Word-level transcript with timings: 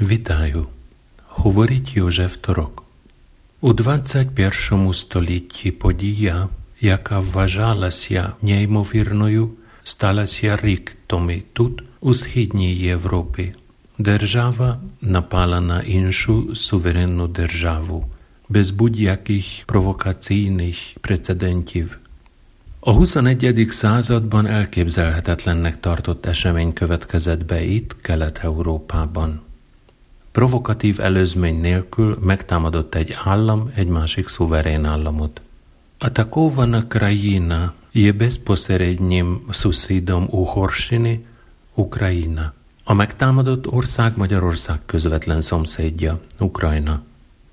Вітаю! 0.00 0.66
Говорить 1.28 1.96
Йожеф 1.96 2.36
Торок. 2.36 2.84
У 3.60 3.72
21 3.72 4.92
столітті 4.92 5.70
подія, 5.70 6.48
яка 6.80 7.18
вважалася 7.18 8.32
неймовірною, 8.42 9.50
сталася 9.84 10.58
рік 10.62 10.96
тому 11.06 11.42
тут, 11.52 11.82
у 12.00 12.14
Східній 12.14 12.74
Європі. 12.74 13.54
Держава 13.98 14.80
напала 15.00 15.60
на 15.60 15.80
іншу 15.80 16.54
суверенну 16.54 17.28
державу 17.28 18.04
без 18.48 18.70
будь-яких 18.70 19.46
провокаційних 19.66 20.76
прецедентів. 21.00 21.98
A 22.86 22.92
21. 22.92 23.70
században 23.70 24.46
elképzelhetetlennek 24.46 25.80
tartott 25.80 26.26
esemény 26.26 26.72
következett 26.72 27.44
be 27.44 27.62
itt, 27.62 27.96
Kelet-Európában. 28.00 29.42
Provokatív 30.38 31.00
előzmény 31.00 31.60
nélkül 31.60 32.18
megtámadott 32.20 32.94
egy 32.94 33.16
állam 33.24 33.70
egy 33.74 33.88
másik 33.88 34.28
szuverén 34.28 34.84
államot. 34.84 35.40
Atakovana 35.98 36.86
krajina 36.86 37.74
je 37.92 38.12
bezposzeredným 38.12 39.46
suszidom 39.50 40.26
Uhorsini, 40.30 41.24
Ukrajina. 41.74 42.52
A 42.84 42.92
megtámadott 42.92 43.66
ország 43.66 44.16
Magyarország 44.16 44.80
közvetlen 44.86 45.40
szomszédja, 45.40 46.20
Ukrajna. 46.38 47.02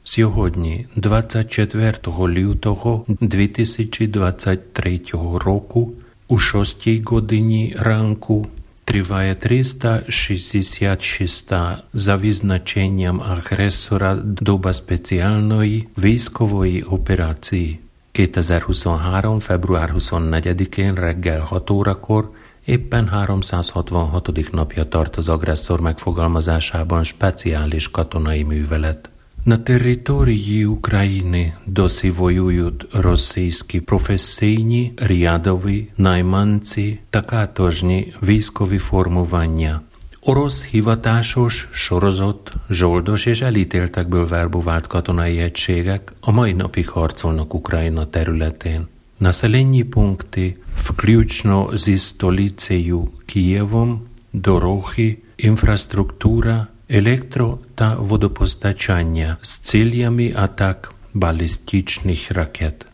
Сьогодні, 0.04 0.88
24 0.96 2.08
лютого 2.28 3.06
2023 3.20 5.00
року, 5.38 5.94
у 6.28 6.38
6 6.38 7.04
годині 7.04 7.76
ранку 7.80 8.48
триває 8.86 9.36
366 9.36 11.54
за 11.94 12.16
відзначенням 12.16 13.22
агресора 13.22 14.16
доба 14.24 14.74
спеціальної 14.74 15.88
військової 15.98 16.84
операції. 16.84 17.80
2023. 18.14 19.40
február 19.40 19.96
24-én 19.96 20.96
reggel 20.96 21.46
6 21.46 21.70
órakor 21.70 22.30
éppen 22.66 23.06
366. 23.06 24.52
napja 24.52 24.86
tart 24.86 25.18
az 25.18 25.30
agresszor 25.30 25.82
megfogalmazásában 25.82 27.04
speciális 27.04 27.92
katonai 27.92 28.44
művelet. 28.44 29.10
На 29.49 29.59
території 29.59 30.67
України 30.67 31.53
досі 31.67 32.11
воюють 32.11 32.87
російські 32.93 33.81
професійні, 33.81 34.93
рядові, 34.97 35.89
найманці 35.97 36.99
та 37.11 37.23
каторжні 37.23 38.15
військові 38.23 38.79
формування. 38.79 39.81
Orosz 40.23 40.59
hivatásos, 40.75 41.55
sorozat, 41.73 42.43
zsoldos 42.71 43.27
és 43.27 43.41
elítéltekből 43.51 44.27
verbuvált 44.27 44.87
katonai 44.87 45.39
egységek 45.49 46.13
a 46.21 46.31
mai 46.31 46.53
napig 46.53 46.89
harcolnak 46.89 47.55
Ukrajna 47.55 48.05
területén. 48.07 48.87
Населенні 49.21 49.85
пункти, 49.85 50.55
включно 50.75 51.71
зі 51.75 51.99
столицею 51.99 53.09
Києвом, 53.27 54.01
дороги, 54.33 55.17
інфраструктура, 55.37 56.67
електро 56.90 57.60
та 57.76 57.96
водопостачання 57.96 59.38
з 59.42 59.60
цілями 59.60 60.34
атак 60.36 60.94
balisztičných 61.14 62.32
raket. 62.32 62.86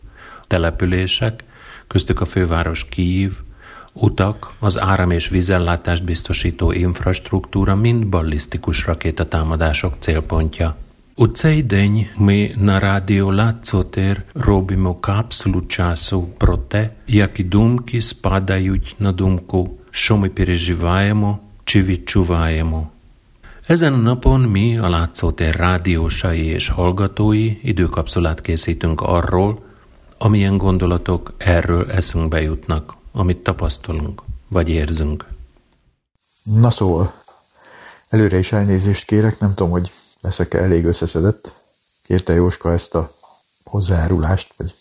Települések, 0.48 1.44
köztük 1.86 2.20
a 2.20 2.24
főváros 2.24 2.84
Kijív, 2.88 3.32
utak, 3.92 4.52
az 4.58 4.78
áram- 4.78 5.12
és 5.12 5.28
vízellátást 5.28 6.04
biztosító 6.04 6.72
infrastruktúra 6.72 7.74
mind 7.74 8.06
ballisztikus 8.06 8.86
rakétatámadások 8.86 9.94
célpontja. 9.98 10.76
У 11.20 11.26
цей 11.26 11.62
день 11.62 12.06
ми 12.16 12.54
на 12.56 12.80
радіо 12.80 13.34
Лацотер 13.34 14.22
робимо 14.34 14.94
капсулу 14.94 15.60
часу 15.60 16.28
про 16.38 16.56
те, 16.56 16.90
які 17.06 17.44
думки 17.44 18.02
спадають 18.02 18.96
на 18.98 19.12
думку, 19.12 19.70
що 19.90 20.16
ми 20.16 20.28
переживаємо 20.28 21.38
чи 21.64 21.82
відчуваємо. 21.82 22.88
Ezen 23.67 23.93
a 23.93 23.97
napon 23.97 24.39
mi, 24.39 24.77
a 24.77 24.89
Látszótér 24.89 25.55
rádiósai 25.55 26.45
és 26.45 26.67
hallgatói 26.67 27.59
időkapszulát 27.61 28.41
készítünk 28.41 29.01
arról, 29.01 29.63
amilyen 30.17 30.57
gondolatok 30.57 31.33
erről 31.37 31.91
eszünkbe 31.91 32.41
jutnak, 32.41 32.93
amit 33.11 33.43
tapasztalunk, 33.43 34.21
vagy 34.47 34.69
érzünk. 34.69 35.25
Na 36.43 36.71
szóval, 36.71 37.13
előre 38.09 38.37
is 38.37 38.51
elnézést 38.51 39.05
kérek, 39.05 39.39
nem 39.39 39.53
tudom, 39.53 39.71
hogy 39.71 39.91
leszek-e 40.21 40.57
elég 40.57 40.85
összeszedett. 40.85 41.53
Kérte 42.01 42.33
Jóska 42.33 42.71
ezt 42.71 42.95
a 42.95 43.13
hozzájárulást, 43.63 44.53
vagy 44.57 44.73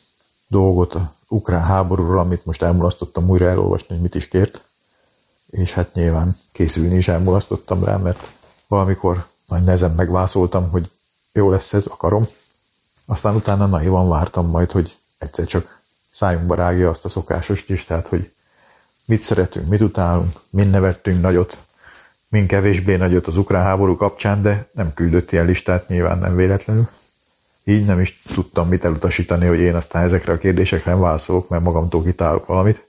dolgot 0.48 0.94
a 0.94 1.12
ukrán 1.28 1.64
háborúról, 1.64 2.18
amit 2.18 2.44
most 2.44 2.62
elmulasztottam 2.62 3.28
újra 3.28 3.48
elolvasni, 3.48 3.86
hogy 3.88 4.00
mit 4.00 4.14
is 4.14 4.28
kért. 4.28 4.60
És 5.50 5.72
hát 5.72 5.94
nyilván 5.94 6.36
készülni 6.52 6.96
is 6.96 7.08
elmulasztottam 7.08 7.84
rá, 7.84 7.96
mert 7.96 8.30
valamikor 8.72 9.26
nagy 9.46 9.62
nehezen 9.62 9.90
megvászoltam, 9.90 10.70
hogy 10.70 10.90
jó 11.32 11.50
lesz 11.50 11.72
ez, 11.72 11.86
akarom. 11.86 12.26
Aztán 13.06 13.34
utána 13.34 13.66
naivan 13.66 14.08
vártam 14.08 14.46
majd, 14.46 14.70
hogy 14.70 14.96
egyszer 15.18 15.46
csak 15.46 15.80
szájunkba 16.10 16.54
rágja 16.54 16.90
azt 16.90 17.04
a 17.04 17.08
szokásost 17.08 17.70
is, 17.70 17.84
tehát 17.84 18.06
hogy 18.06 18.32
mit 19.04 19.22
szeretünk, 19.22 19.68
mit 19.68 19.80
utálunk, 19.80 20.40
mind 20.50 20.70
nevettünk 20.70 21.20
nagyot, 21.20 21.56
mind 22.28 22.48
kevésbé 22.48 22.96
nagyot 22.96 23.26
az 23.26 23.36
ukrán 23.36 23.64
háború 23.64 23.96
kapcsán, 23.96 24.42
de 24.42 24.68
nem 24.72 24.94
küldött 24.94 25.32
ilyen 25.32 25.46
listát, 25.46 25.88
nyilván 25.88 26.18
nem 26.18 26.36
véletlenül. 26.36 26.88
Így 27.64 27.84
nem 27.84 28.00
is 28.00 28.22
tudtam 28.34 28.68
mit 28.68 28.84
elutasítani, 28.84 29.46
hogy 29.46 29.60
én 29.60 29.74
aztán 29.74 30.02
ezekre 30.02 30.32
a 30.32 30.38
kérdésekre 30.38 30.90
nem 30.90 31.00
válaszolok, 31.00 31.48
mert 31.48 31.62
magamtól 31.62 32.02
kitálok 32.02 32.46
valamit, 32.46 32.86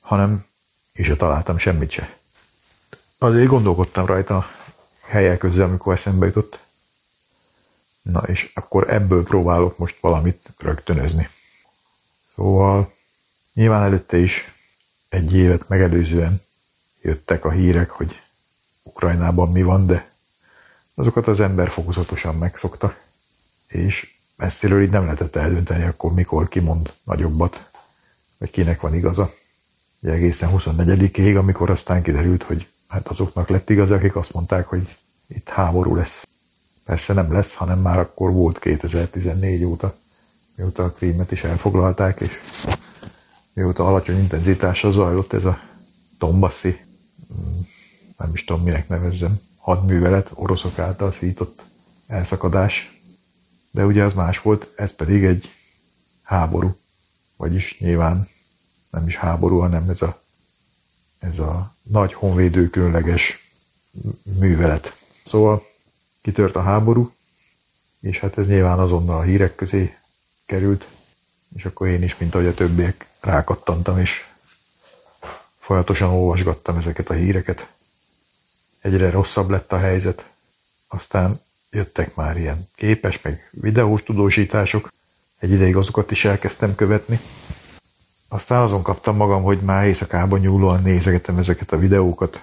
hanem 0.00 0.44
és 0.92 1.06
se 1.06 1.16
találtam 1.16 1.58
semmit 1.58 1.90
se. 1.90 2.16
Azért 3.18 3.48
gondolkodtam 3.48 4.06
rajta 4.06 4.46
helyek 5.06 5.38
közül, 5.38 5.62
amikor 5.62 5.94
eszembe 5.94 6.26
jutott. 6.26 6.58
Na 8.02 8.20
és 8.20 8.50
akkor 8.54 8.90
ebből 8.90 9.22
próbálok 9.22 9.78
most 9.78 9.96
valamit 10.00 10.48
rögtönözni. 10.58 11.28
Szóval 12.34 12.92
nyilván 13.54 13.82
előtte 13.82 14.16
is 14.16 14.52
egy 15.08 15.34
évet 15.34 15.68
megelőzően 15.68 16.42
jöttek 17.00 17.44
a 17.44 17.50
hírek, 17.50 17.90
hogy 17.90 18.20
Ukrajnában 18.82 19.52
mi 19.52 19.62
van, 19.62 19.86
de 19.86 20.10
azokat 20.94 21.26
az 21.26 21.40
ember 21.40 21.70
fokozatosan 21.70 22.34
megszokta, 22.34 22.96
és 23.66 24.14
messziről 24.36 24.82
így 24.82 24.90
nem 24.90 25.04
lehetett 25.04 25.36
eldönteni, 25.36 25.84
akkor 25.84 26.12
mikor 26.12 26.48
kimond 26.48 26.92
nagyobbat, 27.04 27.70
vagy 28.38 28.50
kinek 28.50 28.80
van 28.80 28.94
igaza. 28.94 29.34
Ugye 30.00 30.12
egészen 30.12 30.50
24-ig, 30.52 31.38
amikor 31.38 31.70
aztán 31.70 32.02
kiderült, 32.02 32.42
hogy 32.42 32.66
hát 32.88 33.08
azoknak 33.08 33.48
lett 33.48 33.70
igaz, 33.70 33.90
akik 33.90 34.16
azt 34.16 34.32
mondták, 34.32 34.66
hogy 34.66 34.96
itt 35.26 35.48
háború 35.48 35.94
lesz. 35.94 36.26
Persze 36.84 37.12
nem 37.12 37.32
lesz, 37.32 37.54
hanem 37.54 37.78
már 37.78 37.98
akkor 37.98 38.32
volt 38.32 38.58
2014 38.58 39.64
óta, 39.64 39.94
mióta 40.54 40.84
a 40.84 40.90
krímet 40.90 41.32
is 41.32 41.44
elfoglalták, 41.44 42.20
és 42.20 42.40
mióta 43.52 43.86
alacsony 43.86 44.18
intenzitással 44.18 44.92
zajlott 44.92 45.32
ez 45.32 45.44
a 45.44 45.60
Tombaszi, 46.18 46.80
mm, 47.34 47.60
nem 48.18 48.30
is 48.32 48.44
tudom 48.44 48.62
minek 48.62 48.88
nevezzem, 48.88 49.40
hadművelet, 49.58 50.30
oroszok 50.34 50.78
által 50.78 51.12
szított 51.18 51.62
elszakadás. 52.06 53.00
De 53.70 53.84
ugye 53.84 54.04
az 54.04 54.12
más 54.12 54.40
volt, 54.40 54.72
ez 54.76 54.92
pedig 54.92 55.24
egy 55.24 55.52
háború. 56.22 56.76
Vagyis 57.36 57.76
nyilván 57.78 58.28
nem 58.90 59.06
is 59.06 59.16
háború, 59.16 59.58
hanem 59.58 59.88
ez 59.90 60.02
a, 60.02 60.20
ez 61.18 61.38
a 61.38 61.74
nagy 61.82 62.14
honvédő 62.14 62.70
különleges 62.70 63.50
művelet. 64.38 64.96
Szóval 65.26 65.66
kitört 66.22 66.56
a 66.56 66.62
háború, 66.62 67.12
és 68.00 68.18
hát 68.18 68.38
ez 68.38 68.46
nyilván 68.46 68.78
azonnal 68.78 69.16
a 69.16 69.22
hírek 69.22 69.54
közé 69.54 69.96
került, 70.46 70.84
és 71.56 71.64
akkor 71.64 71.86
én 71.88 72.02
is, 72.02 72.16
mint 72.16 72.34
ahogy 72.34 72.46
a 72.46 72.54
többiek, 72.54 73.06
rákattantam, 73.20 73.98
és 73.98 74.24
folyamatosan 75.58 76.08
olvasgattam 76.08 76.76
ezeket 76.76 77.10
a 77.10 77.14
híreket. 77.14 77.66
Egyre 78.80 79.10
rosszabb 79.10 79.50
lett 79.50 79.72
a 79.72 79.78
helyzet, 79.78 80.30
aztán 80.88 81.40
jöttek 81.70 82.14
már 82.14 82.36
ilyen 82.36 82.68
képes, 82.74 83.22
meg 83.22 83.48
videós 83.50 84.02
tudósítások, 84.02 84.92
egy 85.38 85.50
ideig 85.50 85.76
azokat 85.76 86.10
is 86.10 86.24
elkezdtem 86.24 86.74
követni. 86.74 87.20
Aztán 88.28 88.62
azon 88.62 88.82
kaptam 88.82 89.16
magam, 89.16 89.42
hogy 89.42 89.60
már 89.60 89.86
éjszakában 89.86 90.38
nyúlóan 90.38 90.82
nézegetem 90.82 91.38
ezeket 91.38 91.72
a 91.72 91.78
videókat, 91.78 92.40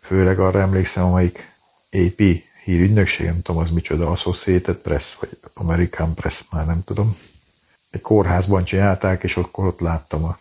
főleg 0.00 0.38
arra 0.38 0.60
emlékszem, 0.60 1.04
amelyik 1.04 1.52
AP 1.92 2.22
hírügynökség, 2.64 3.26
nem 3.26 3.42
tudom 3.42 3.60
az 3.60 3.70
micsoda, 3.70 4.10
Associated 4.10 4.76
Press, 4.76 5.16
vagy 5.20 5.38
American 5.54 6.14
Press, 6.14 6.44
már 6.50 6.66
nem 6.66 6.84
tudom. 6.84 7.16
Egy 7.90 8.00
kórházban 8.00 8.64
csinálták, 8.64 9.22
és 9.22 9.36
akkor 9.36 9.66
ott 9.66 9.80
láttam 9.80 10.24
a 10.24 10.38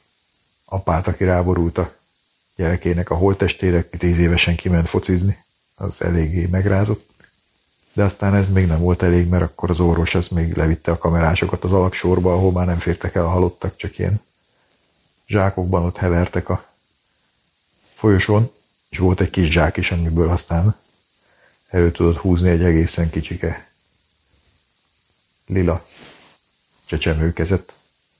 apát, 0.65 1.07
aki 1.07 1.23
ráborult 1.23 1.77
a 1.77 1.93
gyerekének 2.55 3.09
a 3.09 3.15
holtestére, 3.15 3.77
aki 3.77 3.97
tíz 3.97 4.17
évesen 4.17 4.55
kiment 4.55 4.87
focizni. 4.87 5.43
Az 5.75 6.01
eléggé 6.01 6.45
megrázott. 6.45 7.07
de 7.93 8.03
aztán 8.03 8.35
ez 8.35 8.45
még 8.49 8.67
nem 8.67 8.79
volt 8.79 9.01
elég, 9.01 9.27
mert 9.27 9.43
akkor 9.43 9.69
az 9.69 9.79
orvos 9.79 10.15
az 10.15 10.27
még 10.27 10.55
levitte 10.55 10.91
a 10.91 10.97
kamerásokat 10.97 11.63
az 11.63 11.71
alaksorba, 11.71 12.33
ahol 12.33 12.51
már 12.51 12.65
nem 12.65 12.79
fértek 12.79 13.15
el 13.15 13.25
a 13.25 13.29
halottak, 13.29 13.75
csak 13.75 13.97
ilyen 13.97 14.21
zsákokban 15.29 15.83
ott 15.83 15.97
hevertek 15.97 16.49
a 16.49 16.65
folyosón, 17.95 18.51
és 18.89 18.97
volt 18.97 19.21
egy 19.21 19.29
kis 19.29 19.51
zsák 19.51 19.77
is, 19.77 19.91
amiből 19.91 20.29
aztán 20.29 20.75
elő 21.67 21.91
tudott 21.91 22.17
húzni 22.17 22.49
egy 22.49 22.63
egészen 22.63 23.09
kicsike 23.09 23.69
lila 25.45 25.85
csecsemőkezet, 26.85 27.73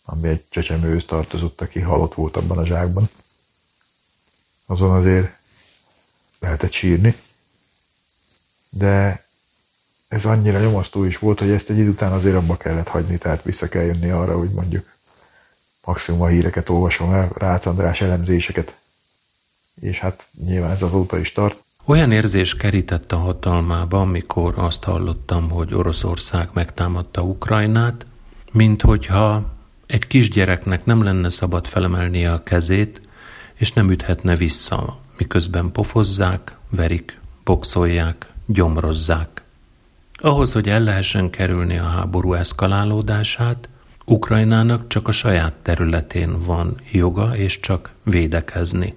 ami 0.04 0.28
egy 0.28 0.44
csecsemőhöz 0.50 1.06
tartozott, 1.06 1.62
aki 1.62 1.80
halott 1.80 2.14
volt 2.14 2.38
abban 2.38 2.58
a 2.58 2.66
zsákban. 2.66 3.10
Azon 4.66 4.92
azért 4.92 5.38
lehetett 6.40 6.72
sírni, 6.72 7.16
de 8.70 9.26
ez 10.08 10.26
annyira 10.26 10.60
nyomasztó 10.60 11.04
is 11.04 11.18
volt, 11.18 11.40
hogy 11.40 11.50
ezt 11.50 11.70
egy 11.70 11.78
idő 11.78 11.90
után 11.90 12.12
azért 12.12 12.36
abba 12.36 12.58
kellett 12.58 12.88
hagyni, 12.88 13.18
tehát 13.18 13.44
vissza 13.44 13.70
kell 13.70 13.84
jönni 13.84 14.10
arra, 14.10 14.38
hogy 14.38 14.50
mondjuk 14.50 14.98
maximum 15.90 16.22
a 16.22 16.28
híreket 16.28 16.70
olvasom 16.70 17.14
el, 17.14 17.30
Rácz 17.38 17.66
András 17.66 18.02
elemzéseket, 18.02 18.76
és 19.82 20.00
hát 20.00 20.28
nyilván 20.46 20.72
ez 20.72 20.82
azóta 20.82 21.20
is 21.20 21.32
tart. 21.32 21.64
Olyan 21.86 22.12
érzés 22.12 22.56
kerített 22.56 23.12
a 23.12 23.18
hatalmába, 23.18 24.02
amikor 24.02 24.54
azt 24.58 24.84
hallottam, 24.84 25.50
hogy 25.50 25.74
Oroszország 25.74 26.50
megtámadta 26.54 27.22
Ukrajnát, 27.22 28.06
mint 28.52 28.82
hogyha 28.82 29.46
egy 29.86 30.08
kisgyereknek 30.08 30.86
nem 30.86 31.04
lenne 31.04 31.30
szabad 31.30 31.68
felemelnie 31.68 32.32
a 32.32 32.44
kezét, 32.44 33.02
és 33.54 33.74
nem 33.74 33.92
üthetne 33.92 34.36
vissza, 34.36 35.00
miközben 35.18 35.72
pofozzák, 35.72 36.58
verik, 36.70 37.20
boxolják, 37.44 38.28
gyomrozzák. 38.46 39.44
Ahhoz, 40.14 40.52
hogy 40.52 40.70
el 40.70 40.84
lehessen 40.84 41.30
kerülni 41.30 41.78
a 41.78 41.84
háború 41.84 42.34
eszkalálódását, 42.34 43.70
Ukrajnának 44.10 44.88
csak 44.88 45.08
a 45.08 45.12
saját 45.12 45.54
területén 45.54 46.38
van 46.38 46.82
joga 46.92 47.36
és 47.36 47.60
csak 47.60 47.92
védekezni. 48.04 48.94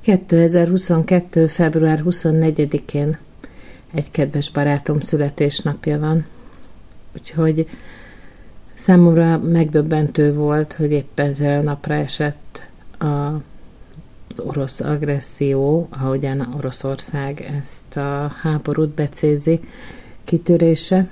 2022. 0.00 1.46
február 1.46 2.02
24-én 2.04 3.18
egy 3.94 4.10
kedves 4.10 4.50
barátom 4.50 5.00
születésnapja 5.00 5.98
van. 5.98 6.26
Úgyhogy 7.14 7.68
számomra 8.74 9.38
megdöbbentő 9.38 10.34
volt, 10.34 10.72
hogy 10.72 10.92
éppen 10.92 11.30
ezzel 11.30 11.60
a 11.60 11.62
napra 11.62 11.94
esett 11.94 12.62
a, 12.98 13.06
az 13.06 14.38
orosz 14.38 14.80
agresszió, 14.80 15.88
ahogyan 15.90 16.54
Oroszország 16.56 17.40
ezt 17.60 17.96
a 17.96 18.34
háborút 18.40 18.90
becézi 18.90 19.60
kitörése. 20.24 21.08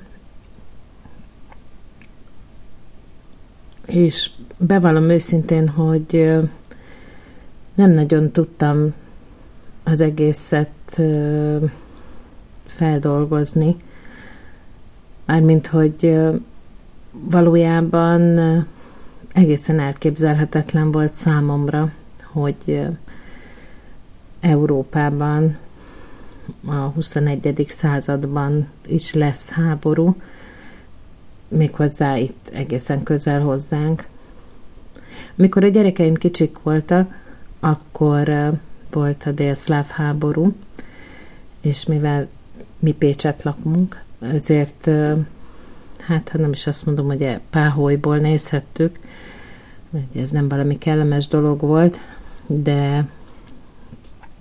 És 3.89 4.31
bevallom 4.57 5.09
őszintén, 5.11 5.69
hogy 5.69 6.39
nem 7.75 7.91
nagyon 7.91 8.31
tudtam 8.31 8.93
az 9.85 10.01
egészet 10.01 11.01
feldolgozni, 12.67 13.77
mármint, 15.25 15.67
hogy 15.67 16.19
valójában 17.11 18.39
egészen 19.33 19.79
elképzelhetetlen 19.81 20.91
volt 20.93 21.13
számomra, 21.13 21.93
hogy 22.33 22.87
Európában 24.41 25.57
a 26.67 26.75
21. 26.75 27.67
században 27.69 28.69
is 28.87 29.15
lesz 29.15 29.49
háború, 29.51 30.17
méghozzá 31.49 32.17
itt 32.17 32.49
egészen 32.53 33.03
közel 33.03 33.41
hozzánk. 33.41 34.07
Amikor 35.39 35.65
a 35.65 35.69
gyerekeim 35.69 36.15
kicsik 36.15 36.59
voltak, 36.63 37.19
akkor 37.61 38.53
volt 38.91 39.23
a 39.27 39.33
délszláv 39.33 39.87
háború, 39.87 40.55
és 41.61 41.87
mivel 41.87 42.29
mi 42.79 42.93
Pécset 42.93 43.43
lakunk, 43.43 44.03
ezért 44.21 44.91
hát 45.99 46.33
nem 46.33 46.53
is 46.53 46.67
azt 46.67 46.87
mondom, 46.87 47.07
hogy 47.07 47.41
páholyból 47.51 48.19
nézhettük, 48.19 48.99
mert 49.91 50.17
ez 50.17 50.31
nem 50.31 50.49
valami 50.49 50.79
kellemes 50.79 51.29
dolog 51.29 51.61
volt, 51.61 51.99
de 52.47 53.07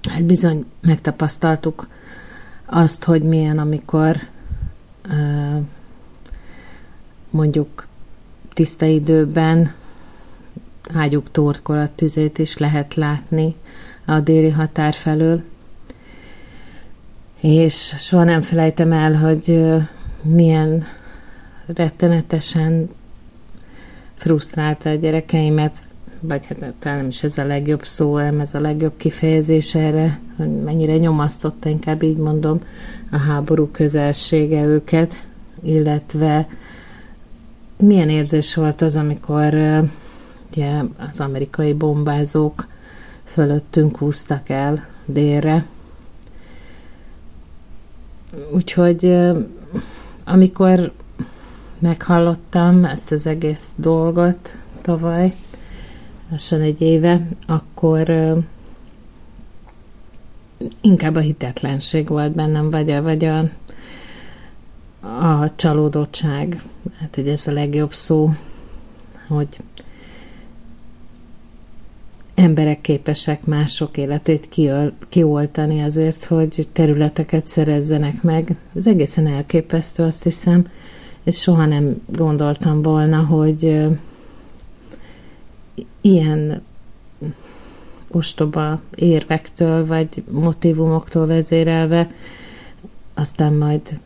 hát 0.09 0.23
bizony 0.25 0.65
megtapasztaltuk 0.81 1.87
azt, 2.65 3.03
hogy 3.03 3.21
milyen, 3.23 3.59
amikor 3.59 4.17
mondjuk 7.37 7.87
tiszta 8.53 8.85
időben 8.85 9.73
ágyuk 10.93 11.31
torkolat 11.31 11.91
tüzét 11.91 12.37
is 12.39 12.57
lehet 12.57 12.95
látni 12.95 13.55
a 14.05 14.19
déli 14.19 14.49
határ 14.49 14.93
felől. 14.93 15.41
És 17.41 17.95
soha 17.97 18.23
nem 18.23 18.41
felejtem 18.41 18.91
el, 18.91 19.15
hogy 19.15 19.73
milyen 20.21 20.85
rettenetesen 21.65 22.89
frusztrálta 24.15 24.89
a 24.89 24.93
gyerekeimet, 24.93 25.83
vagy 26.19 26.45
hát 26.45 26.73
talán 26.79 26.97
nem 26.97 27.07
is 27.07 27.23
ez 27.23 27.37
a 27.37 27.45
legjobb 27.45 27.85
szó, 27.85 28.17
nem 28.17 28.39
ez 28.39 28.53
a 28.53 28.59
legjobb 28.59 28.97
kifejezés 28.97 29.75
erre, 29.75 30.19
hogy 30.35 30.61
mennyire 30.63 30.97
nyomasztotta, 30.97 31.69
inkább 31.69 32.03
így 32.03 32.17
mondom, 32.17 32.61
a 33.11 33.17
háború 33.17 33.71
közelsége 33.71 34.63
őket, 34.63 35.23
illetve 35.63 36.47
milyen 37.79 38.09
érzés 38.09 38.55
volt 38.55 38.81
az, 38.81 38.95
amikor 38.95 39.53
ugye 40.51 40.81
az 41.11 41.19
amerikai 41.19 41.73
bombázók 41.73 42.67
fölöttünk 43.23 43.97
húztak 43.97 44.49
el 44.49 44.87
délre. 45.05 45.65
Úgyhogy 48.53 49.17
amikor 50.25 50.91
meghallottam 51.79 52.85
ezt 52.85 53.11
az 53.11 53.25
egész 53.25 53.71
dolgot 53.75 54.57
tavaly, 54.81 55.33
lassan 56.31 56.61
egy 56.61 56.81
éve, 56.81 57.27
akkor 57.47 58.09
inkább 60.81 61.15
a 61.15 61.19
hitetlenség 61.19 62.07
volt 62.07 62.31
bennem, 62.31 62.69
vagy 62.69 62.91
a, 62.91 63.01
vagy 63.01 63.25
a, 63.25 63.39
a 65.01 65.55
csalódottság. 65.55 66.61
Hát, 66.99 67.15
hogy 67.15 67.27
ez 67.27 67.47
a 67.47 67.51
legjobb 67.51 67.93
szó, 67.93 68.29
hogy 69.27 69.47
emberek 72.35 72.81
képesek 72.81 73.45
mások 73.45 73.97
életét 73.97 74.49
kioltani 75.09 75.81
azért, 75.81 76.25
hogy 76.25 76.67
területeket 76.73 77.47
szerezzenek 77.47 78.21
meg. 78.21 78.55
Ez 78.75 78.87
egészen 78.87 79.27
elképesztő, 79.27 80.03
azt 80.03 80.23
hiszem, 80.23 80.67
és 81.23 81.41
soha 81.41 81.65
nem 81.65 82.01
gondoltam 82.05 82.81
volna, 82.81 83.25
hogy 83.25 83.87
ilyen 86.01 86.61
ostoba 88.11 88.81
érvektől 88.95 89.85
vagy 89.85 90.23
motivumoktól 90.31 91.27
vezérelve 91.27 92.09
aztán 93.17 93.53
majd 93.53 93.99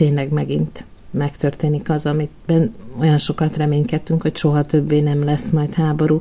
tényleg 0.00 0.32
megint 0.32 0.84
megtörténik 1.10 1.90
az, 1.90 2.06
amit 2.06 2.30
olyan 3.00 3.18
sokat 3.18 3.56
reménykedtünk, 3.56 4.22
hogy 4.22 4.36
soha 4.36 4.64
többé 4.64 5.00
nem 5.00 5.24
lesz 5.24 5.50
majd 5.50 5.74
háború. 5.74 6.20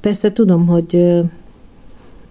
Persze 0.00 0.32
tudom, 0.32 0.66
hogy 0.66 1.20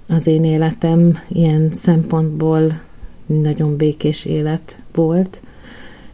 az 0.08 0.28
én 0.28 0.44
életem 0.44 1.18
ilyen 1.28 1.72
szempontból 1.74 2.82
nagyon 3.26 3.78
békés 3.78 4.26
élet 4.26 4.78
volt, 4.94 5.42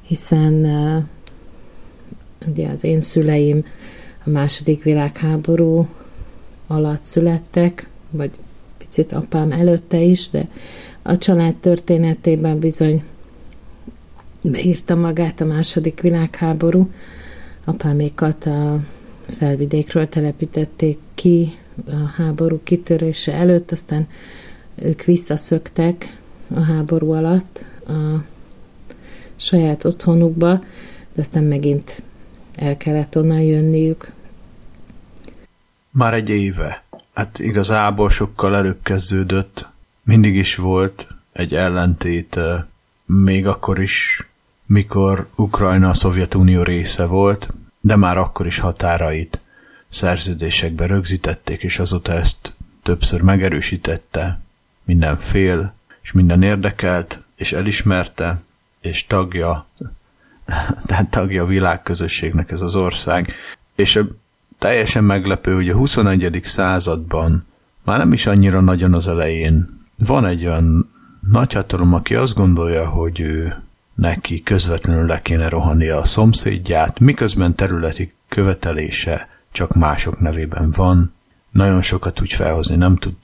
hiszen 0.01 0.53
ugye 2.45 2.69
az 2.69 2.83
én 2.83 3.01
szüleim 3.01 3.65
a 4.25 4.29
második 4.29 4.83
világháború 4.83 5.87
alatt 6.67 7.05
születtek, 7.05 7.89
vagy 8.09 8.31
picit 8.77 9.13
apám 9.13 9.51
előtte 9.51 9.99
is, 9.99 10.29
de 10.29 10.47
a 11.01 11.17
család 11.17 11.55
történetében 11.55 12.59
bizony 12.59 13.03
beírta 14.51 14.95
magát 14.95 15.41
a 15.41 15.45
második 15.45 16.01
világháború. 16.01 16.91
Apámékat 17.65 18.45
a 18.45 18.79
felvidékről 19.37 20.09
telepítették 20.09 20.97
ki 21.15 21.51
a 21.85 22.07
háború 22.15 22.59
kitörése 22.63 23.33
előtt, 23.33 23.71
aztán 23.71 24.07
ők 24.75 25.03
visszaszöktek 25.03 26.17
a 26.53 26.59
háború 26.59 27.11
alatt 27.11 27.65
a 27.87 28.23
saját 29.35 29.85
otthonukba, 29.85 30.63
de 31.13 31.21
aztán 31.21 31.43
megint 31.43 32.03
el 32.55 32.77
kellett 32.77 33.17
onnan 33.17 33.41
jönniük. 33.41 34.11
Már 35.91 36.13
egy 36.13 36.29
éve. 36.29 36.83
Hát 37.13 37.39
igazából 37.39 38.09
sokkal 38.09 38.55
előbb 38.55 38.79
kezdődött. 38.83 39.67
Mindig 40.03 40.35
is 40.35 40.55
volt 40.55 41.07
egy 41.31 41.55
ellentét 41.55 42.39
még 43.05 43.47
akkor 43.47 43.79
is, 43.79 44.27
mikor 44.67 45.27
Ukrajna 45.35 45.89
a 45.89 45.93
Szovjetunió 45.93 46.63
része 46.63 47.05
volt, 47.05 47.53
de 47.79 47.95
már 47.95 48.17
akkor 48.17 48.45
is 48.45 48.59
határait 48.59 49.41
szerződésekbe 49.89 50.85
rögzítették, 50.85 51.63
és 51.63 51.79
azóta 51.79 52.11
ezt 52.13 52.55
többször 52.83 53.21
megerősítette 53.21 54.39
minden 54.83 55.17
fél, 55.17 55.73
és 56.01 56.11
minden 56.11 56.41
érdekelt, 56.41 57.23
és 57.35 57.53
elismerte, 57.53 58.41
és 58.81 59.05
tagja, 59.05 59.65
tehát 60.87 61.09
tagja 61.09 61.43
a 61.43 61.47
világközösségnek 61.47 62.51
ez 62.51 62.61
az 62.61 62.75
ország. 62.75 63.33
És 63.75 64.03
teljesen 64.57 65.03
meglepő, 65.03 65.53
hogy 65.53 65.69
a 65.69 65.75
21. 65.75 66.39
században 66.43 67.45
már 67.83 67.97
nem 67.97 68.13
is 68.13 68.25
annyira 68.25 68.61
nagyon 68.61 68.93
az 68.93 69.07
elején 69.07 69.85
van 69.95 70.25
egy 70.25 70.45
olyan 70.45 70.89
nagyhatalom, 71.31 71.93
aki 71.93 72.15
azt 72.15 72.33
gondolja, 72.33 72.87
hogy 72.87 73.19
ő 73.19 73.61
neki 73.97 74.43
közvetlenül 74.43 75.05
le 75.05 75.21
kéne 75.21 75.49
rohannia 75.49 75.97
a 75.97 76.05
szomszédját, 76.05 76.99
miközben 76.99 77.55
területi 77.55 78.13
követelése 78.27 79.29
csak 79.51 79.75
mások 79.75 80.19
nevében 80.19 80.71
van, 80.71 81.13
nagyon 81.51 81.81
sokat 81.81 82.21
úgy 82.21 82.33
felhozni 82.33 82.75
nem 82.75 82.95
tud, 82.95 83.15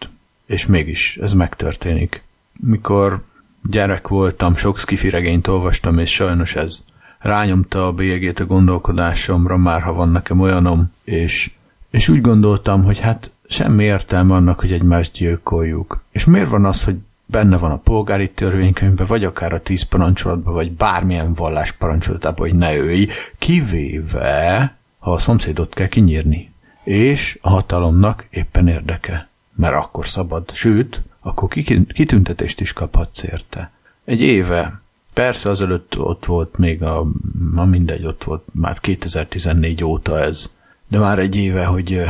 és 0.45 0.65
mégis 0.65 1.17
ez 1.21 1.33
megtörténik. 1.33 2.23
Mikor 2.59 3.23
gyerek 3.69 4.07
voltam, 4.07 4.55
sok 4.55 4.77
skifiregényt 4.77 5.47
olvastam, 5.47 5.99
és 5.99 6.13
sajnos 6.13 6.55
ez 6.55 6.85
rányomta 7.19 7.87
a 7.87 7.93
bélyegét 7.93 8.39
a 8.39 8.45
gondolkodásomra, 8.45 9.57
már 9.57 9.81
ha 9.81 9.93
van 9.93 10.09
nekem 10.09 10.39
olyanom, 10.39 10.91
és, 11.03 11.51
és 11.89 12.09
úgy 12.09 12.21
gondoltam, 12.21 12.83
hogy 12.83 12.99
hát 12.99 13.31
semmi 13.47 13.83
értelme 13.83 14.35
annak, 14.35 14.59
hogy 14.59 14.71
egymást 14.71 15.13
gyilkoljuk. 15.13 16.03
És 16.11 16.25
miért 16.25 16.49
van 16.49 16.65
az, 16.65 16.83
hogy 16.83 16.97
benne 17.25 17.57
van 17.57 17.71
a 17.71 17.77
polgári 17.77 18.31
törvénykönyvben, 18.31 19.07
vagy 19.07 19.23
akár 19.23 19.53
a 19.53 19.61
tíz 19.61 19.83
parancsolatban, 19.83 20.53
vagy 20.53 20.71
bármilyen 20.71 21.33
vallás 21.33 21.71
parancsolatában, 21.71 22.49
hogy 22.49 22.57
ne 22.57 22.77
ölj, 22.77 23.07
kivéve, 23.37 24.77
ha 24.99 25.11
a 25.11 25.19
szomszédot 25.19 25.73
kell 25.73 25.87
kinyírni. 25.87 26.51
És 26.83 27.39
a 27.41 27.49
hatalomnak 27.49 28.27
éppen 28.29 28.67
érdeke, 28.67 29.29
mert 29.55 29.75
akkor 29.75 30.07
szabad, 30.07 30.51
sőt, 30.53 31.01
akkor 31.19 31.49
kitüntetést 31.93 32.59
is 32.59 32.73
kaphatsz 32.73 33.23
érte. 33.23 33.71
Egy 34.05 34.21
éve, 34.21 34.81
persze 35.13 35.49
azelőtt 35.49 35.99
ott 35.99 36.25
volt 36.25 36.57
még 36.57 36.83
a, 36.83 37.05
ma 37.53 37.65
mindegy, 37.65 38.05
ott 38.05 38.23
volt 38.23 38.43
már 38.51 38.79
2014 38.79 39.83
óta 39.83 40.19
ez, 40.19 40.55
de 40.87 40.99
már 40.99 41.19
egy 41.19 41.35
éve, 41.35 41.65
hogy 41.65 42.01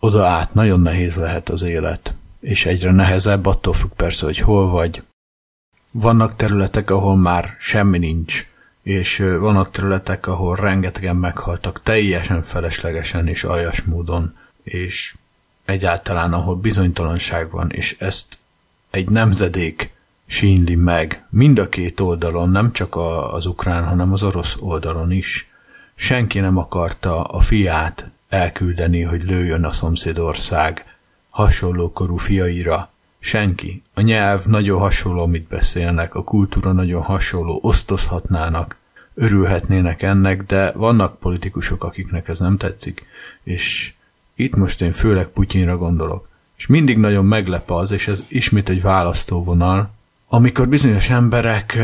oda 0.00 0.26
át 0.26 0.54
nagyon 0.54 0.80
nehéz 0.80 1.16
lehet 1.16 1.48
az 1.48 1.62
élet, 1.62 2.14
és 2.40 2.66
egyre 2.66 2.92
nehezebb, 2.92 3.46
attól 3.46 3.72
függ 3.72 3.90
persze, 3.90 4.24
hogy 4.24 4.38
hol 4.38 4.70
vagy. 4.70 5.02
Vannak 5.90 6.36
területek, 6.36 6.90
ahol 6.90 7.16
már 7.16 7.56
semmi 7.58 7.98
nincs, 7.98 8.46
és 8.82 9.18
vannak 9.18 9.70
területek, 9.70 10.26
ahol 10.26 10.56
rengetegen 10.56 11.16
meghaltak 11.16 11.82
teljesen 11.82 12.42
feleslegesen 12.42 13.26
és 13.26 13.44
aljas 13.44 13.82
módon, 13.82 14.36
és 14.62 15.14
egyáltalán 15.64 16.32
ahol 16.32 16.56
bizonytalanság 16.56 17.50
van, 17.50 17.70
és 17.70 17.96
ezt 17.98 18.38
egy 18.90 19.08
nemzedék 19.08 19.96
sínli 20.26 20.74
meg 20.74 21.26
mind 21.30 21.58
a 21.58 21.68
két 21.68 22.00
oldalon, 22.00 22.50
nem 22.50 22.72
csak 22.72 22.94
a, 22.94 23.34
az 23.34 23.46
ukrán, 23.46 23.84
hanem 23.84 24.12
az 24.12 24.22
orosz 24.22 24.56
oldalon 24.60 25.10
is. 25.10 25.48
Senki 25.94 26.40
nem 26.40 26.56
akarta 26.56 27.22
a 27.22 27.40
fiát 27.40 28.10
elküldeni, 28.28 29.02
hogy 29.02 29.22
lőjön 29.22 29.64
a 29.64 29.72
szomszédország 29.72 30.87
hasonló 31.38 31.92
korú 31.92 32.16
fiaira. 32.16 32.90
Senki. 33.18 33.82
A 33.94 34.00
nyelv 34.00 34.44
nagyon 34.46 34.78
hasonló, 34.78 35.22
amit 35.22 35.48
beszélnek, 35.48 36.14
a 36.14 36.24
kultúra 36.24 36.72
nagyon 36.72 37.02
hasonló, 37.02 37.58
osztozhatnának, 37.62 38.76
örülhetnének 39.14 40.02
ennek, 40.02 40.42
de 40.42 40.72
vannak 40.72 41.18
politikusok, 41.18 41.84
akiknek 41.84 42.28
ez 42.28 42.38
nem 42.38 42.56
tetszik, 42.56 43.02
és 43.42 43.92
itt 44.34 44.54
most 44.54 44.82
én 44.82 44.92
főleg 44.92 45.26
Putyinra 45.26 45.76
gondolok. 45.76 46.28
És 46.56 46.66
mindig 46.66 46.98
nagyon 46.98 47.24
meglep 47.24 47.70
az, 47.70 47.90
és 47.90 48.08
ez 48.08 48.24
ismét 48.28 48.68
egy 48.68 48.82
választóvonal, 48.82 49.90
amikor 50.28 50.68
bizonyos 50.68 51.10
emberek, 51.10 51.78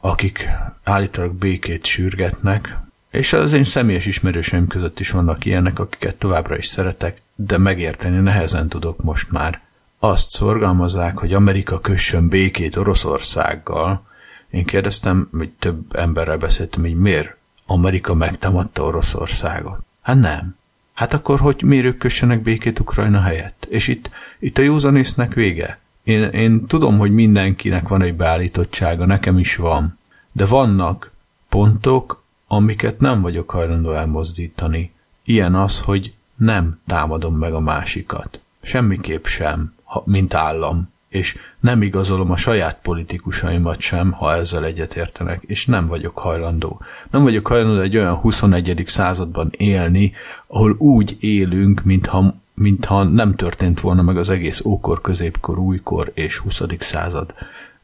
akik 0.00 0.48
állítólag 0.82 1.32
békét 1.32 1.84
sürgetnek, 1.84 2.78
és 3.10 3.32
az 3.32 3.52
én 3.52 3.64
személyes 3.64 4.06
ismerőseim 4.06 4.66
között 4.66 5.00
is 5.00 5.10
vannak 5.10 5.44
ilyenek, 5.44 5.78
akiket 5.78 6.16
továbbra 6.16 6.56
is 6.56 6.66
szeretek, 6.66 7.22
de 7.34 7.58
megérteni 7.58 8.18
nehezen 8.18 8.68
tudok 8.68 9.02
most 9.02 9.30
már. 9.30 9.60
Azt 9.98 10.28
szorgalmazzák, 10.28 11.18
hogy 11.18 11.32
Amerika 11.32 11.80
kössön 11.80 12.28
békét 12.28 12.76
Oroszországgal. 12.76 14.06
Én 14.50 14.64
kérdeztem, 14.64 15.28
hogy 15.32 15.50
több 15.58 15.96
emberrel 15.96 16.36
beszéltem, 16.36 16.80
hogy 16.80 16.96
miért 16.96 17.36
Amerika 17.66 18.14
megtámadta 18.14 18.82
Oroszországot. 18.82 19.78
Hát 20.02 20.20
nem. 20.20 20.56
Hát 20.94 21.14
akkor 21.14 21.40
hogy 21.40 21.62
miért 21.62 21.84
ők 21.84 21.98
kössenek 21.98 22.42
békét 22.42 22.78
Ukrajna 22.78 23.20
helyett? 23.20 23.66
És 23.68 23.88
itt, 23.88 24.10
itt 24.38 24.58
a 24.58 24.62
józanésznek 24.62 25.34
vége. 25.34 25.78
Én, 26.02 26.22
én 26.22 26.66
tudom, 26.66 26.98
hogy 26.98 27.10
mindenkinek 27.12 27.88
van 27.88 28.02
egy 28.02 28.14
beállítottsága, 28.14 29.06
nekem 29.06 29.38
is 29.38 29.56
van. 29.56 29.98
De 30.32 30.46
vannak 30.46 31.12
pontok, 31.48 32.22
amiket 32.46 33.00
nem 33.00 33.20
vagyok 33.20 33.50
hajlandó 33.50 33.92
elmozdítani. 33.92 34.92
Ilyen 35.24 35.54
az, 35.54 35.80
hogy 35.80 36.14
nem 36.36 36.80
támadom 36.86 37.36
meg 37.36 37.54
a 37.54 37.60
másikat. 37.60 38.40
Semmiképp 38.62 39.24
sem, 39.24 39.74
ha, 39.84 40.02
mint 40.06 40.34
állam. 40.34 40.92
És 41.08 41.36
nem 41.60 41.82
igazolom 41.82 42.30
a 42.30 42.36
saját 42.36 42.78
politikusaimat 42.82 43.80
sem, 43.80 44.12
ha 44.12 44.34
ezzel 44.34 44.64
egyetértenek, 44.64 45.42
és 45.42 45.66
nem 45.66 45.86
vagyok 45.86 46.18
hajlandó. 46.18 46.80
Nem 47.10 47.22
vagyok 47.22 47.46
hajlandó 47.46 47.80
egy 47.80 47.96
olyan 47.96 48.14
21. 48.14 48.82
században 48.86 49.50
élni, 49.56 50.12
ahol 50.46 50.74
úgy 50.78 51.16
élünk, 51.20 51.84
mintha, 51.84 52.34
mintha 52.54 53.02
nem 53.02 53.34
történt 53.34 53.80
volna 53.80 54.02
meg 54.02 54.16
az 54.16 54.30
egész 54.30 54.64
ókor, 54.64 55.00
középkor, 55.00 55.58
újkor 55.58 56.10
és 56.14 56.36
20. 56.36 56.62
század. 56.78 57.34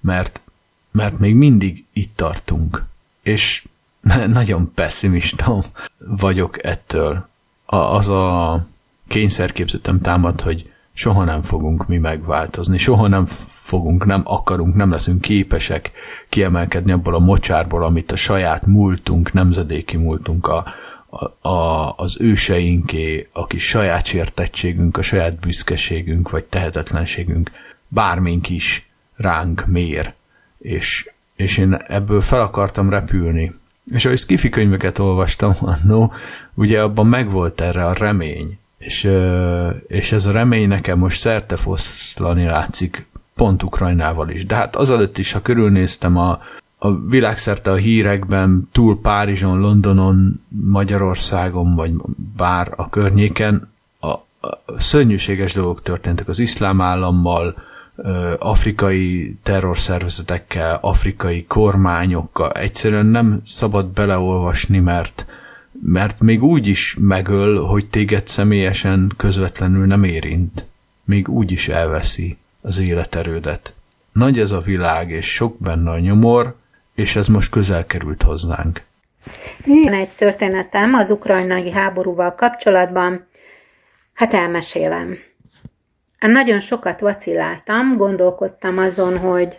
Mert, 0.00 0.40
mert 0.90 1.18
még 1.18 1.34
mindig 1.34 1.84
itt 1.92 2.16
tartunk. 2.16 2.84
És 3.22 3.64
nagyon 4.26 4.72
pessimista 4.74 5.64
vagyok 5.98 6.64
ettől. 6.64 7.28
A, 7.72 7.76
az 7.76 8.08
a 8.08 8.66
kényszerképzetem 9.08 10.00
támad, 10.00 10.40
hogy 10.40 10.70
soha 10.92 11.24
nem 11.24 11.42
fogunk 11.42 11.86
mi 11.86 11.96
megváltozni, 11.96 12.78
soha 12.78 13.08
nem 13.08 13.24
fogunk, 13.26 14.04
nem 14.04 14.22
akarunk, 14.24 14.74
nem 14.74 14.90
leszünk 14.90 15.20
képesek 15.20 15.92
kiemelkedni 16.28 16.92
abból 16.92 17.14
a 17.14 17.18
mocsárból, 17.18 17.84
amit 17.84 18.12
a 18.12 18.16
saját 18.16 18.66
múltunk, 18.66 19.32
nemzedéki 19.32 19.96
múltunk, 19.96 20.48
a, 20.48 20.64
a, 21.10 21.48
a, 21.48 21.94
az 21.96 22.16
őseinké, 22.20 23.28
a 23.32 23.46
kis 23.46 23.68
saját 23.68 24.04
sértettségünk, 24.04 24.96
a 24.96 25.02
saját 25.02 25.38
büszkeségünk, 25.40 26.30
vagy 26.30 26.44
tehetetlenségünk, 26.44 27.50
bármink 27.88 28.48
is 28.48 28.90
ránk 29.16 29.66
mér. 29.66 30.14
És, 30.58 31.10
és 31.36 31.58
én 31.58 31.74
ebből 31.74 32.20
fel 32.20 32.40
akartam 32.40 32.90
repülni. 32.90 33.59
És 33.92 34.04
ahogy 34.04 34.18
skifi 34.18 34.48
könyveket 34.48 34.98
olvastam 34.98 35.56
annó, 35.82 36.12
ugye 36.54 36.82
abban 36.82 37.06
megvolt 37.06 37.60
erre 37.60 37.86
a 37.86 37.92
remény, 37.92 38.58
és, 38.78 39.10
és 39.86 40.12
ez 40.12 40.26
a 40.26 40.32
remény 40.32 40.68
nekem 40.68 40.98
most 40.98 41.20
szerte 41.20 41.56
foszlani 41.56 42.44
látszik, 42.44 43.08
pont 43.34 43.62
Ukrajnával 43.62 44.28
is. 44.28 44.46
De 44.46 44.54
hát 44.54 44.76
azelőtt 44.76 45.18
is, 45.18 45.32
ha 45.32 45.42
körülnéztem 45.42 46.16
a, 46.16 46.40
a 46.78 46.98
világszerte 46.98 47.70
a 47.70 47.74
hírekben, 47.74 48.68
túl 48.72 49.00
Párizson, 49.00 49.60
Londonon, 49.60 50.40
Magyarországon, 50.48 51.74
vagy 51.74 51.92
bár 52.36 52.72
a 52.76 52.88
környéken, 52.88 53.72
a, 54.00 54.06
a 54.06 54.62
szörnyűséges 54.76 55.52
dolgok 55.52 55.82
történtek 55.82 56.28
az 56.28 56.38
iszlám 56.38 56.80
állammal, 56.80 57.54
afrikai 58.38 59.36
terrorszervezetekkel, 59.42 60.78
afrikai 60.80 61.44
kormányokkal. 61.44 62.52
Egyszerűen 62.52 63.06
nem 63.06 63.40
szabad 63.46 63.86
beleolvasni, 63.86 64.78
mert 64.78 65.26
mert 65.82 66.20
még 66.20 66.42
úgy 66.42 66.66
is 66.66 66.96
megöl, 67.00 67.64
hogy 67.64 67.88
téged 67.88 68.28
személyesen 68.28 69.12
közvetlenül 69.16 69.86
nem 69.86 70.04
érint. 70.04 70.64
Még 71.04 71.28
úgy 71.28 71.50
is 71.50 71.68
elveszi 71.68 72.36
az 72.60 72.78
életerődet. 72.78 73.74
Nagy 74.12 74.38
ez 74.38 74.50
a 74.50 74.60
világ, 74.60 75.10
és 75.10 75.32
sok 75.32 75.58
benne 75.58 75.90
a 75.90 75.98
nyomor, 75.98 76.56
és 76.94 77.16
ez 77.16 77.26
most 77.26 77.50
közel 77.50 77.86
került 77.86 78.22
hozzánk. 78.22 78.82
Van 79.64 79.92
egy 79.92 80.08
történetem 80.08 80.94
az 80.94 81.10
ukrajnai 81.10 81.70
háborúval 81.70 82.34
kapcsolatban, 82.34 83.26
hát 84.14 84.34
elmesélem. 84.34 85.18
Nagyon 86.20 86.60
sokat 86.60 87.00
vaciláltam, 87.00 87.96
gondolkodtam 87.96 88.78
azon, 88.78 89.18
hogy 89.18 89.58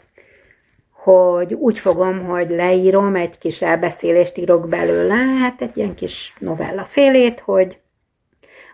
hogy 0.92 1.54
úgy 1.54 1.80
fogom, 1.80 2.26
hogy 2.26 2.50
leírom, 2.50 3.16
egy 3.16 3.38
kis 3.38 3.62
elbeszélést 3.62 4.38
írok 4.38 4.70
belőle, 4.70 5.16
hát 5.16 5.62
egy 5.62 5.78
ilyen 5.78 5.96
kis 5.96 6.34
novella 6.40 6.84
félét, 6.84 7.40
hogy, 7.40 7.78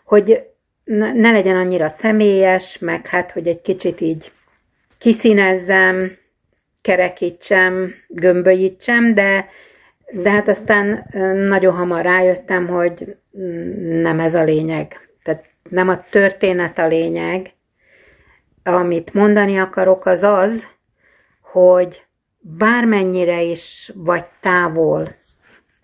hogy 0.04 0.44
ne 1.14 1.32
legyen 1.32 1.56
annyira 1.56 1.90
személyes, 1.90 2.78
meg 2.78 3.08
hát, 3.08 3.32
hogy 3.32 3.48
egy 3.48 3.62
kicsit 3.62 4.02
így 4.02 4.32
kiszínezzem, 4.98 6.18
kerekítsem, 6.82 7.94
gömbölyítsem, 8.08 9.14
de, 9.14 9.50
de 10.12 10.30
hát 10.30 10.48
aztán 10.48 11.08
nagyon 11.48 11.76
hamar 11.76 12.02
rájöttem, 12.02 12.68
hogy 12.68 13.16
nem 14.02 14.20
ez 14.20 14.36
a 14.36 14.44
lényeg. 14.44 15.10
Tehát 15.24 15.46
nem 15.70 15.90
a 15.90 16.04
történet 16.10 16.78
a 16.78 16.88
lényeg. 16.88 17.52
Amit 18.68 19.14
mondani 19.14 19.60
akarok, 19.60 20.06
az 20.06 20.24
az, 20.24 20.68
hogy 21.42 22.06
bármennyire 22.40 23.42
is 23.42 23.92
vagy 23.96 24.26
távol 24.40 25.16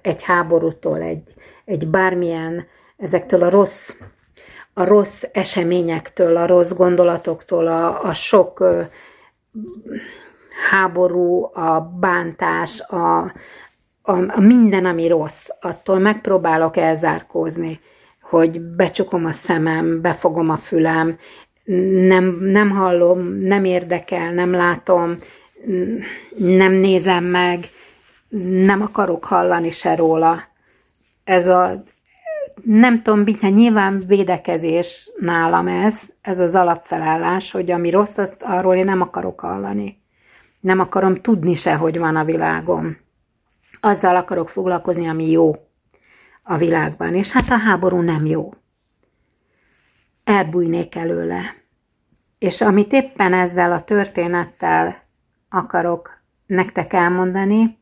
egy 0.02 0.24
háborútól, 0.24 1.02
egy, 1.02 1.34
egy 1.66 1.88
bármilyen 1.88 2.68
ezektől 2.98 3.44
a 3.44 3.50
rossz, 3.50 3.96
a 4.74 4.84
rossz 4.84 5.24
eseményektől, 5.32 6.38
a 6.38 6.46
rossz 6.46 6.72
gondolatoktól, 6.72 7.68
a, 7.68 8.04
a 8.04 8.14
sok 8.14 8.60
ö, 8.60 8.82
háború, 10.72 11.44
a 11.54 11.80
bántás, 12.00 12.82
a, 12.82 13.22
a, 13.22 13.32
a 14.28 14.40
minden, 14.40 14.86
ami 14.86 15.08
rossz, 15.08 15.48
attól 15.62 16.00
megpróbálok 16.00 16.78
elzárkózni, 16.78 17.80
hogy 18.22 18.62
becsukom 18.62 19.26
a 19.26 19.32
szemem, 19.32 20.02
befogom 20.02 20.50
a 20.50 20.58
fülem, 20.58 21.18
nem, 22.08 22.38
nem 22.40 22.70
hallom, 22.70 23.22
nem 23.24 23.66
érdekel, 23.66 24.34
nem 24.34 24.52
látom, 24.52 25.18
nem 26.38 26.72
nézem 26.72 27.24
meg, 27.24 27.70
nem 28.66 28.82
akarok 28.82 29.26
hallani 29.26 29.72
se 29.72 29.96
róla. 29.96 30.44
Ez 31.24 31.48
a, 31.48 31.84
nem 32.64 33.02
tudom, 33.02 33.24
nyilván 33.42 34.04
védekezés 34.08 35.10
nálam 35.20 35.68
ez, 35.68 36.02
ez 36.22 36.40
az 36.40 36.56
alapfelállás, 36.56 37.52
hogy 37.52 37.72
ami 37.72 37.90
rossz, 37.90 38.18
azt 38.18 38.42
arról 38.42 38.76
én 38.76 38.86
nem 38.86 39.02
akarok 39.02 39.40
hallani. 39.40 40.02
Nem 40.60 40.80
akarom 40.80 41.22
tudni 41.22 41.56
se, 41.56 41.76
hogy 41.76 41.98
van 41.98 42.16
a 42.16 42.24
világom. 42.24 42.98
Azzal 43.80 44.16
akarok 44.16 44.50
foglalkozni, 44.50 45.08
ami 45.08 45.32
jó 45.32 45.56
a 46.44 46.58
világban. 46.58 47.16
És 47.16 47.32
hát 47.32 47.50
a 47.50 47.58
háború 47.58 48.02
nem 48.02 48.26
jó. 48.26 48.54
Elbújnék 50.24 50.96
előle. 50.96 51.56
És 52.40 52.62
amit 52.62 52.94
éppen 52.94 53.34
ezzel 53.34 53.72
a 53.72 53.84
történettel 53.84 55.04
akarok 55.50 56.22
nektek 56.46 56.94
elmondani, 56.94 57.78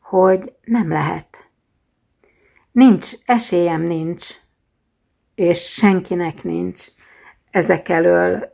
hogy 0.00 0.52
nem 0.64 0.88
lehet. 0.88 1.48
Nincs, 2.72 3.12
esélyem 3.24 3.82
nincs, 3.82 4.26
és 5.34 5.72
senkinek 5.72 6.42
nincs 6.42 6.86
ezek 7.50 7.88
elől, 7.88 8.52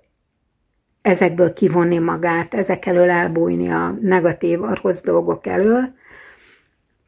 ezekből 1.02 1.52
kivonni 1.52 1.98
magát, 1.98 2.54
ezek 2.54 2.86
elől 2.86 3.10
elbújni 3.10 3.70
a 3.70 3.98
negatív, 4.00 4.62
a 4.62 4.78
rossz 4.82 5.02
dolgok 5.02 5.46
elől, 5.46 5.94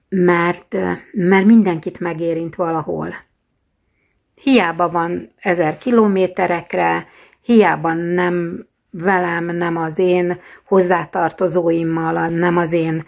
mert, 0.09 0.77
mert 1.13 1.47
mindenkit 1.47 2.01
megérint 2.01 2.55
valahol. 2.55 3.15
Hiába 4.41 4.89
van 4.91 5.33
ezer 5.41 5.79
kilométerekre, 5.79 7.07
hiába 7.41 7.93
nem 7.93 8.67
velem, 8.91 9.45
nem 9.45 9.77
az 9.77 9.99
én 9.99 10.41
hozzátartozóimmal, 10.65 12.29
nem 12.29 12.57
az 12.57 12.73
én 12.73 13.05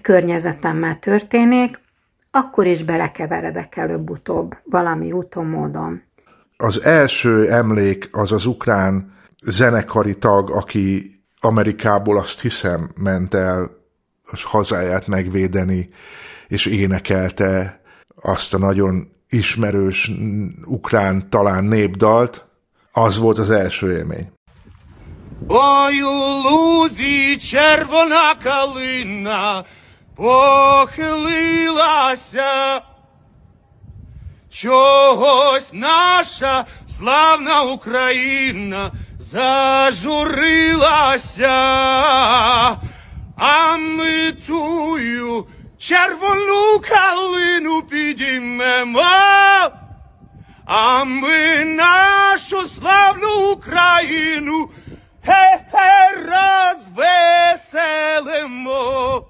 környezetemmel 0.00 0.98
történik, 0.98 1.80
akkor 2.30 2.66
is 2.66 2.84
belekeveredek 2.84 3.76
előbb-utóbb 3.76 4.56
valami 4.64 5.12
úton, 5.12 5.46
módon. 5.46 6.02
Az 6.56 6.82
első 6.82 7.50
emlék 7.50 8.08
az 8.12 8.32
az 8.32 8.46
ukrán 8.46 9.12
zenekari 9.42 10.18
tag, 10.18 10.50
aki 10.50 11.16
Amerikából 11.40 12.18
azt 12.18 12.40
hiszem 12.40 12.90
ment 12.96 13.34
el 13.34 13.70
hazáját 14.42 15.06
megvédeni, 15.06 15.88
és 16.48 16.66
énekelte 16.66 17.80
azt 18.22 18.54
a 18.54 18.58
nagyon 18.58 19.12
ismerős 19.31 20.11
ukrán 20.65 21.29
talán 21.29 21.63
népdalt, 21.63 22.45
az 22.91 23.17
volt 23.17 23.37
az 23.37 23.49
első 23.49 23.97
élmény. 23.97 24.31
Ой, 25.47 26.01
у 26.01 26.41
лузі 26.43 27.37
червона 27.37 28.35
калина 28.43 29.63
похилилася. 30.15 31.37
Чогось 34.49 35.69
наша 35.73 36.65
славна 36.87 37.61
Україна 37.61 38.91
зажурилася, 39.19 40.37
а 43.37 43.77
ми 43.77 44.31
тую 44.47 45.45
червону 45.81 46.81
калину 46.89 47.81
підіймемо, 47.81 49.01
а 50.65 51.03
ми 51.03 51.65
нашу 51.65 52.67
славну 52.67 53.51
Україну 53.51 54.69
roзвеселимо. 57.67 59.25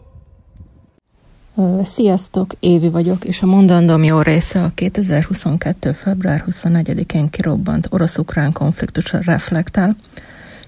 Sziasztok, 1.83 2.53
Évi 2.59 2.89
vagyok, 2.89 3.25
és 3.25 3.41
a 3.41 3.45
mondandóm 3.45 4.03
jó 4.03 4.21
része 4.21 4.63
a 4.63 4.71
2022. 4.75 5.91
február 5.93 6.43
24-én 6.47 7.29
kirobbant 7.29 7.87
orosz-ukrán 7.89 8.51
konfliktusra 8.51 9.19
reflektál. 9.25 9.95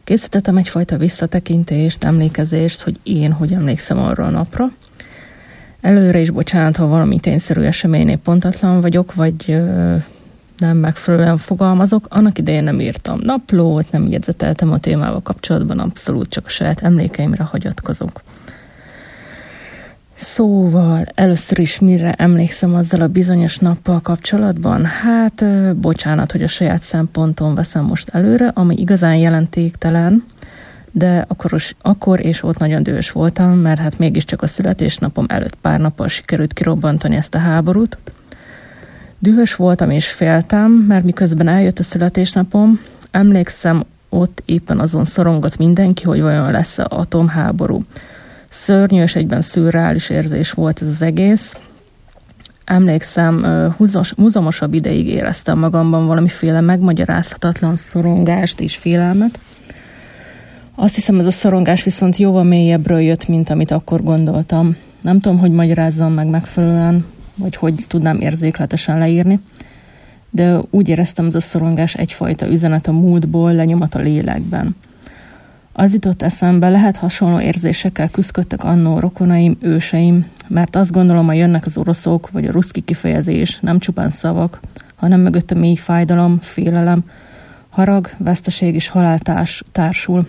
Készítettem 0.04 0.58
egyfajta 0.58 0.98
visszatekintést, 0.98 2.04
emlékezést, 2.04 2.82
hogy 2.82 3.00
én 3.04 3.32
hogy 3.32 3.54
emlékszem 3.54 3.98
arra 3.98 4.26
a 4.26 4.30
napra. 4.30 4.72
Előre 5.85 6.19
is 6.19 6.31
bocsánat, 6.31 6.77
ha 6.77 6.87
valami 6.87 7.21
tényszerű 7.21 7.61
eseménynél 7.61 8.17
pontatlan 8.17 8.81
vagyok, 8.81 9.15
vagy 9.15 9.63
nem 10.59 10.77
megfelelően 10.77 11.39
fogalmazok. 11.39 12.07
Annak 12.09 12.39
idején 12.39 12.65
nem 12.65 12.81
írtam 12.81 13.21
naplót, 13.23 13.91
nem 13.91 14.07
jegyzeteltem 14.07 14.73
a 14.73 14.79
témával 14.79 15.23
kapcsolatban, 15.23 15.79
abszolút 15.79 16.29
csak 16.31 16.45
a 16.47 16.49
saját 16.49 16.81
emlékeimre 16.81 17.43
hagyatkozok. 17.43 18.23
Szóval 20.15 21.07
először 21.15 21.59
is 21.59 21.79
mire 21.79 22.13
emlékszem 22.13 22.75
azzal 22.75 23.01
a 23.01 23.09
bizonyos 23.09 23.59
nappal 23.59 24.01
kapcsolatban? 24.01 24.85
Hát, 24.85 25.45
bocsánat, 25.77 26.33
hogy 26.33 26.43
a 26.43 26.49
saját 26.49 26.83
szemponton 26.83 27.55
veszem 27.55 27.85
most 27.85 28.09
előre, 28.09 28.51
ami 28.55 28.77
igazán 28.79 29.17
jelentéktelen, 29.17 30.25
de 30.97 31.25
akkor, 31.29 31.61
akkor 31.81 32.21
és 32.21 32.43
ott 32.43 32.59
nagyon 32.59 32.83
dühös 32.83 33.11
voltam, 33.11 33.59
mert 33.59 33.81
hát 33.81 33.99
mégiscsak 33.99 34.43
a 34.43 34.47
születésnapom 34.47 35.25
előtt 35.29 35.55
pár 35.55 35.81
nappal 35.81 36.09
sikerült 36.09 36.53
kirobbantani 36.53 37.17
ezt 37.17 37.35
a 37.35 37.39
háborút, 37.39 37.99
Dühös 39.25 39.55
voltam 39.55 39.91
és 39.91 40.09
féltem, 40.09 40.71
mert 40.71 41.05
miközben 41.05 41.49
eljött 41.49 41.79
a 41.79 41.83
születésnapom, 41.83 42.81
emlékszem, 43.11 43.85
ott 44.09 44.43
éppen 44.45 44.81
azon 44.81 45.05
szorongott 45.05 45.57
mindenki, 45.57 46.05
hogy 46.05 46.21
vajon 46.21 46.51
lesz-e 46.51 46.87
atomháború. 46.89 47.85
Szörnyű 48.51 49.03
és 49.03 49.17
egyben 49.17 49.41
szürreális 49.41 50.11
érzés 50.11 50.53
volt 50.53 50.83
ez 50.83 50.89
az 50.89 51.03
egész. 51.03 51.55
Emlékszem, 52.65 53.45
húzamosabb 54.17 54.75
ideig 54.75 55.07
éreztem 55.07 55.59
magamban 55.59 56.07
valamiféle 56.07 56.61
megmagyarázhatatlan 56.61 57.77
szorongást 57.77 58.61
és 58.61 58.77
félelmet. 58.77 59.39
Azt 60.75 60.95
hiszem, 60.95 61.19
ez 61.19 61.27
a 61.27 61.31
szorongás 61.31 61.85
viszont 61.85 62.17
jóval 62.17 62.45
mélyebbről 62.45 63.01
jött, 63.01 63.29
mint 63.29 63.51
amit 63.51 63.71
akkor 63.71 64.03
gondoltam. 64.03 64.77
Nem 65.01 65.21
tudom, 65.21 65.39
hogy 65.39 65.51
magyarázzam 65.51 66.13
meg 66.13 66.27
megfelelően, 66.27 67.05
vagy 67.35 67.57
hogy 67.57 67.75
tudnám 67.89 68.21
érzékletesen 68.21 68.99
leírni, 68.99 69.41
de 70.31 70.61
úgy 70.71 70.89
éreztem, 70.89 71.27
ez 71.27 71.35
a 71.35 71.41
szorongás 71.41 71.95
egyfajta 71.95 72.49
üzenet 72.49 72.87
a 72.87 72.93
múltból, 72.93 73.53
lenyomat 73.53 73.95
a 73.95 73.99
lélekben. 73.99 74.77
Az 75.73 75.93
jutott 75.93 76.23
eszembe, 76.23 76.69
lehet 76.69 76.97
hasonló 76.97 77.41
érzésekkel 77.41 78.09
küzdöttek 78.09 78.65
annó 78.65 78.99
rokonaim, 78.99 79.57
őseim, 79.61 80.27
mert 80.49 80.77
azt 80.77 80.93
gondolom, 80.93 81.27
hogy 81.27 81.37
jönnek 81.37 81.67
az 81.67 81.77
oroszok, 81.77 82.31
vagy 82.31 82.47
a 82.47 82.53
ruszki 82.53 82.81
kifejezés, 82.81 83.59
nem 83.61 83.79
csupán 83.79 84.11
szavak, 84.11 84.61
hanem 84.95 85.21
mögötte 85.21 85.55
mély 85.55 85.77
fájdalom, 85.77 86.39
félelem, 86.41 87.05
harag, 87.69 88.11
veszteség 88.19 88.75
és 88.75 88.89
halál 88.89 89.19
társ, 89.19 89.63
társul. 89.73 90.27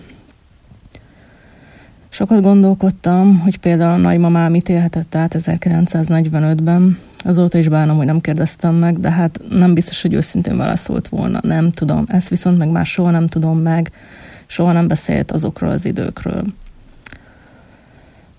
Sokat 2.16 2.42
gondolkodtam, 2.42 3.38
hogy 3.38 3.56
például 3.56 3.92
a 3.92 3.96
nagymamám 3.96 4.50
mit 4.50 4.68
élhetett 4.68 5.14
át 5.14 5.36
1945-ben. 5.38 6.98
Azóta 7.18 7.58
is 7.58 7.68
bánom, 7.68 7.96
hogy 7.96 8.06
nem 8.06 8.20
kérdeztem 8.20 8.74
meg, 8.74 9.00
de 9.00 9.10
hát 9.10 9.40
nem 9.50 9.74
biztos, 9.74 10.02
hogy 10.02 10.12
őszintén 10.12 10.56
válaszolt 10.56 11.08
volna. 11.08 11.38
Nem 11.42 11.70
tudom. 11.70 12.04
Ezt 12.08 12.28
viszont 12.28 12.58
meg 12.58 12.68
már 12.68 12.86
soha 12.86 13.10
nem 13.10 13.26
tudom 13.26 13.58
meg. 13.58 13.90
Soha 14.46 14.72
nem 14.72 14.88
beszélt 14.88 15.32
azokról 15.32 15.70
az 15.70 15.84
időkről. 15.84 16.44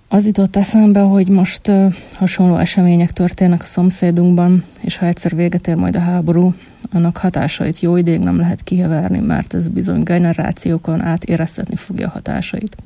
Az 0.07 0.25
jutott 0.25 0.55
eszembe, 0.55 0.99
hogy 0.99 1.27
most 1.27 1.67
uh, 1.67 1.93
hasonló 2.13 2.57
események 2.57 3.11
történnek 3.11 3.61
a 3.61 3.65
szomszédunkban, 3.65 4.63
és 4.81 4.97
ha 4.97 5.05
egyszer 5.05 5.35
véget 5.35 5.67
ér 5.67 5.75
majd 5.75 5.95
a 5.95 5.99
háború, 5.99 6.53
annak 6.91 7.17
hatásait 7.17 7.79
jó 7.79 7.95
ideig 7.95 8.19
nem 8.19 8.37
lehet 8.37 8.63
kiheverni, 8.63 9.19
mert 9.19 9.53
ez 9.53 9.67
bizony 9.67 10.03
generációkon 10.03 11.01
át 11.01 11.23
éreztetni 11.23 11.75
fogja 11.75 12.07
a 12.07 12.11
hatásait. 12.11 12.77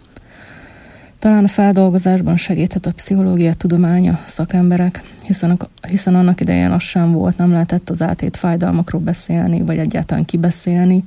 Talán 1.21 1.43
a 1.43 1.47
feldolgozásban 1.47 2.37
segíthet 2.37 2.85
a 2.85 2.91
pszichológia 2.91 3.53
tudománya, 3.53 4.19
szakemberek, 4.25 5.03
hiszen, 5.25 5.59
hiszen 5.87 6.15
annak 6.15 6.41
idején 6.41 6.79
sem 6.79 7.11
volt, 7.11 7.37
nem 7.37 7.51
lehetett 7.51 7.89
az 7.89 8.01
átét 8.01 8.37
fájdalmakról 8.37 9.01
beszélni, 9.01 9.61
vagy 9.61 9.77
egyáltalán 9.77 10.25
kibeszélni. 10.25 11.03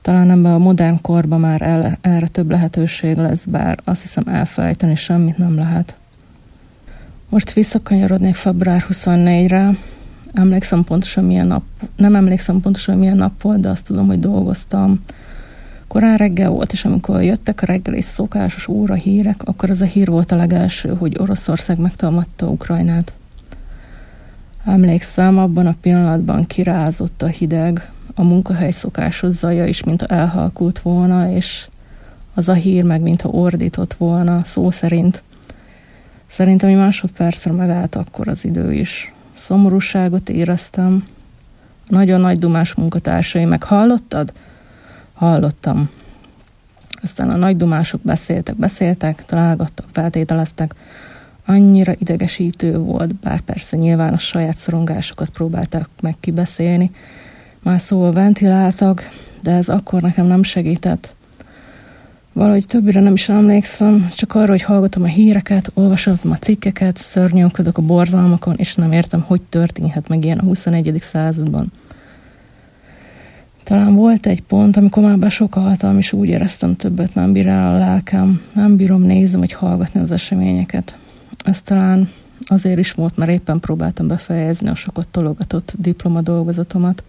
Talán 0.00 0.30
ebben 0.30 0.52
a 0.52 0.58
modern 0.58 1.00
korban 1.00 1.40
már 1.40 1.62
el, 1.62 1.98
erre 2.00 2.26
több 2.26 2.50
lehetőség 2.50 3.16
lesz, 3.16 3.44
bár 3.44 3.78
azt 3.84 4.00
hiszem 4.00 4.24
elfelejteni 4.26 4.94
semmit 4.94 5.38
nem 5.38 5.54
lehet. 5.54 5.96
Most 7.28 7.52
visszakanyarodnék 7.52 8.34
február 8.34 8.84
24-re. 8.90 9.76
Emlékszem 10.32 10.84
pontosan 10.84 11.24
milyen 11.24 11.46
nap, 11.46 11.62
nem 11.96 12.14
emlékszem 12.14 12.60
pontosan 12.60 12.98
milyen 12.98 13.16
nap 13.16 13.42
volt, 13.42 13.60
de 13.60 13.68
azt 13.68 13.84
tudom, 13.84 14.06
hogy 14.06 14.20
dolgoztam 14.20 15.00
korán 15.88 16.16
reggel 16.16 16.50
volt, 16.50 16.72
és 16.72 16.84
amikor 16.84 17.22
jöttek 17.22 17.62
a 17.62 17.66
reggeli 17.66 18.00
szokásos 18.00 18.68
óra 18.68 18.94
hírek, 18.94 19.42
akkor 19.44 19.70
az 19.70 19.80
a 19.80 19.84
hír 19.84 20.08
volt 20.08 20.30
a 20.30 20.36
legelső, 20.36 20.94
hogy 20.94 21.16
Oroszország 21.18 21.78
megtalmadta 21.78 22.46
Ukrajnát. 22.46 23.12
Emlékszem, 24.64 25.38
abban 25.38 25.66
a 25.66 25.76
pillanatban 25.80 26.46
kirázott 26.46 27.22
a 27.22 27.26
hideg, 27.26 27.90
a 28.14 28.22
munkahely 28.22 28.70
szokásos 28.70 29.34
zaja 29.34 29.66
is, 29.66 29.82
mintha 29.82 30.06
elhalkult 30.06 30.78
volna, 30.78 31.30
és 31.30 31.68
az 32.34 32.48
a 32.48 32.52
hír 32.52 32.84
meg, 32.84 33.00
mintha 33.00 33.28
ordított 33.28 33.94
volna, 33.94 34.44
szó 34.44 34.70
szerint. 34.70 35.22
Szerintem 36.26 36.68
egy 36.68 36.76
másodpercre 36.76 37.52
megállt 37.52 37.94
akkor 37.94 38.28
az 38.28 38.44
idő 38.44 38.72
is. 38.72 39.12
Szomorúságot 39.32 40.28
éreztem. 40.28 41.06
Nagyon 41.88 42.20
nagy 42.20 42.38
dumás 42.38 42.74
munkatársai 42.74 43.44
meg 43.44 43.62
hallottad? 43.62 44.32
Hallottam. 45.16 45.90
Aztán 47.02 47.30
a 47.30 47.36
nagy 47.36 47.56
dumások 47.56 48.00
beszéltek, 48.00 48.56
beszéltek, 48.56 49.24
találgattak, 49.24 49.86
feltételeztek. 49.92 50.74
Annyira 51.46 51.92
idegesítő 51.98 52.78
volt, 52.78 53.14
bár 53.14 53.40
persze 53.40 53.76
nyilván 53.76 54.12
a 54.12 54.18
saját 54.18 54.56
szorongásokat 54.56 55.28
próbálták 55.28 55.88
meg 56.00 56.16
kibeszélni. 56.20 56.90
Már 57.62 57.80
szóval 57.80 58.12
ventiláltak, 58.12 59.10
de 59.42 59.50
ez 59.50 59.68
akkor 59.68 60.02
nekem 60.02 60.26
nem 60.26 60.42
segített. 60.42 61.14
Valahogy 62.32 62.66
többire 62.66 63.00
nem 63.00 63.12
is 63.12 63.28
emlékszem, 63.28 64.10
csak 64.14 64.34
arra, 64.34 64.50
hogy 64.50 64.62
hallgatom 64.62 65.02
a 65.02 65.06
híreket, 65.06 65.70
olvasottam 65.74 66.30
a 66.30 66.38
cikkeket, 66.38 66.96
szörnyűködök 66.96 67.78
a 67.78 67.82
borzalmakon, 67.82 68.54
és 68.56 68.74
nem 68.74 68.92
értem, 68.92 69.20
hogy 69.20 69.42
történhet 69.42 70.08
meg 70.08 70.24
ilyen 70.24 70.38
a 70.38 70.44
21. 70.44 70.98
században. 71.00 71.72
Talán 73.66 73.94
volt 73.94 74.26
egy 74.26 74.42
pont, 74.42 74.76
amikor 74.76 75.02
már 75.02 75.18
besokaltam, 75.18 75.98
és 75.98 76.12
úgy 76.12 76.28
éreztem 76.28 76.76
többet 76.76 77.14
nem 77.14 77.32
bír 77.32 77.46
el 77.46 77.74
a 77.74 77.78
lelkem. 77.78 78.40
Nem 78.54 78.76
bírom 78.76 79.02
nézni, 79.02 79.38
vagy 79.38 79.52
hallgatni 79.52 80.00
az 80.00 80.10
eseményeket. 80.10 80.96
Ez 81.44 81.62
talán 81.62 82.10
azért 82.40 82.78
is 82.78 82.92
volt, 82.92 83.16
mert 83.16 83.30
éppen 83.30 83.60
próbáltam 83.60 84.06
befejezni 84.06 84.68
a 84.68 84.74
sokat 84.74 85.08
tologatott 85.08 85.74
diplomadolgozatomat. 85.78 87.04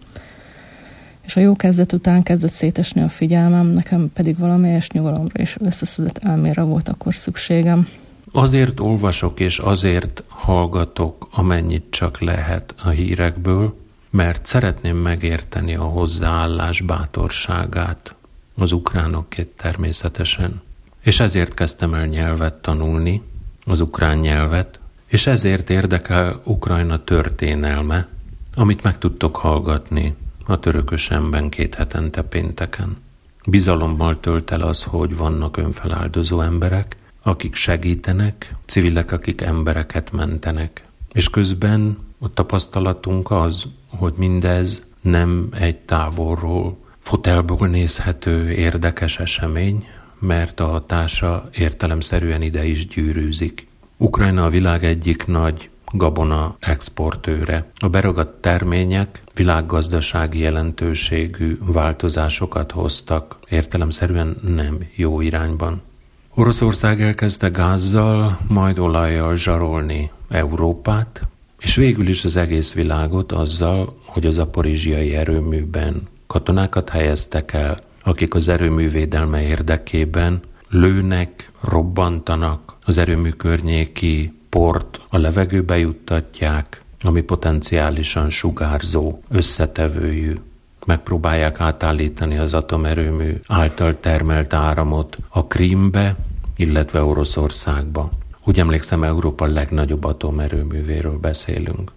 És 1.20 1.36
a 1.36 1.40
jó 1.40 1.56
kezdet 1.56 1.92
után 1.92 2.22
kezdett 2.22 2.50
szétesni 2.50 3.00
a 3.00 3.08
figyelmem, 3.08 3.66
nekem 3.66 4.10
pedig 4.14 4.38
valamelyes 4.38 4.90
nyugalomra 4.90 5.40
és 5.40 5.56
összeszedett 5.60 6.18
elmére 6.24 6.62
volt 6.62 6.88
akkor 6.88 7.14
szükségem. 7.14 7.88
Azért 8.32 8.80
olvasok 8.80 9.40
és 9.40 9.58
azért 9.58 10.22
hallgatok, 10.28 11.28
amennyit 11.30 11.84
csak 11.90 12.20
lehet 12.20 12.74
a 12.82 12.88
hírekből, 12.88 13.86
mert 14.10 14.46
szeretném 14.46 14.96
megérteni 14.96 15.74
a 15.74 15.84
hozzáállás 15.84 16.80
bátorságát, 16.80 18.14
az 18.56 18.72
ukránokét 18.72 19.48
természetesen. 19.56 20.62
És 21.00 21.20
ezért 21.20 21.54
kezdtem 21.54 21.94
el 21.94 22.06
nyelvet 22.06 22.54
tanulni, 22.54 23.22
az 23.64 23.80
ukrán 23.80 24.18
nyelvet, 24.18 24.80
és 25.06 25.26
ezért 25.26 25.70
érdekel 25.70 26.40
Ukrajna 26.44 27.04
történelme, 27.04 28.08
amit 28.54 28.82
meg 28.82 28.98
tudtok 28.98 29.36
hallgatni 29.36 30.14
a 30.46 30.60
törökösemben 30.60 31.48
két 31.48 31.74
hetente 31.74 32.22
pénteken. 32.22 32.96
Bizalommal 33.46 34.20
tölt 34.20 34.50
el 34.50 34.60
az, 34.60 34.82
hogy 34.82 35.16
vannak 35.16 35.56
önfeláldozó 35.56 36.40
emberek, 36.40 36.96
akik 37.22 37.54
segítenek, 37.54 38.54
civilek, 38.66 39.12
akik 39.12 39.40
embereket 39.40 40.12
mentenek. 40.12 40.87
És 41.12 41.30
közben 41.30 41.98
a 42.18 42.32
tapasztalatunk 42.32 43.30
az, 43.30 43.66
hogy 43.86 44.14
mindez 44.16 44.86
nem 45.00 45.48
egy 45.52 45.76
távolról, 45.76 46.76
fotelból 46.98 47.68
nézhető 47.68 48.50
érdekes 48.50 49.18
esemény, 49.18 49.86
mert 50.18 50.60
a 50.60 50.66
hatása 50.66 51.48
értelemszerűen 51.52 52.42
ide 52.42 52.64
is 52.64 52.86
gyűrűzik. 52.86 53.66
Ukrajna 53.96 54.44
a 54.44 54.48
világ 54.48 54.84
egyik 54.84 55.26
nagy 55.26 55.70
gabona 55.92 56.56
exportőre. 56.58 57.70
A 57.78 57.88
beragadt 57.88 58.40
termények 58.40 59.22
világgazdasági 59.34 60.38
jelentőségű 60.38 61.58
változásokat 61.60 62.70
hoztak, 62.70 63.36
értelemszerűen 63.48 64.36
nem 64.42 64.78
jó 64.94 65.20
irányban. 65.20 65.82
Oroszország 66.38 67.02
elkezdte 67.02 67.48
gázzal, 67.48 68.38
majd 68.48 68.78
olajjal 68.78 69.36
zsarolni 69.36 70.10
Európát, 70.28 71.28
és 71.58 71.76
végül 71.76 72.08
is 72.08 72.24
az 72.24 72.36
egész 72.36 72.72
világot 72.72 73.32
azzal, 73.32 73.96
hogy 74.04 74.26
az 74.26 74.38
aporizsiai 74.38 75.14
erőműben 75.14 76.02
katonákat 76.26 76.88
helyeztek 76.88 77.52
el, 77.52 77.80
akik 78.02 78.34
az 78.34 78.48
erőmű 78.48 78.88
védelme 78.88 79.42
érdekében 79.42 80.40
lőnek, 80.68 81.50
robbantanak, 81.60 82.74
az 82.84 82.98
erőmű 82.98 83.30
környéki 83.30 84.32
port 84.48 85.00
a 85.08 85.18
levegőbe 85.18 85.78
juttatják, 85.78 86.80
ami 87.02 87.20
potenciálisan 87.20 88.30
sugárzó, 88.30 89.22
összetevőjű. 89.28 90.34
Megpróbálják 90.86 91.60
átállítani 91.60 92.38
az 92.38 92.54
atomerőmű 92.54 93.40
által 93.46 93.96
termelt 94.00 94.54
áramot 94.54 95.16
a 95.28 95.46
Krímbe, 95.46 96.16
illetve 96.58 97.02
Oroszországba. 97.02 98.10
Úgy 98.44 98.58
emlékszem, 98.58 99.04
Európa 99.04 99.46
legnagyobb 99.46 100.04
atomerőművéről 100.04 101.18
beszélünk. 101.18 101.92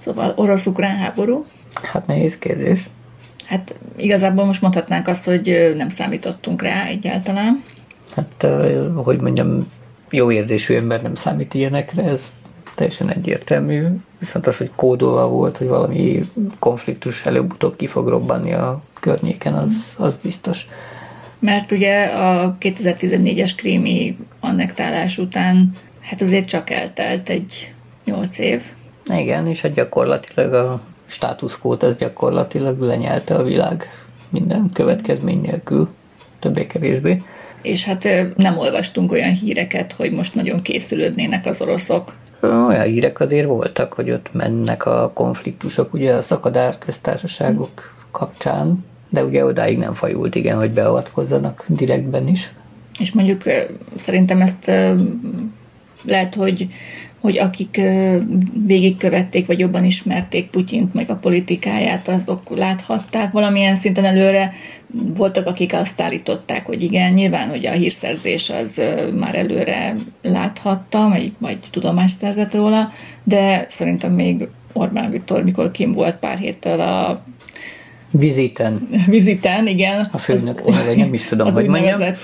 Szóval 0.00 0.32
orosz-ukrán 0.36 0.96
háború? 0.96 1.44
Hát 1.82 2.06
nehéz 2.06 2.38
kérdés. 2.38 2.90
Hát 3.46 3.74
igazából 3.96 4.44
most 4.44 4.60
mondhatnánk 4.60 5.08
azt, 5.08 5.24
hogy 5.24 5.72
nem 5.76 5.88
számítottunk 5.88 6.62
rá 6.62 6.84
egyáltalán. 6.86 7.64
Hát, 8.14 8.46
hogy 8.94 9.20
mondjam, 9.20 9.66
jó 10.10 10.30
érzésű 10.30 10.74
ember 10.74 11.02
nem 11.02 11.14
számít 11.14 11.54
ilyenekre, 11.54 12.02
ez 12.02 12.32
teljesen 12.74 13.10
egyértelmű. 13.10 13.86
Viszont 14.18 14.46
az, 14.46 14.56
hogy 14.56 14.70
kódolva 14.76 15.28
volt, 15.28 15.56
hogy 15.56 15.68
valami 15.68 16.30
konfliktus 16.58 17.26
előbb-utóbb 17.26 17.76
ki 17.76 17.86
fog 17.86 18.08
robbanni 18.08 18.52
a 18.52 18.82
környéken, 19.00 19.54
az, 19.54 19.94
az 19.98 20.18
biztos 20.22 20.66
mert 21.42 21.72
ugye 21.72 22.04
a 22.04 22.56
2014-es 22.60 23.52
krími 23.56 24.16
annektálás 24.40 25.18
után 25.18 25.72
hát 26.00 26.20
azért 26.20 26.46
csak 26.46 26.70
eltelt 26.70 27.28
egy 27.28 27.72
nyolc 28.04 28.38
év. 28.38 28.62
Igen, 29.14 29.46
és 29.46 29.60
hát 29.60 29.74
gyakorlatilag 29.74 30.52
a 30.52 30.82
státuszkót 31.06 31.82
az 31.82 31.96
gyakorlatilag 31.96 32.80
lenyelte 32.80 33.34
a 33.34 33.42
világ 33.42 33.84
minden 34.28 34.70
következmény 34.72 35.40
nélkül, 35.40 35.88
többé-kevésbé. 36.38 37.22
És 37.62 37.84
hát 37.84 38.08
nem 38.36 38.58
olvastunk 38.58 39.12
olyan 39.12 39.32
híreket, 39.32 39.92
hogy 39.92 40.12
most 40.12 40.34
nagyon 40.34 40.62
készülődnének 40.62 41.46
az 41.46 41.60
oroszok. 41.60 42.14
Olyan 42.42 42.84
hírek 42.84 43.20
azért 43.20 43.46
voltak, 43.46 43.92
hogy 43.92 44.10
ott 44.10 44.32
mennek 44.32 44.86
a 44.86 45.10
konfliktusok, 45.14 45.92
ugye 45.92 46.14
a 46.14 46.22
szakadár 46.22 46.78
köztársaságok 46.78 47.94
kapcsán, 48.10 48.84
de 49.12 49.24
ugye 49.24 49.44
odáig 49.44 49.78
nem 49.78 49.94
fajult, 49.94 50.34
igen, 50.34 50.56
hogy 50.56 50.70
beavatkozzanak 50.70 51.64
direktben 51.68 52.28
is. 52.28 52.52
És 52.98 53.12
mondjuk 53.12 53.42
szerintem 53.96 54.40
ezt 54.40 54.70
lehet, 56.04 56.34
hogy 56.34 56.68
hogy 57.22 57.38
akik 57.38 57.80
végigkövették, 58.66 59.46
vagy 59.46 59.58
jobban 59.58 59.84
ismerték 59.84 60.50
Putyint, 60.50 60.94
meg 60.94 61.10
a 61.10 61.16
politikáját, 61.16 62.08
azok 62.08 62.56
láthatták 62.56 63.32
valamilyen 63.32 63.76
szinten 63.76 64.04
előre. 64.04 64.52
Voltak, 65.16 65.46
akik 65.46 65.74
azt 65.74 66.00
állították, 66.00 66.66
hogy 66.66 66.82
igen, 66.82 67.12
nyilván, 67.12 67.48
hogy 67.48 67.66
a 67.66 67.72
hírszerzés 67.72 68.50
az 68.50 68.80
már 69.18 69.34
előre 69.34 69.96
láthatta, 70.22 71.08
vagy, 71.08 71.32
vagy 71.38 71.58
tudomást 71.70 72.16
szerzett 72.16 72.54
róla, 72.54 72.92
de 73.24 73.66
szerintem 73.68 74.12
még 74.12 74.48
Orbán 74.72 75.10
Viktor, 75.10 75.44
mikor 75.44 75.70
kim 75.70 75.92
volt 75.92 76.16
pár 76.16 76.36
héttel 76.38 76.80
a 76.80 77.24
Viziten. 78.12 78.88
Viziten, 79.06 79.66
igen. 79.66 80.08
A 80.12 80.18
főnök 80.18 80.64
neve, 80.64 80.96
nem 80.96 81.12
is 81.12 81.24
tudom, 81.24 81.46
az 81.46 81.54
hogy 81.54 81.66
mondjam. 81.66 82.14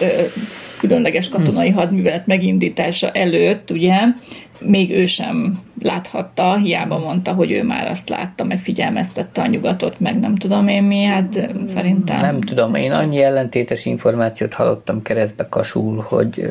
különleges 0.79 1.29
katonai 1.29 1.71
hadművelet 1.71 2.27
megindítása 2.27 3.11
előtt, 3.11 3.71
ugye, 3.71 3.97
még 4.61 4.91
ő 4.91 5.07
sem 5.07 5.61
láthatta, 5.83 6.57
hiába 6.57 6.99
mondta, 6.99 7.33
hogy 7.33 7.51
ő 7.51 7.63
már 7.63 7.87
azt 7.87 8.09
látta, 8.09 8.45
meg 8.45 8.59
figyelmeztette 8.59 9.43
a 9.43 9.47
nyugatot, 9.47 10.01
meg 10.01 10.19
nem 10.19 10.37
tudom 10.37 10.69
én 10.69 10.83
mi, 10.83 11.03
hát 11.03 11.49
szerintem... 11.67 12.21
Nem 12.21 12.41
tudom, 12.41 12.75
én 12.75 12.93
annyi 12.93 13.23
ellentétes 13.23 13.85
információt 13.85 14.55
hallottam 14.55 15.03
keresztbe 15.03 15.49
kasul, 15.49 16.05
hogy 16.09 16.47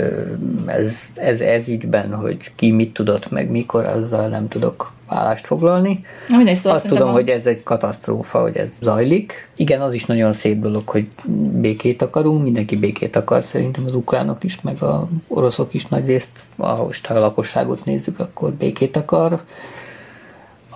ez, 0.65 0.99
ez, 1.15 1.41
ez 1.41 1.67
ügyben, 1.67 2.13
hogy 2.13 2.37
ki 2.55 2.71
mit 2.71 2.93
tudott, 2.93 3.31
meg 3.31 3.49
mikor, 3.49 3.85
azzal 3.85 4.27
nem 4.27 4.47
tudok 4.47 4.95
állást 5.07 5.45
foglalni. 5.45 6.05
Na, 6.27 6.37
mindegy, 6.37 6.55
szóval 6.55 6.71
Azt 6.71 6.87
tudom, 6.87 7.07
a... 7.07 7.11
hogy 7.11 7.29
ez 7.29 7.45
egy 7.45 7.63
katasztrófa, 7.63 8.41
hogy 8.41 8.57
ez 8.57 8.77
zajlik. 8.81 9.49
Igen, 9.55 9.81
az 9.81 9.93
is 9.93 10.05
nagyon 10.05 10.33
szép 10.33 10.59
dolog, 10.59 10.89
hogy 10.89 11.07
békét 11.51 12.01
akarunk, 12.01 12.43
mindenki 12.43 12.75
békét 12.75 13.15
akar, 13.15 13.43
szerintem 13.43 13.83
az 13.85 13.95
ukránok 13.95 14.43
is, 14.43 14.61
meg 14.61 14.81
a 14.81 15.07
oroszok 15.27 15.73
is 15.73 15.85
nagy 15.85 16.05
részt, 16.05 16.31
ahogy 16.57 16.99
a 17.09 17.13
lakosságot 17.13 17.85
nézzük, 17.85 18.19
akkor 18.19 18.53
békét 18.53 18.95
akar. 18.95 19.41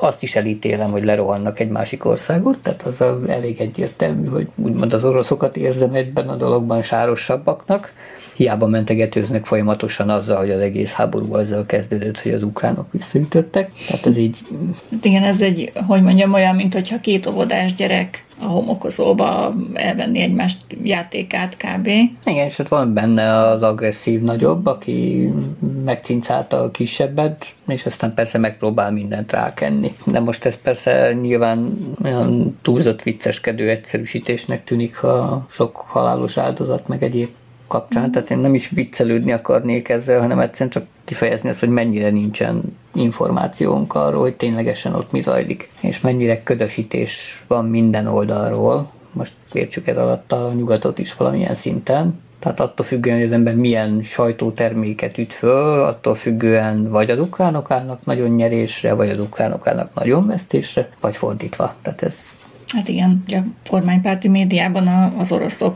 Azt 0.04 0.24
is 0.24 0.36
elítélem, 0.36 0.92
hogy 0.92 1.04
lerohannak 1.04 1.60
egy 1.60 1.70
másik 1.70 2.06
országot, 2.06 2.60
tehát 2.60 2.82
az 2.82 3.04
elég 3.28 3.60
egyértelmű, 3.60 4.28
hogy 4.28 4.48
úgymond 4.56 4.94
az 4.94 5.04
oroszokat 5.04 5.58
érzem 5.58 5.94
ebben 5.94 6.30
a 6.30 6.36
dologban 6.36 6.82
sárosabbaknak 6.82 7.94
hiába 8.36 8.68
mentegetőznek 8.68 9.46
folyamatosan 9.46 10.10
azzal, 10.10 10.38
hogy 10.38 10.52
az 10.52 10.60
egész 10.60 10.92
háború 10.92 11.34
azzal 11.34 11.66
kezdődött, 11.66 12.20
hogy 12.20 12.32
az 12.32 12.44
ukránok 12.44 12.92
visszaütöttek. 12.92 13.72
Tehát 13.88 14.06
ez 14.06 14.18
így... 14.18 14.40
Hát 14.92 15.06
igen, 15.06 15.24
ez 15.24 15.42
egy, 15.42 15.72
hogy 15.88 16.02
mondjam, 16.02 16.34
olyan, 16.34 16.56
mint 16.56 16.74
hogyha 16.74 17.00
két 17.00 17.28
óvodás 17.28 17.76
gyerek 17.76 18.24
a 18.41 18.45
homokozóba 18.45 19.54
elvenni 19.73 20.19
egymást 20.19 20.58
játékát 20.84 21.58
kb. 21.58 21.88
Igen, 22.25 22.45
és 22.45 22.60
ott 22.60 22.67
van 22.67 22.93
benne 22.93 23.36
az 23.36 23.62
agresszív 23.62 24.21
nagyobb, 24.21 24.65
aki 24.65 25.30
megcincálta 25.86 26.58
a 26.58 26.71
kisebbet, 26.71 27.56
és 27.67 27.86
aztán 27.86 28.13
persze 28.13 28.38
megpróbál 28.38 28.91
mindent 28.91 29.32
rákenni. 29.32 29.95
De 30.06 30.19
most 30.19 30.45
ez 30.45 30.62
persze 30.62 31.13
nyilván 31.21 31.77
olyan 32.04 32.60
túlzott 32.62 33.01
vicceskedő 33.01 33.69
egyszerűsítésnek 33.69 34.63
tűnik, 34.63 34.95
ha 34.95 35.45
sok 35.49 35.75
halálos 35.75 36.38
áldozat, 36.38 36.88
meg 36.88 37.04
egyéb 37.04 37.30
kapcsán, 37.71 38.12
tehát 38.12 38.29
én 38.29 38.38
nem 38.38 38.53
is 38.53 38.69
viccelődni 38.69 39.31
akarnék 39.31 39.89
ezzel, 39.89 40.19
hanem 40.19 40.39
egyszerűen 40.39 40.69
csak 40.69 40.86
kifejezni 41.05 41.49
azt, 41.49 41.60
hogy 41.60 41.69
mennyire 41.69 42.10
nincsen 42.10 42.77
információnk 42.93 43.95
arról, 43.95 44.21
hogy 44.21 44.36
ténylegesen 44.36 44.93
ott 44.93 45.12
mi 45.12 45.21
zajlik, 45.21 45.69
és 45.81 46.01
mennyire 46.01 46.43
ködösítés 46.43 47.43
van 47.47 47.65
minden 47.65 48.07
oldalról. 48.07 48.91
Most 49.12 49.34
értsük 49.53 49.88
ez 49.88 49.97
alatt 49.97 50.31
a 50.31 50.51
nyugatot 50.53 50.99
is 50.99 51.15
valamilyen 51.15 51.55
szinten, 51.55 52.19
tehát 52.39 52.60
attól 52.60 52.86
függően, 52.86 53.17
hogy 53.17 53.25
az 53.25 53.31
ember 53.31 53.55
milyen 53.55 54.01
sajtóterméket 54.01 55.17
üt 55.17 55.34
föl, 55.34 55.84
attól 55.84 56.15
függően 56.15 56.89
vagy 56.89 57.10
az 57.10 57.19
ukránok 57.19 57.71
állnak 57.71 58.05
nagyon 58.05 58.29
nyerésre, 58.29 58.93
vagy 58.93 59.10
az 59.10 59.19
ukránok 59.19 59.67
állnak 59.67 59.93
nagyon 59.93 60.27
vesztésre, 60.27 60.89
vagy 61.01 61.17
fordítva. 61.17 61.75
Tehát 61.81 62.01
ez 62.01 62.39
Hát 62.73 62.88
igen, 62.88 63.23
a 63.27 63.38
kormánypárti 63.69 64.27
médiában 64.27 64.88
az 65.17 65.31
oroszok 65.31 65.75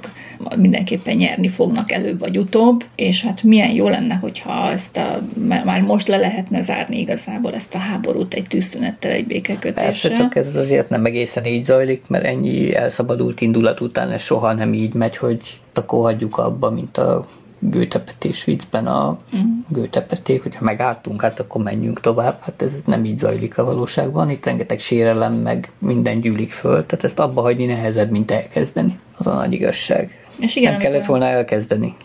mindenképpen 0.57 1.15
nyerni 1.15 1.47
fognak 1.47 1.91
előbb 1.91 2.19
vagy 2.19 2.37
utóbb, 2.37 2.85
és 2.95 3.23
hát 3.23 3.43
milyen 3.43 3.71
jó 3.71 3.89
lenne, 3.89 4.13
hogyha 4.15 4.71
ezt 4.71 4.97
a, 4.97 5.21
már 5.65 5.81
most 5.81 6.07
le 6.07 6.17
lehetne 6.17 6.61
zárni 6.61 6.99
igazából 6.99 7.53
ezt 7.53 7.75
a 7.75 7.77
háborút 7.77 8.33
egy 8.33 8.47
tűzszünettel, 8.47 9.11
egy 9.11 9.27
békekötéssel. 9.27 10.11
Persze, 10.11 10.15
csak 10.15 10.35
ez 10.35 10.55
azért 10.55 10.89
nem 10.89 11.05
egészen 11.05 11.45
így 11.45 11.63
zajlik, 11.63 12.03
mert 12.07 12.25
ennyi 12.25 12.75
elszabadult 12.75 13.41
indulat 13.41 13.81
után 13.81 14.11
ez 14.11 14.21
soha 14.21 14.53
nem 14.53 14.73
így 14.73 14.93
megy, 14.93 15.17
hogy 15.17 15.39
akkor 15.73 16.01
hagyjuk 16.01 16.37
abba, 16.37 16.69
mint 16.69 16.97
a 16.97 17.27
gőtepetés 17.59 18.43
viccben 18.43 18.87
a 18.87 19.17
mm. 19.35 19.59
gőtepeték, 19.67 20.43
hogyha 20.43 20.63
megálltunk, 20.63 21.21
hát 21.21 21.39
akkor 21.39 21.63
menjünk 21.63 22.01
tovább. 22.01 22.37
Hát 22.41 22.61
ez 22.61 22.81
nem 22.85 23.03
így 23.03 23.17
zajlik 23.17 23.57
a 23.57 23.63
valóságban. 23.63 24.29
Itt 24.29 24.45
rengeteg 24.45 24.79
sérelem, 24.79 25.33
meg 25.33 25.71
minden 25.79 26.21
gyűlik 26.21 26.51
föl, 26.51 26.85
tehát 26.85 27.05
ezt 27.05 27.19
abba 27.19 27.41
hagyni 27.41 27.65
nehezebb, 27.65 28.11
mint 28.11 28.31
elkezdeni. 28.31 28.99
Az 29.17 29.27
a 29.27 29.33
nagy 29.33 29.53
igazság. 29.53 30.27
És 30.39 30.55
igen, 30.55 30.71
nem 30.71 30.79
amikor... 30.79 30.93
kellett 30.93 31.07
volna 31.07 31.25
elkezdeni. 31.25 31.95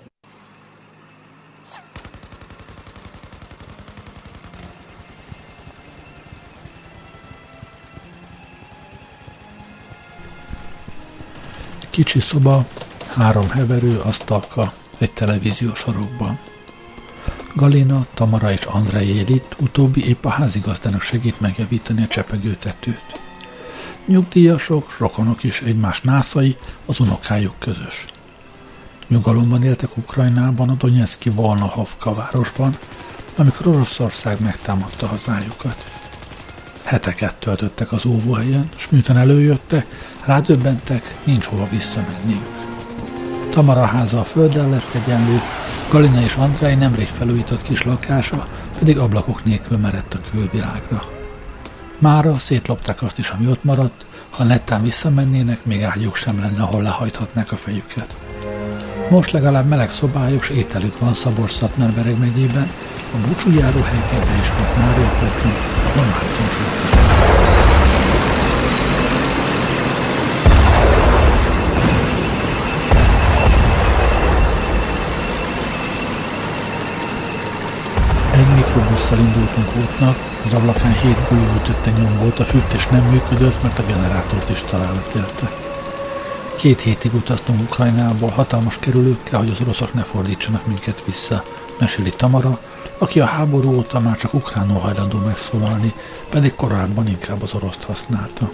Kicsi 11.90 12.20
szoba, 12.20 12.66
három 13.16 13.50
heverő, 13.50 14.00
asztalka, 14.04 14.72
egy 15.02 15.12
televíziós 15.12 15.78
sarokban. 15.78 16.38
Galina, 17.54 18.06
Tamara 18.14 18.52
és 18.52 18.64
Andrei 18.64 19.08
él 19.08 19.28
itt, 19.28 19.56
utóbbi 19.60 20.08
épp 20.08 20.24
a 20.24 20.28
házigazdának 20.28 21.02
segít 21.02 21.40
megjavítani 21.40 22.02
a 22.02 22.06
csepegőtetőt. 22.06 23.20
Nyugdíjasok, 24.06 24.98
rokonok 24.98 25.42
is 25.42 25.60
egymás 25.60 26.00
nászai, 26.00 26.56
az 26.86 27.00
unokájuk 27.00 27.54
közös. 27.58 28.04
Nyugalomban 29.08 29.62
éltek 29.62 29.96
Ukrajnában, 29.96 30.68
a 30.68 30.74
Donetszki 30.74 31.30
Volnohovka 31.30 32.14
városban, 32.14 32.76
amikor 33.36 33.66
Oroszország 33.66 34.40
megtámadta 34.40 35.06
hazájukat. 35.06 35.84
Heteket 36.82 37.34
töltöttek 37.34 37.92
az 37.92 38.06
óvóhelyen, 38.06 38.68
s 38.76 38.88
miután 38.88 39.16
előjöttek, 39.16 39.86
rádöbbentek, 40.24 41.18
nincs 41.24 41.44
hova 41.44 41.68
visszamenniük. 41.70 42.59
Tamara 43.50 43.84
háza 43.84 44.20
a 44.20 44.24
földdel 44.24 44.68
lett 44.68 44.94
egyenlő, 44.94 45.40
Galina 45.90 46.20
és 46.20 46.34
Andrei 46.34 46.74
nemrég 46.74 47.06
felújított 47.06 47.62
kis 47.62 47.82
lakása 47.82 48.46
pedig 48.78 48.98
ablakok 48.98 49.44
nélkül 49.44 49.78
merett 49.78 50.14
a 50.14 50.30
külvilágra. 50.30 51.02
Mára 51.98 52.38
szétlopták 52.38 53.02
azt 53.02 53.18
is, 53.18 53.30
ami 53.30 53.46
ott 53.46 53.64
maradt, 53.64 54.04
ha 54.30 54.44
nettán 54.44 54.82
visszamennének, 54.82 55.64
még 55.64 55.82
ágyuk 55.82 56.16
sem 56.16 56.40
lenne, 56.40 56.62
ahol 56.62 56.82
lehajthatnák 56.82 57.52
a 57.52 57.56
fejüket. 57.56 58.16
Most 59.10 59.30
legalább 59.30 59.66
meleg 59.66 59.90
szobájuk 59.90 60.42
és 60.42 60.48
ételük 60.48 60.98
van 60.98 61.14
szabors 61.14 61.52
szatmár 61.52 62.14
megyében, 62.18 62.70
a 63.14 63.26
búcsújáró 63.26 63.80
helyként 63.80 64.40
ismert 64.40 64.76
Mária 64.76 65.08
Pócson, 65.08 65.52
ahol 65.86 66.04
március 66.04 67.59
Mikrobusszal 78.80 79.18
indultunk 79.18 79.76
útnak, 79.76 80.16
az 80.46 80.52
ablakán 80.52 80.92
hét 80.92 81.28
golyóütötte 81.28 81.90
nyom 81.90 82.18
volt, 82.18 82.38
a 82.38 82.44
fűtés 82.44 82.86
nem 82.86 83.02
működött, 83.02 83.62
mert 83.62 83.78
a 83.78 83.82
generátort 83.86 84.48
is 84.48 84.62
találgatjeltek. 84.62 85.50
Két 86.56 86.80
hétig 86.80 87.14
utaztunk 87.14 87.60
Ukrajnából 87.60 88.28
hatalmas 88.28 88.78
kerülőkkel, 88.78 89.38
hogy 89.38 89.48
az 89.48 89.60
oroszok 89.60 89.94
ne 89.94 90.02
fordítsanak 90.02 90.66
minket 90.66 91.02
vissza, 91.06 91.42
meséli 91.78 92.10
Tamara, 92.10 92.60
aki 92.98 93.20
a 93.20 93.24
háború 93.24 93.74
óta 93.74 94.00
már 94.00 94.16
csak 94.16 94.34
ukránul 94.34 94.78
hajlandó 94.78 95.18
megszólalni, 95.18 95.92
pedig 96.30 96.54
korábban 96.54 97.06
inkább 97.06 97.42
az 97.42 97.54
oroszt 97.54 97.82
használta. 97.82 98.50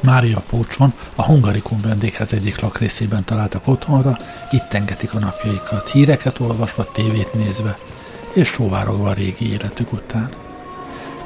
Mária 0.00 0.42
Pócson, 0.50 0.92
a 1.14 1.22
Hungarikum 1.22 1.80
vendéghez 1.80 2.32
egyik 2.32 2.60
lakrészében 2.60 3.24
találtak 3.24 3.68
otthonra, 3.68 4.18
itt 4.50 4.72
engetik 4.72 5.14
a 5.14 5.18
napjaikat, 5.18 5.90
híreket 5.90 6.40
olvasva, 6.40 6.84
tévét 6.84 7.34
nézve, 7.34 7.78
és 8.32 8.48
sóvárogva 8.48 9.08
a 9.08 9.12
régi 9.12 9.52
életük 9.52 9.92
után. 9.92 10.28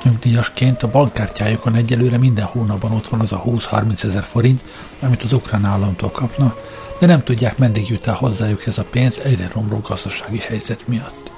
Nyugdíjasként 0.04 0.82
a 0.82 0.90
bankkártyájukon 0.90 1.74
egyelőre 1.74 2.18
minden 2.18 2.44
hónapban 2.44 2.92
ott 2.92 3.08
van 3.08 3.20
az 3.20 3.32
a 3.32 3.42
20-30 3.46 4.04
ezer 4.04 4.22
forint, 4.22 4.60
amit 5.00 5.22
az 5.22 5.32
ukrán 5.32 5.64
államtól 5.64 6.10
kapna, 6.10 6.56
de 6.98 7.06
nem 7.06 7.22
tudják, 7.22 7.58
meddig 7.58 7.88
jut 7.88 8.06
el 8.06 8.14
hozzájuk 8.14 8.66
ez 8.66 8.78
a 8.78 8.84
pénz 8.90 9.18
egyre 9.18 9.50
romló 9.52 9.78
gazdasági 9.78 10.38
helyzet 10.38 10.88
miatt. 10.88 11.30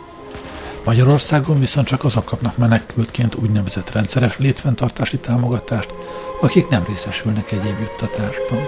Magyarországon 0.84 1.58
viszont 1.58 1.86
csak 1.86 2.04
azok 2.04 2.24
kapnak 2.24 2.56
menekültként 2.56 3.34
úgynevezett 3.34 3.92
rendszeres 3.92 4.38
létfenntartási 4.38 5.18
támogatást, 5.18 5.94
akik 6.40 6.68
nem 6.68 6.84
részesülnek 6.84 7.52
egyéb 7.52 7.78
juttatásban. 7.80 8.60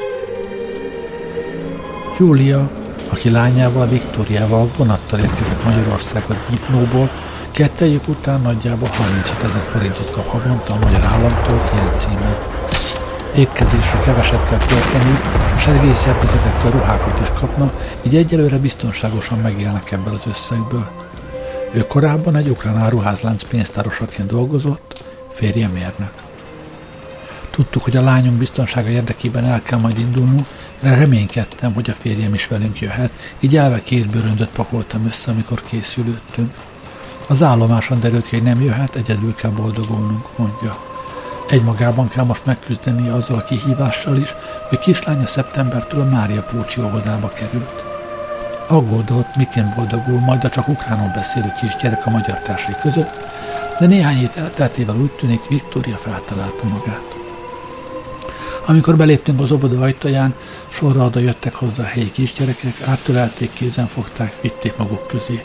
Júlia 2.18 2.70
aki 3.08 3.30
lányával, 3.30 3.86
Viktóriával 3.88 4.68
vonattal 4.76 5.18
érkezett 5.18 5.64
Magyarországba 5.64 6.34
Dnyiplóból, 6.46 7.10
kettejük 7.50 8.08
után 8.08 8.40
nagyjából 8.40 8.88
35 8.88 9.42
ezer 9.44 9.62
forintot 9.62 10.10
kap 10.10 10.26
havonta 10.26 10.72
a 10.72 10.78
magyar 10.78 11.04
államtól 11.04 11.62
ilyen 11.74 11.96
címen. 11.96 12.36
Étkezésre 13.36 13.98
keveset 13.98 14.48
kell 14.48 14.58
költeni, 14.58 15.18
és 15.46 15.52
a 15.52 15.56
segélyszervezetektől 15.56 16.70
ruhákat 16.70 17.20
is 17.20 17.28
kapna, 17.40 17.72
így 18.02 18.16
egyelőre 18.16 18.56
biztonságosan 18.58 19.38
megélnek 19.38 19.92
ebből 19.92 20.14
az 20.14 20.26
összegből. 20.28 20.90
Ő 21.72 21.86
korábban 21.86 22.36
egy 22.36 22.48
ukrán 22.48 22.76
áruházlánc 22.76 23.42
pénztárosaként 23.42 24.28
dolgozott, 24.28 25.04
férje 25.28 25.68
mérnök. 25.68 26.27
Tudtuk, 27.58 27.82
hogy 27.82 27.96
a 27.96 28.02
lányunk 28.02 28.38
biztonsága 28.38 28.88
érdekében 28.88 29.44
el 29.44 29.62
kell 29.62 29.78
majd 29.78 29.98
indulnunk, 29.98 30.46
de 30.82 30.94
reménykedtem, 30.94 31.74
hogy 31.74 31.90
a 31.90 31.94
férjem 31.94 32.34
is 32.34 32.48
velünk 32.48 32.80
jöhet, 32.80 33.12
így 33.40 33.56
elve 33.56 33.82
két 33.82 34.10
bőröndöt 34.10 34.48
pakoltam 34.48 35.06
össze, 35.06 35.30
amikor 35.30 35.62
készülődtünk. 35.62 36.54
Az 37.28 37.42
állomáson 37.42 38.00
derült 38.00 38.26
ki, 38.26 38.36
hogy 38.36 38.44
nem 38.44 38.62
jöhet, 38.62 38.94
egyedül 38.94 39.34
kell 39.34 39.50
boldogulnunk, 39.50 40.38
mondja. 40.38 40.76
Egymagában 41.48 42.08
kell 42.08 42.24
most 42.24 42.44
megküzdeni 42.44 43.08
azzal 43.08 43.38
a 43.38 43.42
kihívással 43.42 44.16
is, 44.16 44.34
hogy 44.68 44.78
kislánya 44.78 45.26
szeptembertől 45.26 46.00
a 46.00 46.10
Mária 46.10 46.42
Pócsi 46.42 46.80
óvodába 46.80 47.28
került. 47.28 47.84
Aggódott, 48.66 49.36
miként 49.36 49.74
boldogul, 49.74 50.18
majd 50.18 50.44
a 50.44 50.48
csak 50.48 50.68
ukránul 50.68 51.10
beszélő 51.14 51.52
kisgyerek 51.60 52.06
a 52.06 52.10
magyar 52.10 52.40
társai 52.40 52.74
között, 52.82 53.24
de 53.78 53.86
néhány 53.86 54.16
hét 54.16 54.36
elteltével 54.36 54.96
úgy 54.96 55.12
tűnik, 55.12 55.48
Viktória 55.48 55.96
feltalálta 55.96 56.64
magát. 56.64 57.17
Amikor 58.68 58.96
beléptünk 58.96 59.40
az 59.40 59.50
óvoda 59.50 59.80
ajtaján, 59.80 60.34
sorra 60.68 61.04
oda 61.04 61.20
jöttek 61.20 61.54
hozzá 61.54 61.82
a 61.82 61.86
helyi 61.86 62.10
kisgyerekek, 62.10 62.80
áttölelték, 62.86 63.52
kézen 63.52 63.86
fogták, 63.86 64.36
vitték 64.40 64.76
maguk 64.76 65.06
közé. 65.06 65.44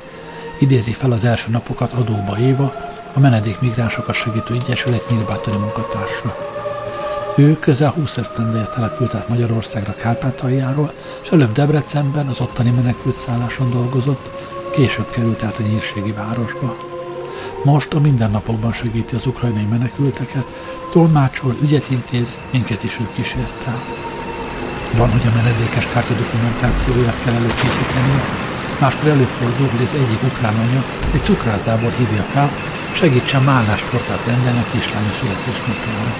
Idézi 0.59 0.91
fel 0.91 1.11
az 1.11 1.23
első 1.23 1.51
napokat 1.51 1.93
adóba 1.93 2.37
Éva, 2.39 2.73
a 3.13 3.19
menedék 3.19 3.59
migránsokat 3.59 4.15
segítő 4.15 4.53
egyesület 4.53 5.09
nyírbátori 5.09 5.57
munkatársa. 5.57 6.37
Ő 7.37 7.59
közel 7.59 7.89
20 7.89 8.17
esztendeje 8.17 8.65
települt 8.65 9.15
át 9.15 9.29
Magyarországra 9.29 9.95
Kárpátaljáról, 9.95 10.93
és 11.23 11.29
előbb 11.29 11.51
Debrecenben 11.51 12.27
az 12.27 12.41
ottani 12.41 12.71
menekült 12.71 13.19
szálláson 13.19 13.69
dolgozott, 13.69 14.29
később 14.71 15.09
került 15.09 15.43
át 15.43 15.59
a 15.59 15.63
nyírségi 15.63 16.11
városba. 16.11 16.92
Most 17.63 17.93
a 17.93 17.99
mindennapokban 17.99 18.73
segíti 18.73 19.15
az 19.15 19.25
ukrajnai 19.25 19.67
menekülteket, 19.69 20.45
tolmácsol, 20.91 21.55
ügyet 21.61 21.89
intéz, 21.89 22.39
minket 22.51 22.83
is 22.83 22.99
ő 22.99 23.07
kísért. 23.11 23.67
Van, 24.97 25.11
hogy 25.11 25.27
a 25.27 25.35
menedékes 25.35 25.87
kártya 25.93 26.13
dokumentációját 26.13 27.23
kell 27.23 27.33
előkészítenie, 27.33 28.21
máskor 28.79 29.09
előfordul, 29.09 29.67
hogy 29.67 29.83
az 29.83 29.93
egyik 29.93 30.23
ukrán 30.23 30.55
anya 30.55 30.83
egy 31.13 31.23
cukrászdából 31.23 31.91
hívja 31.97 32.21
fel, 32.21 32.49
segítsen 32.93 33.43
portát 33.91 34.25
rendelni 34.25 34.59
a 34.59 34.71
kislánya 34.71 35.11
születésnapjára. 35.11 36.13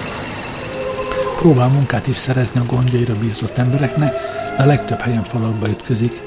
Próbál 1.38 1.68
munkát 1.68 2.06
is 2.06 2.16
szerezni 2.16 2.60
a 2.60 2.64
gondjaira 2.64 3.14
bízott 3.14 3.58
embereknek, 3.58 4.12
de 4.56 4.62
a 4.62 4.66
legtöbb 4.66 5.00
helyen 5.00 5.22
falakba 5.22 5.68
ütközik. 5.68 6.20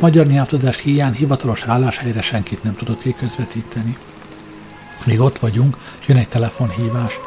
Magyar 0.00 0.26
nyelvtudás 0.26 0.80
hiány 0.80 1.12
hivatalos 1.12 1.64
álláshelyre 1.64 2.20
senkit 2.20 2.62
nem 2.62 2.74
tudott 2.74 3.02
kiközvetíteni. 3.02 3.96
Még 5.06 5.20
ott 5.20 5.38
vagyunk, 5.38 5.76
jön 6.06 6.16
egy 6.16 6.28
telefonhívás. 6.28 7.20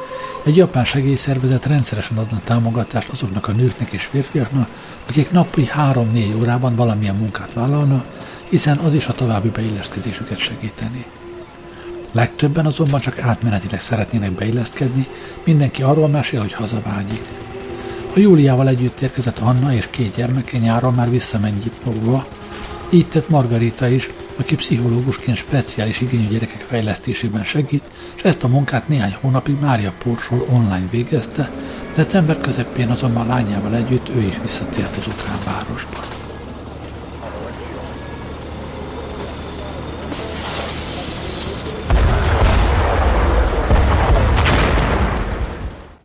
Egy 0.46 0.56
japán 0.56 0.86
segélyszervezet 0.86 1.66
rendszeresen 1.66 2.18
adna 2.18 2.42
támogatást 2.44 3.10
azoknak 3.10 3.48
a 3.48 3.52
nőknek 3.52 3.92
és 3.92 4.04
férfiaknak, 4.04 4.70
akik 5.08 5.32
napi 5.32 5.70
3-4 5.76 6.40
órában 6.40 6.76
valamilyen 6.76 7.16
munkát 7.16 7.54
vállalna, 7.54 8.06
hiszen 8.50 8.78
az 8.78 8.94
is 8.94 9.08
a 9.08 9.14
további 9.14 9.50
beilleszkedésüket 9.50 10.38
segíteni. 10.38 11.06
Legtöbben 12.12 12.66
azonban 12.66 13.00
csak 13.00 13.20
átmenetileg 13.20 13.80
szeretnének 13.80 14.32
beilleszkedni, 14.32 15.08
mindenki 15.44 15.84
arról 15.84 16.08
mesél, 16.08 16.40
hogy 16.40 16.54
hazavágyik. 16.54 17.22
A 18.16 18.20
Júliával 18.20 18.68
együtt 18.68 19.00
érkezett 19.00 19.38
Anna 19.38 19.74
és 19.74 19.88
két 19.90 20.16
gyermeke 20.16 20.58
nyáron 20.58 20.94
már 20.94 21.10
visszamenj 21.10 21.60
Gyipogva, 21.64 22.28
így 22.90 23.08
tett 23.08 23.30
Margarita 23.30 23.88
is, 23.88 24.10
aki 24.40 24.56
pszichológusként 24.56 25.38
speciális 25.38 26.02
igényű 26.02 26.28
gyerekek 26.28 26.62
fejlesztésében 26.62 27.44
segít, 27.44 27.92
és 28.16 28.22
ezt 28.22 28.44
a 28.44 28.48
munkát 28.48 28.88
néhány 28.88 29.18
hónapig 29.22 29.60
Mária 29.60 29.94
Porsol 30.04 30.42
online 30.50 30.88
végezte, 30.92 31.52
december 31.96 32.38
közepén 32.42 32.90
azonban 32.90 33.28
lányával 33.28 33.76
együtt 33.76 34.10
ő 34.16 34.22
is 34.22 34.42
visszatért 34.42 34.98
az 34.98 35.08
ukrán 35.08 35.38
városba. 35.46 35.98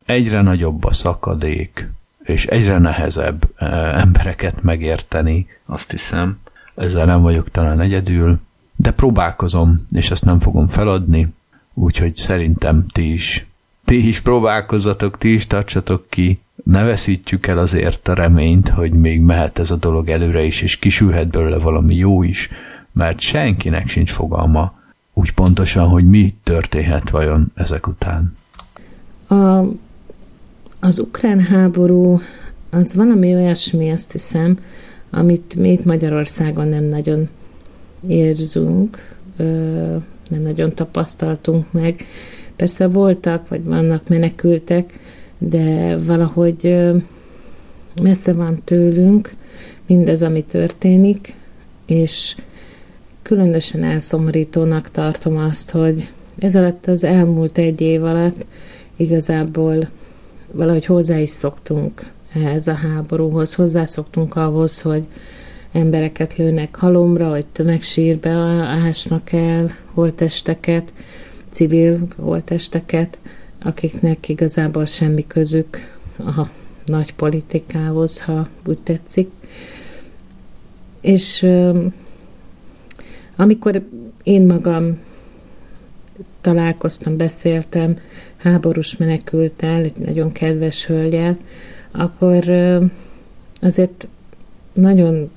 Egyre 0.04 0.40
nagyobb 0.40 0.84
a 0.84 0.92
szakadék, 0.92 1.88
és 2.22 2.46
egyre 2.46 2.78
nehezebb 2.78 3.50
eh, 3.56 4.00
embereket 4.00 4.62
megérteni, 4.62 5.46
azt 5.66 5.90
hiszem 5.90 6.38
ezzel 6.74 7.04
nem 7.04 7.22
vagyok 7.22 7.50
talán 7.50 7.80
egyedül, 7.80 8.38
de 8.76 8.90
próbálkozom, 8.90 9.86
és 9.90 10.10
ezt 10.10 10.24
nem 10.24 10.38
fogom 10.38 10.66
feladni, 10.66 11.28
úgyhogy 11.74 12.14
szerintem 12.14 12.86
ti 12.92 13.12
is, 13.12 13.46
ti 13.84 14.08
is 14.08 14.20
próbálkozzatok, 14.20 15.18
ti 15.18 15.34
is 15.34 15.46
tartsatok 15.46 16.06
ki, 16.08 16.40
ne 16.64 16.82
veszítjük 16.82 17.46
el 17.46 17.58
azért 17.58 18.08
a 18.08 18.14
reményt, 18.14 18.68
hogy 18.68 18.92
még 18.92 19.20
mehet 19.20 19.58
ez 19.58 19.70
a 19.70 19.76
dolog 19.76 20.08
előre 20.08 20.44
is, 20.44 20.62
és 20.62 20.78
kisülhet 20.78 21.28
belőle 21.28 21.58
valami 21.58 21.94
jó 21.94 22.22
is, 22.22 22.50
mert 22.92 23.20
senkinek 23.20 23.88
sincs 23.88 24.10
fogalma 24.10 24.80
úgy 25.12 25.32
pontosan, 25.32 25.88
hogy 25.88 26.08
mi 26.08 26.34
történhet 26.42 27.10
vajon 27.10 27.52
ezek 27.54 27.86
után. 27.86 28.36
A, 29.26 29.64
az 30.80 30.98
ukrán 30.98 31.40
háború 31.40 32.20
az 32.70 32.94
valami 32.94 33.34
olyasmi, 33.34 33.90
azt 33.90 34.12
hiszem, 34.12 34.58
amit 35.14 35.56
mi 35.56 35.70
itt 35.70 35.84
Magyarországon 35.84 36.68
nem 36.68 36.84
nagyon 36.84 37.28
érzünk, 38.08 39.16
nem 40.28 40.42
nagyon 40.42 40.74
tapasztaltunk 40.74 41.72
meg. 41.72 42.06
Persze 42.56 42.86
voltak, 42.86 43.48
vagy 43.48 43.64
vannak 43.64 44.08
menekültek, 44.08 44.98
de 45.38 45.96
valahogy 45.96 46.78
messze 48.02 48.32
van 48.32 48.60
tőlünk 48.64 49.32
mindez, 49.86 50.22
ami 50.22 50.44
történik, 50.44 51.34
és 51.86 52.36
különösen 53.22 53.82
elszomorítónak 53.82 54.90
tartom 54.90 55.36
azt, 55.36 55.70
hogy 55.70 56.10
ez 56.38 56.56
alatt 56.56 56.86
az 56.86 57.04
elmúlt 57.04 57.58
egy 57.58 57.80
év 57.80 58.04
alatt 58.04 58.44
igazából 58.96 59.88
valahogy 60.50 60.84
hozzá 60.84 61.18
is 61.18 61.30
szoktunk 61.30 62.10
ehhez 62.34 62.66
a 62.66 62.74
háborúhoz. 62.74 63.54
Hozzászoktunk 63.54 64.36
ahhoz, 64.36 64.80
hogy 64.80 65.04
embereket 65.72 66.36
lőnek 66.36 66.76
halomra, 66.76 67.28
vagy 67.28 67.46
tömegsírbe 67.46 68.30
ásnak 68.30 69.32
el 69.32 69.70
holtesteket, 69.92 70.92
civil 71.48 71.98
holtesteket, 72.16 73.18
akiknek 73.62 74.28
igazából 74.28 74.84
semmi 74.84 75.26
közük 75.26 75.98
a 76.18 76.46
nagy 76.86 77.14
politikához, 77.14 78.20
ha 78.20 78.48
úgy 78.66 78.78
tetszik. 78.78 79.30
És 81.00 81.46
amikor 83.36 83.82
én 84.22 84.42
magam 84.46 84.98
találkoztam, 86.40 87.16
beszéltem 87.16 87.98
háborús 88.36 88.96
menekültel, 88.96 89.82
egy 89.82 89.96
nagyon 89.96 90.32
kedves 90.32 90.86
hölgyel, 90.86 91.36
akkor 91.92 92.50
azért 93.60 94.08
nagyon 94.72 95.30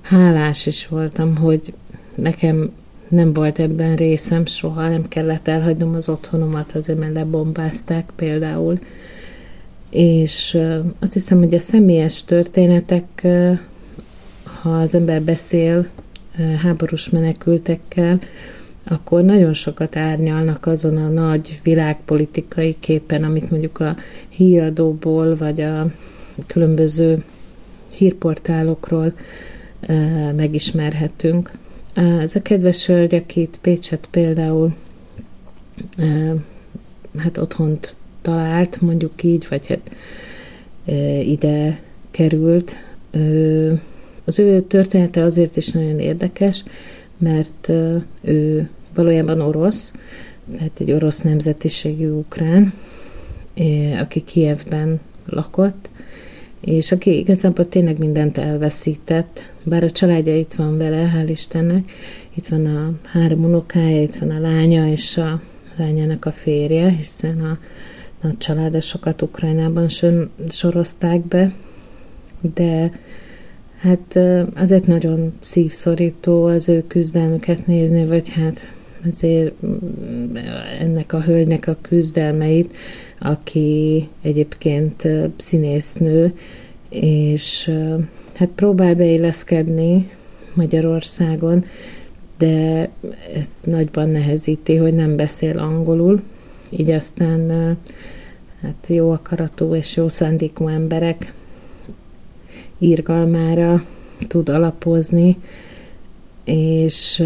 hálás 0.00 0.66
is 0.66 0.88
voltam, 0.88 1.36
hogy 1.36 1.74
nekem 2.14 2.72
nem 3.08 3.32
volt 3.32 3.58
ebben 3.58 3.96
részem 3.96 4.46
soha, 4.46 4.88
nem 4.88 5.08
kellett 5.08 5.48
elhagynom 5.48 5.94
az 5.94 6.08
otthonomat, 6.08 6.74
azért 6.74 6.98
mert 6.98 7.12
lebombázták 7.12 8.10
például. 8.16 8.78
És 9.90 10.58
azt 10.98 11.12
hiszem, 11.12 11.38
hogy 11.38 11.54
a 11.54 11.58
személyes 11.58 12.24
történetek, 12.24 13.26
ha 14.60 14.80
az 14.80 14.94
ember 14.94 15.22
beszél 15.22 15.86
háborús 16.62 17.08
menekültekkel, 17.08 18.20
akkor 18.84 19.22
nagyon 19.22 19.52
sokat 19.52 19.96
árnyalnak 19.96 20.66
azon 20.66 20.96
a 20.96 21.08
nagy 21.08 21.60
világpolitikai 21.62 22.76
képen, 22.80 23.24
amit 23.24 23.50
mondjuk 23.50 23.80
a 23.80 23.96
híradóból, 24.28 25.36
vagy 25.36 25.60
a 25.60 25.86
különböző 26.46 27.24
hírportálokról 27.90 29.12
megismerhetünk. 30.36 31.50
Ez 31.94 32.34
a 32.34 32.42
kedves 32.42 32.86
hölgy, 32.86 33.14
akit 33.14 33.58
Pécset 33.60 34.08
például 34.10 34.74
hát 37.16 37.38
otthont 37.38 37.94
talált, 38.22 38.80
mondjuk 38.80 39.22
így, 39.22 39.46
vagy 39.48 39.66
hát 39.66 39.92
ide 41.24 41.80
került. 42.10 42.74
Az 44.24 44.38
ő 44.38 44.60
története 44.60 45.22
azért 45.22 45.56
is 45.56 45.68
nagyon 45.68 45.98
érdekes, 45.98 46.64
mert 47.22 47.68
ő 48.22 48.68
valójában 48.94 49.40
orosz, 49.40 49.92
tehát 50.56 50.80
egy 50.80 50.92
orosz 50.92 51.20
nemzetiségű 51.20 52.08
ukrán, 52.08 52.72
aki 54.00 54.24
Kievben 54.24 55.00
lakott, 55.26 55.88
és 56.60 56.92
aki 56.92 57.18
igazából 57.18 57.68
tényleg 57.68 57.98
mindent 57.98 58.38
elveszített, 58.38 59.50
bár 59.62 59.84
a 59.84 59.90
családja 59.90 60.36
itt 60.36 60.54
van 60.54 60.78
vele, 60.78 61.12
hál' 61.14 61.28
Istennek, 61.28 61.84
itt 62.34 62.46
van 62.46 62.66
a 62.66 62.92
három 63.08 63.44
unokája, 63.44 64.02
itt 64.02 64.16
van 64.16 64.30
a 64.30 64.40
lánya 64.40 64.86
és 64.86 65.16
a 65.16 65.40
lányának 65.76 66.24
a 66.24 66.30
férje, 66.30 66.90
hiszen 66.90 67.40
a 67.40 67.58
nagy 68.20 68.38
családosokat 68.38 69.22
Ukrajnában 69.22 69.88
sorozták 70.48 71.20
be, 71.20 71.52
de 72.54 72.92
Hát 73.82 74.18
azért 74.54 74.86
nagyon 74.86 75.32
szívszorító 75.40 76.44
az 76.44 76.68
ő 76.68 76.84
küzdelmüket 76.86 77.66
nézni, 77.66 78.06
vagy 78.06 78.28
hát 78.28 78.72
azért 79.10 79.54
mm, 79.66 80.36
ennek 80.78 81.12
a 81.12 81.20
hölgynek 81.20 81.66
a 81.66 81.76
küzdelmeit, 81.80 82.74
aki 83.18 84.08
egyébként 84.20 85.08
színésznő, 85.36 86.34
és 86.88 87.70
hát 88.34 88.48
próbál 88.54 88.94
beilleszkedni 88.94 90.10
Magyarországon, 90.54 91.64
de 92.38 92.88
ez 93.34 93.48
nagyban 93.64 94.08
nehezíti, 94.08 94.76
hogy 94.76 94.94
nem 94.94 95.16
beszél 95.16 95.58
angolul, 95.58 96.22
így 96.70 96.90
aztán 96.90 97.48
hát 98.60 98.86
jó 98.86 99.10
akaratú 99.10 99.74
és 99.74 99.96
jó 99.96 100.08
szándékú 100.08 100.68
emberek 100.68 101.32
írgalmára 102.82 103.84
tud 104.28 104.48
alapozni, 104.48 105.36
és 106.44 107.22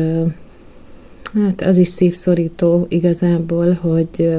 hát 1.34 1.60
az 1.60 1.76
is 1.76 1.88
szívszorító 1.88 2.86
igazából, 2.88 3.72
hogy 3.72 4.38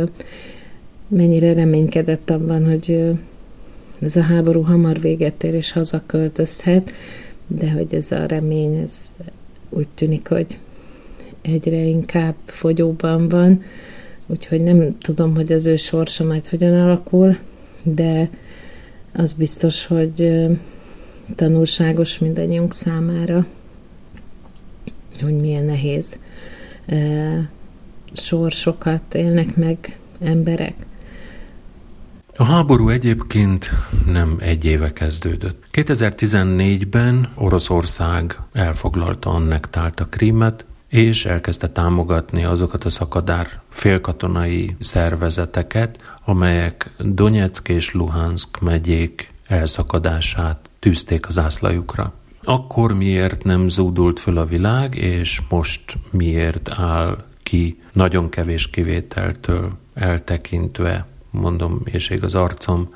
mennyire 1.07 1.53
reménykedett 1.53 2.29
abban, 2.29 2.65
hogy 2.65 3.11
ez 3.99 4.15
a 4.15 4.21
háború 4.21 4.61
hamar 4.61 4.99
véget 4.99 5.43
ér 5.43 5.53
és 5.53 5.71
hazaköltözhet, 5.71 6.91
de 7.47 7.71
hogy 7.71 7.93
ez 7.93 8.11
a 8.11 8.25
remény, 8.25 8.75
ez 8.75 9.15
úgy 9.69 9.87
tűnik, 9.95 10.27
hogy 10.27 10.59
egyre 11.41 11.77
inkább 11.77 12.35
fogyóban 12.45 13.29
van, 13.29 13.63
úgyhogy 14.25 14.61
nem 14.61 14.97
tudom, 14.97 15.35
hogy 15.35 15.51
az 15.51 15.65
ő 15.65 15.75
sorsa 15.75 16.23
majd 16.23 16.47
hogyan 16.47 16.73
alakul, 16.73 17.37
de 17.83 18.29
az 19.13 19.33
biztos, 19.33 19.85
hogy 19.85 20.47
tanulságos 21.35 22.17
mindannyiunk 22.17 22.73
számára, 22.73 23.45
hogy 25.21 25.39
milyen 25.39 25.63
nehéz 25.63 26.17
sorsokat 28.13 29.13
élnek 29.13 29.55
meg 29.55 29.97
emberek. 30.19 30.75
A 32.35 32.43
háború 32.43 32.89
egyébként 32.89 33.71
nem 34.05 34.35
egy 34.39 34.65
éve 34.65 34.93
kezdődött. 34.93 35.63
2014-ben 35.71 37.29
Oroszország 37.35 38.39
elfoglalta 38.53 39.29
annektált 39.29 39.99
a 39.99 40.05
Krímet, 40.05 40.65
és 40.87 41.25
elkezdte 41.25 41.69
támogatni 41.69 42.43
azokat 42.43 42.83
a 42.83 42.89
szakadár 42.89 43.61
félkatonai 43.69 44.75
szervezeteket, 44.79 46.17
amelyek 46.25 46.89
Donetsk 46.99 47.69
és 47.69 47.93
Luhansk 47.93 48.59
megyék 48.59 49.29
elszakadását 49.47 50.66
tűzték 50.79 51.27
az 51.27 51.37
ászlajukra. 51.37 52.13
Akkor 52.43 52.93
miért 52.93 53.43
nem 53.43 53.67
zúdult 53.67 54.19
föl 54.19 54.37
a 54.37 54.45
világ, 54.45 54.95
és 54.95 55.41
most 55.49 55.97
miért 56.09 56.69
áll 56.69 57.17
ki 57.43 57.81
nagyon 57.93 58.29
kevés 58.29 58.69
kivételtől 58.69 59.71
eltekintve, 59.93 61.05
mondom, 61.29 61.81
és 61.83 62.17
az 62.21 62.35
arcom, 62.35 62.93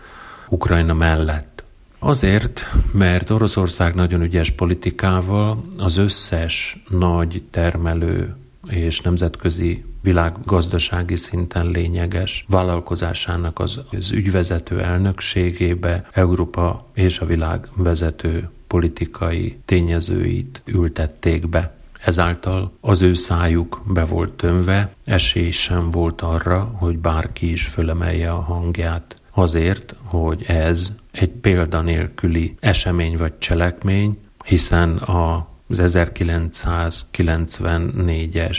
Ukrajna 0.50 0.94
mellett. 0.94 1.64
Azért, 2.00 2.74
mert 2.92 3.30
Oroszország 3.30 3.96
nagyon 3.96 4.22
ügyes 4.22 4.52
politikával 4.52 5.64
az 5.78 5.98
összes 5.98 6.84
nagy 6.90 7.44
termelő 7.50 8.36
és 8.68 9.02
nemzetközi 9.02 9.86
világgazdasági 10.02 11.16
szinten 11.16 11.68
lényeges 11.68 12.46
vállalkozásának 12.48 13.60
az, 13.60 13.80
az 13.92 14.12
ügyvezető 14.12 14.82
elnökségébe 14.82 16.06
Európa 16.12 16.86
és 16.94 17.20
a 17.20 17.26
világ 17.26 17.68
vezető 17.76 18.50
politikai 18.68 19.58
tényezőit 19.66 20.62
ültették 20.66 21.50
be. 21.50 21.76
Ezáltal 22.04 22.72
az 22.82 23.02
ő 23.02 23.14
szájuk 23.14 23.82
be 23.86 24.06
volt 24.06 24.34
tömve, 24.34 24.94
esély 25.06 25.52
sem 25.52 25.90
volt 25.90 26.22
arra, 26.22 26.72
hogy 26.76 26.98
bárki 26.98 27.52
is 27.52 27.68
fölemelje 27.68 28.32
a 28.32 28.42
hangját 28.42 29.16
azért, 29.32 29.96
hogy 30.04 30.44
ez 30.48 30.92
egy 31.12 31.30
példanélküli 31.30 32.56
esemény 32.60 33.18
vagy 33.18 33.38
cselekmény, 33.38 34.18
hiszen 34.44 34.98
a 34.98 35.50
az 35.72 35.82
1994-es 35.84 38.58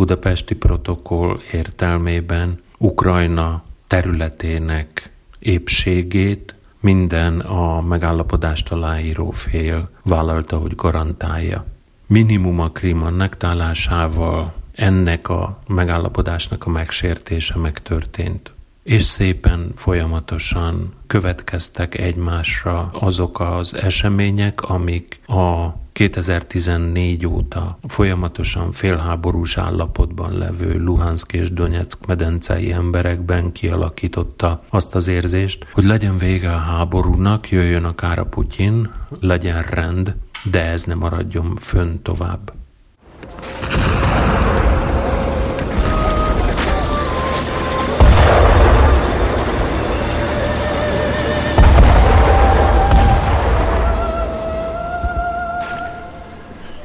budapesti 0.00 0.54
protokoll 0.54 1.40
értelmében 1.52 2.58
Ukrajna 2.78 3.62
területének 3.86 5.10
épségét 5.38 6.54
minden 6.80 7.40
a 7.40 7.80
megállapodást 7.80 8.72
aláíró 8.72 9.30
fél 9.30 9.90
vállalta, 10.04 10.58
hogy 10.58 10.74
garantálja. 10.74 11.64
Minimum 12.06 12.60
a 12.60 12.70
Krím 12.70 13.02
annektálásával 13.02 14.52
ennek 14.74 15.28
a 15.28 15.58
megállapodásnak 15.68 16.66
a 16.66 16.70
megsértése 16.70 17.58
megtörtént 17.58 18.52
és 18.82 19.04
szépen 19.04 19.72
folyamatosan 19.74 20.94
következtek 21.06 21.98
egymásra 21.98 22.90
azok 22.92 23.40
az 23.40 23.74
események, 23.74 24.62
amik 24.62 25.20
a 25.26 25.68
2014 26.00 27.26
óta 27.26 27.78
folyamatosan 27.82 28.72
félháborús 28.72 29.56
állapotban 29.56 30.38
levő 30.38 30.78
Luhansk 30.78 31.32
és 31.32 31.52
Donetsk 31.52 32.06
medencei 32.06 32.72
emberekben 32.72 33.52
kialakította 33.52 34.62
azt 34.68 34.94
az 34.94 35.08
érzést, 35.08 35.66
hogy 35.72 35.84
legyen 35.84 36.16
vége 36.16 36.52
a 36.52 36.58
háborúnak, 36.58 37.50
jöjjön 37.50 37.84
akár 37.84 38.18
a 38.18 38.24
Putyin, 38.24 38.90
legyen 39.20 39.62
rend, 39.62 40.16
de 40.50 40.64
ez 40.64 40.84
ne 40.84 40.94
maradjon 40.94 41.56
fönn 41.56 42.02
tovább. 42.02 42.52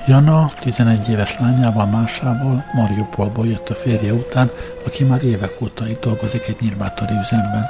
Jana 0.07 0.49
11 0.59 1.09
éves 1.09 1.39
lányával, 1.39 1.85
másával 1.85 2.65
Mariupolból 2.73 3.47
jött 3.47 3.69
a 3.69 3.75
férje 3.75 4.13
után, 4.13 4.51
aki 4.85 5.03
már 5.03 5.23
évek 5.23 5.61
óta 5.61 5.87
itt 5.87 6.01
dolgozik 6.01 6.47
egy 6.47 6.55
nyírbátori 6.59 7.13
üzemben. 7.21 7.65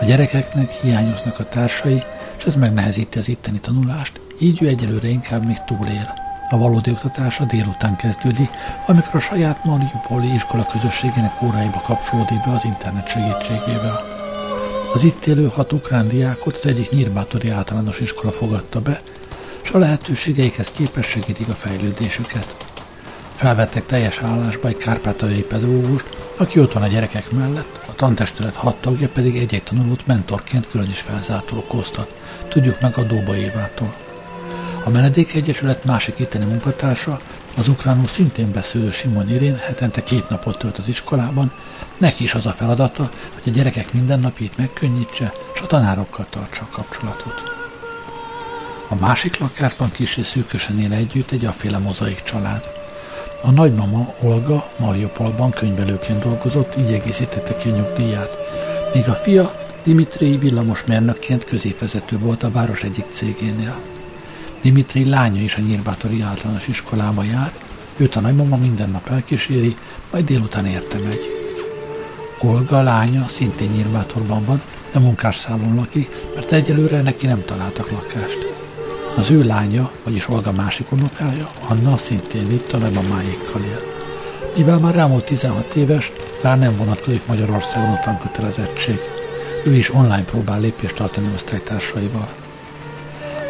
A 0.00 0.04
gyerekeknek 0.04 0.70
hiányoznak 0.70 1.38
a 1.38 1.48
társai, 1.48 2.02
és 2.38 2.44
ez 2.44 2.54
megnehezíti 2.54 3.18
az 3.18 3.28
itteni 3.28 3.58
tanulást, 3.60 4.20
így 4.38 4.62
ő 4.62 4.66
egyelőre 4.66 5.08
inkább 5.08 5.46
még 5.46 5.64
túlél. 5.66 6.14
A 6.50 6.58
valódi 6.58 6.90
oktatása 6.90 7.44
délután 7.44 7.96
kezdődik, 7.96 8.50
amikor 8.86 9.14
a 9.14 9.18
saját 9.18 9.64
Mariupoli 9.64 10.34
iskola 10.34 10.66
közösségének 10.66 11.42
óráiba 11.42 11.80
kapcsolódik 11.80 12.40
be 12.44 12.50
az 12.50 12.64
internet 12.64 13.08
segítségével. 13.08 14.04
Az 14.92 15.04
itt 15.04 15.26
élő 15.26 15.48
hat 15.48 15.72
ukrán 15.72 16.08
diákot 16.08 16.56
az 16.56 16.66
egyik 16.66 16.90
nyírbátori 16.90 17.48
általános 17.48 18.00
iskola 18.00 18.32
fogadta 18.32 18.80
be, 18.80 19.00
és 19.70 19.76
a 19.76 19.78
lehetőségeikhez 19.78 20.70
képes 20.70 21.06
segítik 21.06 21.48
a 21.48 21.54
fejlődésüket. 21.54 22.56
Felvettek 23.34 23.86
teljes 23.86 24.18
állásba 24.18 24.68
egy 24.68 24.76
kárpátaljai 24.76 25.42
pedagógust, 25.42 26.06
aki 26.38 26.60
ott 26.60 26.72
van 26.72 26.82
a 26.82 26.86
gyerekek 26.86 27.30
mellett, 27.30 27.80
a 27.88 27.94
tantestület 27.94 28.54
hat 28.54 28.80
tagja 28.80 29.08
pedig 29.08 29.36
egy-egy 29.36 29.62
tanulót 29.62 30.06
mentorként 30.06 30.68
külön 30.70 30.88
is 30.88 31.00
felzártolkoztat. 31.00 32.14
Tudjuk 32.48 32.80
meg 32.80 32.98
a 32.98 33.02
Dóba 33.02 33.36
Évától. 33.36 33.94
A 34.84 34.90
Menedék 34.90 35.34
Egyesület 35.34 35.84
másik 35.84 36.18
itteni 36.18 36.44
munkatársa, 36.44 37.20
az 37.56 37.68
ukránul 37.68 38.06
szintén 38.06 38.52
beszélő 38.52 38.90
Simon 38.90 39.28
Irén 39.28 39.56
hetente 39.56 40.02
két 40.02 40.28
napot 40.28 40.58
tölt 40.58 40.78
az 40.78 40.88
iskolában, 40.88 41.52
neki 41.98 42.24
is 42.24 42.34
az 42.34 42.46
a 42.46 42.52
feladata, 42.52 43.10
hogy 43.34 43.52
a 43.52 43.56
gyerekek 43.56 43.92
mindennapjét 43.92 44.56
megkönnyítse, 44.56 45.32
és 45.54 45.60
a 45.60 45.66
tanárokkal 45.66 46.26
tartsa 46.30 46.66
a 46.70 46.74
kapcsolatot. 46.74 47.59
A 48.92 48.94
másik 48.94 49.38
lakásban 49.38 49.90
és 49.98 50.18
szűkösen 50.22 50.80
él 50.80 50.92
együtt 50.92 51.30
egy 51.30 51.44
aféle 51.44 51.78
mozaik 51.78 52.22
család. 52.22 52.72
A 53.42 53.50
nagymama 53.50 54.14
Olga 54.20 54.68
Mariupolban 54.78 55.50
könyvelőként 55.50 56.22
dolgozott, 56.22 56.74
így 56.78 56.92
egészítette 56.92 57.56
ki 57.56 57.68
a 57.68 57.76
nyugdíját. 57.76 58.36
Míg 58.94 59.08
a 59.08 59.14
fia 59.14 59.52
Dimitri 59.82 60.36
villamosmérnökként 60.36 61.44
középvezető 61.44 62.18
volt 62.18 62.42
a 62.42 62.50
város 62.50 62.82
egyik 62.82 63.04
cégénél. 63.10 63.76
Dimitri 64.62 65.08
lánya 65.08 65.42
is 65.42 65.56
a 65.56 65.60
Nyírbátori 65.60 66.20
általános 66.20 66.68
iskolába 66.68 67.22
jár, 67.22 67.52
őt 67.96 68.16
a 68.16 68.20
nagymama 68.20 68.56
minden 68.56 68.90
nap 68.90 69.08
elkíséri, 69.08 69.76
majd 70.10 70.24
délután 70.24 70.66
érte 70.66 70.98
megy. 70.98 71.20
Olga 72.40 72.82
lánya 72.82 73.28
szintén 73.28 73.70
Nyírbátorban 73.70 74.44
van, 74.44 74.62
de 74.92 74.98
munkásszállón 74.98 75.74
lakik, 75.74 76.10
mert 76.34 76.52
egyelőre 76.52 77.02
neki 77.02 77.26
nem 77.26 77.44
találtak 77.44 77.90
lakást. 77.90 78.49
Az 79.16 79.30
ő 79.30 79.42
lánya, 79.42 79.90
vagyis 80.04 80.28
Olga 80.28 80.52
másik 80.52 80.92
unokája, 80.92 81.48
Anna 81.68 81.96
szintén 81.96 82.50
itt 82.50 82.72
a 82.72 82.78
nagymamáékkal 82.78 83.62
él. 83.62 83.82
Mivel 84.56 84.78
már 84.78 84.94
rámult 84.94 85.24
16 85.24 85.74
éves, 85.74 86.12
rá 86.42 86.56
nem 86.56 86.76
vonatkozik 86.76 87.26
Magyarországon 87.26 87.90
a 87.90 88.00
tankötelezettség. 88.00 88.98
Ő 89.64 89.74
is 89.74 89.94
online 89.94 90.24
próbál 90.24 90.60
lépést 90.60 90.94
tartani 90.94 91.30
osztálytársaival. 91.34 92.28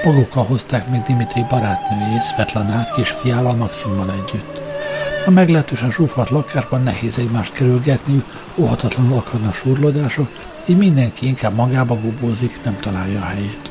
Magukkal 0.05 0.45
hozták 0.45 0.91
még 0.91 1.03
Dimitri 1.03 1.45
barátnőjét, 1.49 2.23
Svetlanát 2.23 2.95
kisfiával 2.95 3.55
Maximmal 3.55 4.11
együtt. 4.11 4.61
A 5.27 5.31
meglehetősen 5.31 5.91
zsúfolt 5.91 6.31
lakásban 6.31 6.83
nehéz 6.83 7.19
egymást 7.19 7.53
kerülgetni, 7.53 8.23
óhatatlanul 8.55 9.17
akarnak 9.19 9.55
surlódások, 9.55 10.29
így 10.67 10.77
mindenki 10.77 11.27
inkább 11.27 11.55
magába 11.55 11.95
gubózik, 11.95 12.65
nem 12.65 12.79
találja 12.81 13.21
a 13.21 13.25
helyét. 13.25 13.71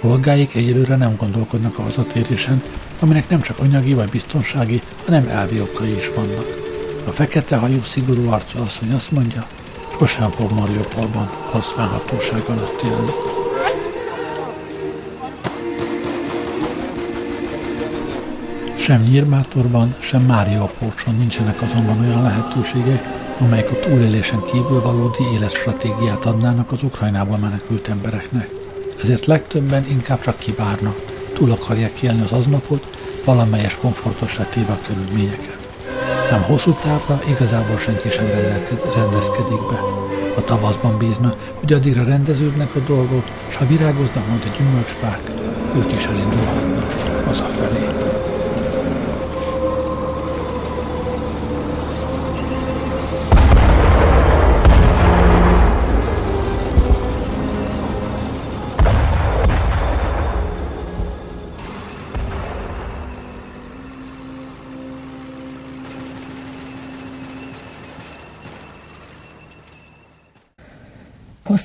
Volgáik 0.00 0.54
egyelőre 0.54 0.96
nem 0.96 1.16
gondolkodnak 1.16 1.78
a 1.78 1.82
hazatérésen, 1.82 2.62
aminek 3.00 3.28
nem 3.28 3.40
csak 3.40 3.58
anyagi 3.58 3.94
vagy 3.94 4.08
biztonsági, 4.08 4.82
hanem 5.04 5.28
elvi 5.28 5.60
okai 5.60 5.94
is 5.96 6.10
vannak. 6.14 6.46
A 7.06 7.10
fekete 7.10 7.56
hajú, 7.56 7.82
szigorú 7.82 8.28
arcú 8.30 8.58
asszony 8.58 8.92
azt 8.92 9.10
mondja, 9.10 9.46
sosem 9.98 10.30
fog 10.30 10.52
Mariupolban 10.52 11.30
rossz 11.52 11.70
fennhatóság 11.70 12.42
alatt 12.46 12.82
élni. 12.84 13.10
Sem 18.76 19.02
Nyírmátorban, 19.02 19.94
sem 19.98 20.22
Máriapolcson 20.22 21.14
nincsenek 21.14 21.62
azonban 21.62 22.00
olyan 22.00 22.22
lehetőségek, 22.22 23.02
amelyek 23.40 23.70
a 23.70 23.80
túlélésen 23.80 24.42
kívül 24.42 24.82
valódi 24.82 25.24
életstratégiát 25.34 26.24
adnának 26.24 26.72
az 26.72 26.82
Ukrajnából 26.82 27.36
menekült 27.36 27.88
embereknek. 27.88 28.57
Ezért 29.02 29.26
legtöbben 29.26 29.86
inkább 29.88 30.20
csak 30.20 30.38
kivárnak, 30.38 30.96
túl 31.32 31.50
akarják 31.50 32.02
élni 32.02 32.22
az 32.22 32.32
aznapot, 32.32 32.86
valamelyes 33.24 33.76
komfortos 33.76 34.38
téve 34.50 34.72
a 34.72 34.78
körülményeket. 34.86 35.58
Nem 36.30 36.42
hosszú 36.42 36.72
távra 36.72 37.20
igazából 37.28 37.76
senki 37.76 38.08
sem 38.08 38.26
rendezkedik 38.94 39.66
be. 39.68 39.80
A 40.36 40.44
tavaszban 40.44 40.98
bízna, 40.98 41.34
hogy 41.54 41.72
addigra 41.72 42.04
rendeződnek 42.04 42.74
a 42.74 42.78
dolgok, 42.78 43.24
és 43.48 43.56
ha 43.56 43.66
virágoznak 43.66 44.28
majd 44.28 44.44
a 44.44 44.56
gyümölcsfák, 44.58 45.20
ők 45.76 45.92
is 45.92 46.04
elindulhatnak 46.04 46.92
hazafelé. 47.24 47.86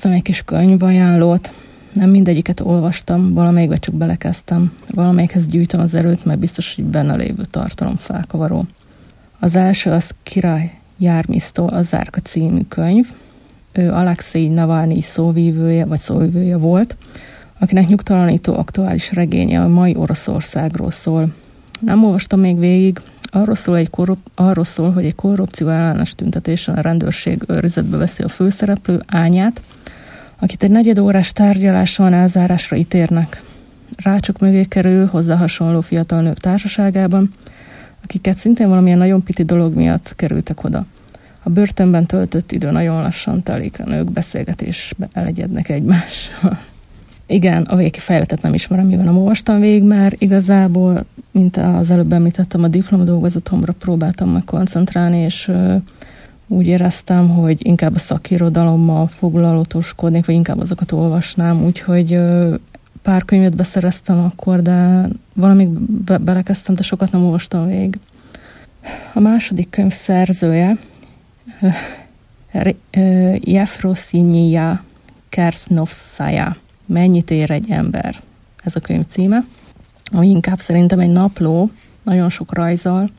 Hoztam 0.04 0.22
egy 0.22 0.28
kis 0.28 0.44
könyvajánlót, 0.46 1.52
nem 1.94 2.10
mindegyiket 2.10 2.60
olvastam, 2.60 3.34
valamelyikbe 3.34 3.78
csak 3.78 3.96
belekezdtem, 3.96 4.72
valamelyikhez 4.88 5.48
gyűjtöm 5.48 5.80
az 5.80 5.96
erőt, 5.96 6.26
mert 6.26 6.40
biztos, 6.40 6.76
hogy 6.76 6.84
benne 6.84 7.16
lévő 7.16 7.44
tartalom 7.52 7.96
felkavaró. 7.96 8.66
Az 9.40 9.56
első 9.56 9.90
az 9.90 10.12
Király 10.24 10.72
Jármisztól 10.98 11.68
a 11.68 11.82
Zárka 11.82 12.20
című 12.20 12.62
könyv. 12.68 13.08
Ő 13.72 13.92
Alexei 13.92 14.48
Navalnyi 14.48 15.02
szóvívője, 15.02 15.86
vagy 15.86 16.00
szóvívője 16.00 16.58
volt, 16.58 16.96
akinek 17.60 17.88
nyugtalanító 17.88 18.58
aktuális 18.58 19.12
regénye 19.12 19.62
a 19.62 19.68
mai 19.68 19.96
Oroszországról 19.96 20.92
szól. 20.92 21.34
Nem 21.86 22.04
olvastam 22.04 22.40
még 22.40 22.60
végig, 22.60 23.02
arról 23.24 23.56
szól, 23.56 23.78
egy 23.78 23.90
korrup- 23.90 24.30
arról 24.36 24.64
szól, 24.64 24.92
hogy 24.92 25.06
egy 25.06 25.16
korrupció 25.16 25.68
ellenes 25.68 26.16
tüntetésen 26.16 26.76
a 26.76 26.82
rendőrség 26.82 27.44
őrizetbe 27.48 27.98
veszi 27.98 28.24
a 28.24 28.28
főszereplő 28.28 29.02
ányát, 29.08 29.62
akit 30.40 30.64
egy 30.64 30.72
negyed 30.72 31.00
órás 31.00 31.32
tárgyaláson 31.32 32.14
elzárásra 32.14 32.76
ítérnek. 32.76 33.42
Rácsok 33.98 34.40
mögé 34.40 34.64
kerül 34.64 35.08
hozzá 35.08 35.36
hasonló 35.36 35.82
fiatal 35.82 36.22
nők 36.22 36.38
társaságában, 36.38 37.34
akiket 38.04 38.38
szintén 38.38 38.68
valamilyen 38.68 38.98
nagyon 38.98 39.24
piti 39.24 39.44
dolog 39.44 39.76
miatt 39.76 40.14
kerültek 40.16 40.64
oda. 40.64 40.86
A 41.44 41.50
börtönben 41.50 42.06
töltött 42.06 42.52
idő 42.52 42.72
nagyon 42.72 43.02
lassan 43.02 43.44
telik, 43.44 43.80
a 43.80 43.84
nők 43.84 44.12
beszélgetésbe 44.12 45.08
elegyednek 45.14 45.70
egymással. 45.70 46.60
Igen, 47.26 47.64
a 47.64 47.76
végi 47.76 48.00
fejletet 48.00 48.42
nem 48.42 48.54
ismerem, 48.54 48.86
mivel 48.86 49.06
nem 49.06 49.18
olvastam 49.18 49.60
végig, 49.60 49.84
mert 49.84 50.22
igazából, 50.22 51.06
mint 51.32 51.58
az 51.58 51.90
előbb 51.90 52.14
említettem, 52.14 52.64
a 52.64 52.68
diplomadolgozatomra 52.68 53.74
próbáltam 53.74 54.30
meg 54.30 54.44
koncentrálni, 54.44 55.18
és 55.18 55.52
úgy 56.48 56.68
éreztem, 56.68 57.30
hogy 57.30 57.66
inkább 57.66 57.96
a 57.96 58.00
szakirodalommal 58.00 59.08
foglalatoskodnék, 59.08 60.26
vagy 60.26 60.36
inkább 60.36 60.60
azokat 60.60 60.92
olvasnám, 60.92 61.64
úgyhogy 61.64 62.20
pár 63.02 63.26
könyvet 63.26 63.56
beszereztem 63.56 64.20
akkor, 64.20 64.62
de 64.62 65.08
valamit 65.34 65.70
be- 65.80 66.18
belekezdtem, 66.18 66.76
de 66.76 66.84
sokat 66.84 67.12
nem 67.12 67.24
olvastam 67.24 67.68
végig. 67.68 68.00
A 69.14 69.20
második 69.20 69.70
könyv 69.70 69.92
szerzője 69.92 70.78
Jefrosinyiya 73.38 74.84
Kersnovszaja. 75.30 76.56
Mennyit 76.86 77.32
ér 77.32 77.52
egy 77.52 77.70
ember? 77.70 78.22
Ez 78.64 78.76
a 78.76 78.80
könyv 78.80 79.06
címe, 79.06 79.46
ami 80.12 80.30
inkább 80.30 80.60
szerintem 80.60 81.00
egy 81.00 81.12
napló, 81.12 81.70
nagyon 82.04 82.30
sok 82.30 82.54
rajzal, 82.54 83.10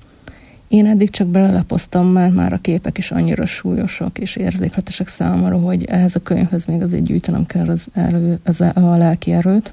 én 0.68 0.86
eddig 0.86 1.10
csak 1.10 1.26
belelapoztam, 1.26 2.06
mert 2.06 2.34
már 2.34 2.52
a 2.52 2.58
képek 2.60 2.98
is 2.98 3.10
annyira 3.10 3.46
súlyosak 3.46 4.18
és 4.18 4.36
érzékletesek 4.36 5.08
számomra, 5.08 5.58
hogy 5.58 5.84
ehhez 5.84 6.14
a 6.14 6.22
könyvhöz 6.22 6.64
még 6.64 6.82
azért 6.82 7.02
gyűjtenem 7.02 7.46
kell 7.46 7.68
az, 7.68 7.86
elő, 7.92 8.38
az 8.44 8.60
a 8.60 8.96
lelki 8.96 9.32
erőt. 9.32 9.72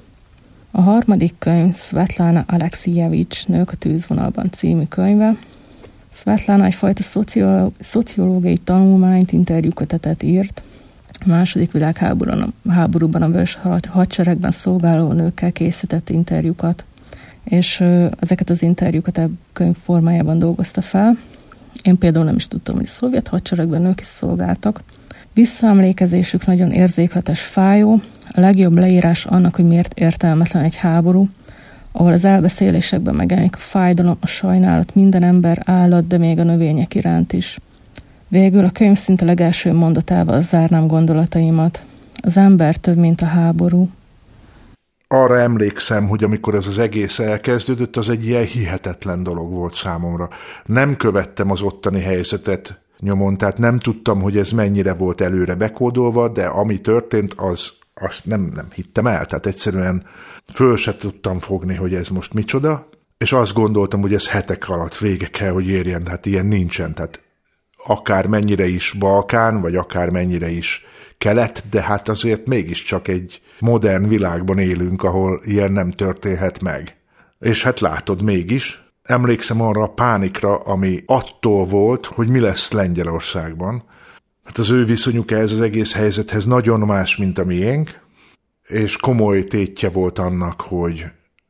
A 0.70 0.80
harmadik 0.80 1.34
könyv 1.38 1.74
Svetlana 1.76 2.44
Alexijevics 2.46 3.46
Nők 3.46 3.70
a 3.70 3.74
tűzvonalban 3.74 4.50
című 4.50 4.84
könyve. 4.84 5.36
Svetlana 6.12 6.64
egyfajta 6.64 7.02
szociológiai 7.78 8.58
tanulmányt, 8.58 9.32
interjúkötetet 9.32 10.22
írt. 10.22 10.62
A 11.24 11.28
második 11.28 11.72
világháborúban 11.72 12.54
háborúban 12.68 13.22
a 13.22 13.30
vörös 13.30 13.58
hadseregben 13.88 14.50
szolgáló 14.50 15.12
nőkkel 15.12 15.52
készített 15.52 16.08
interjúkat 16.10 16.84
és 17.44 17.80
ezeket 18.20 18.50
az 18.50 18.62
interjúkat 18.62 19.18
a 19.18 19.28
könyv 19.52 19.76
formájában 19.84 20.38
dolgozta 20.38 20.80
fel. 20.80 21.16
Én 21.82 21.98
például 21.98 22.24
nem 22.24 22.36
is 22.36 22.48
tudtam, 22.48 22.74
hogy 22.74 22.84
a 22.84 22.88
szovjet 22.88 23.28
hadseregben 23.28 23.82
nők 23.82 24.00
is 24.00 24.06
szolgáltak. 24.06 24.82
Visszaemlékezésük 25.32 26.46
nagyon 26.46 26.70
érzékletes, 26.70 27.40
fájó. 27.40 28.00
A 28.28 28.40
legjobb 28.40 28.76
leírás 28.76 29.26
annak, 29.26 29.54
hogy 29.54 29.64
miért 29.64 29.98
értelmetlen 29.98 30.64
egy 30.64 30.76
háború, 30.76 31.28
ahol 31.92 32.12
az 32.12 32.24
elbeszélésekben 32.24 33.14
megjelenik 33.14 33.54
a 33.54 33.58
fájdalom, 33.58 34.16
a 34.20 34.26
sajnálat 34.26 34.94
minden 34.94 35.22
ember, 35.22 35.62
állat, 35.64 36.06
de 36.06 36.18
még 36.18 36.38
a 36.38 36.44
növények 36.44 36.94
iránt 36.94 37.32
is. 37.32 37.58
Végül 38.32 38.64
a 38.64 38.70
könyv 38.70 38.96
szinte 38.96 39.24
legelső 39.24 39.72
mondatával 39.72 40.40
zárnám 40.40 40.86
gondolataimat. 40.86 41.82
Az 42.22 42.36
ember 42.36 42.76
több, 42.76 42.96
mint 42.96 43.20
a 43.20 43.26
háború, 43.26 43.90
arra 45.08 45.38
emlékszem, 45.38 46.08
hogy 46.08 46.24
amikor 46.24 46.54
ez 46.54 46.66
az 46.66 46.78
egész 46.78 47.18
elkezdődött, 47.18 47.96
az 47.96 48.08
egy 48.08 48.26
ilyen 48.26 48.44
hihetetlen 48.44 49.22
dolog 49.22 49.52
volt 49.52 49.72
számomra. 49.72 50.28
Nem 50.64 50.96
követtem 50.96 51.50
az 51.50 51.62
ottani 51.62 52.00
helyzetet 52.00 52.80
nyomon, 52.98 53.36
tehát 53.36 53.58
nem 53.58 53.78
tudtam, 53.78 54.20
hogy 54.20 54.36
ez 54.36 54.50
mennyire 54.50 54.94
volt 54.94 55.20
előre 55.20 55.54
bekódolva, 55.54 56.28
de 56.28 56.44
ami 56.44 56.80
történt, 56.80 57.34
az 57.36 57.72
azt 57.94 58.24
nem, 58.24 58.50
nem 58.54 58.66
hittem 58.74 59.06
el, 59.06 59.26
tehát 59.26 59.46
egyszerűen 59.46 60.04
föl 60.52 60.76
se 60.76 60.94
tudtam 60.96 61.38
fogni, 61.38 61.74
hogy 61.74 61.94
ez 61.94 62.08
most 62.08 62.34
micsoda, 62.34 62.88
és 63.18 63.32
azt 63.32 63.54
gondoltam, 63.54 64.00
hogy 64.00 64.14
ez 64.14 64.28
hetek 64.28 64.68
alatt 64.68 64.98
vége 64.98 65.26
kell, 65.26 65.52
hogy 65.52 65.68
érjen, 65.68 66.04
tehát 66.04 66.26
ilyen 66.26 66.46
nincsen, 66.46 66.94
tehát 66.94 67.20
akár 67.84 68.26
mennyire 68.26 68.66
is 68.66 68.92
Balkán, 68.98 69.60
vagy 69.60 69.76
akár 69.76 70.10
mennyire 70.10 70.48
is 70.50 70.86
kelet, 71.18 71.64
de 71.70 71.82
hát 71.82 72.08
azért 72.08 72.46
mégiscsak 72.46 73.08
egy 73.08 73.40
modern 73.58 74.08
világban 74.08 74.58
élünk, 74.58 75.02
ahol 75.02 75.40
ilyen 75.44 75.72
nem 75.72 75.90
történhet 75.90 76.60
meg. 76.60 76.96
És 77.38 77.62
hát 77.62 77.80
látod 77.80 78.22
mégis, 78.22 78.82
emlékszem 79.02 79.60
arra 79.60 79.82
a 79.82 79.92
pánikra, 79.92 80.56
ami 80.56 81.02
attól 81.06 81.64
volt, 81.64 82.06
hogy 82.06 82.28
mi 82.28 82.40
lesz 82.40 82.72
Lengyelországban. 82.72 83.84
Hát 84.44 84.58
az 84.58 84.70
ő 84.70 84.84
viszonyuk 84.84 85.30
ehhez 85.30 85.52
az 85.52 85.60
egész 85.60 85.94
helyzethez 85.94 86.46
nagyon 86.46 86.80
más, 86.80 87.16
mint 87.16 87.38
a 87.38 87.44
miénk, 87.44 88.00
és 88.68 88.96
komoly 88.96 89.44
tétje 89.44 89.88
volt 89.88 90.18
annak, 90.18 90.60
hogy 90.60 91.04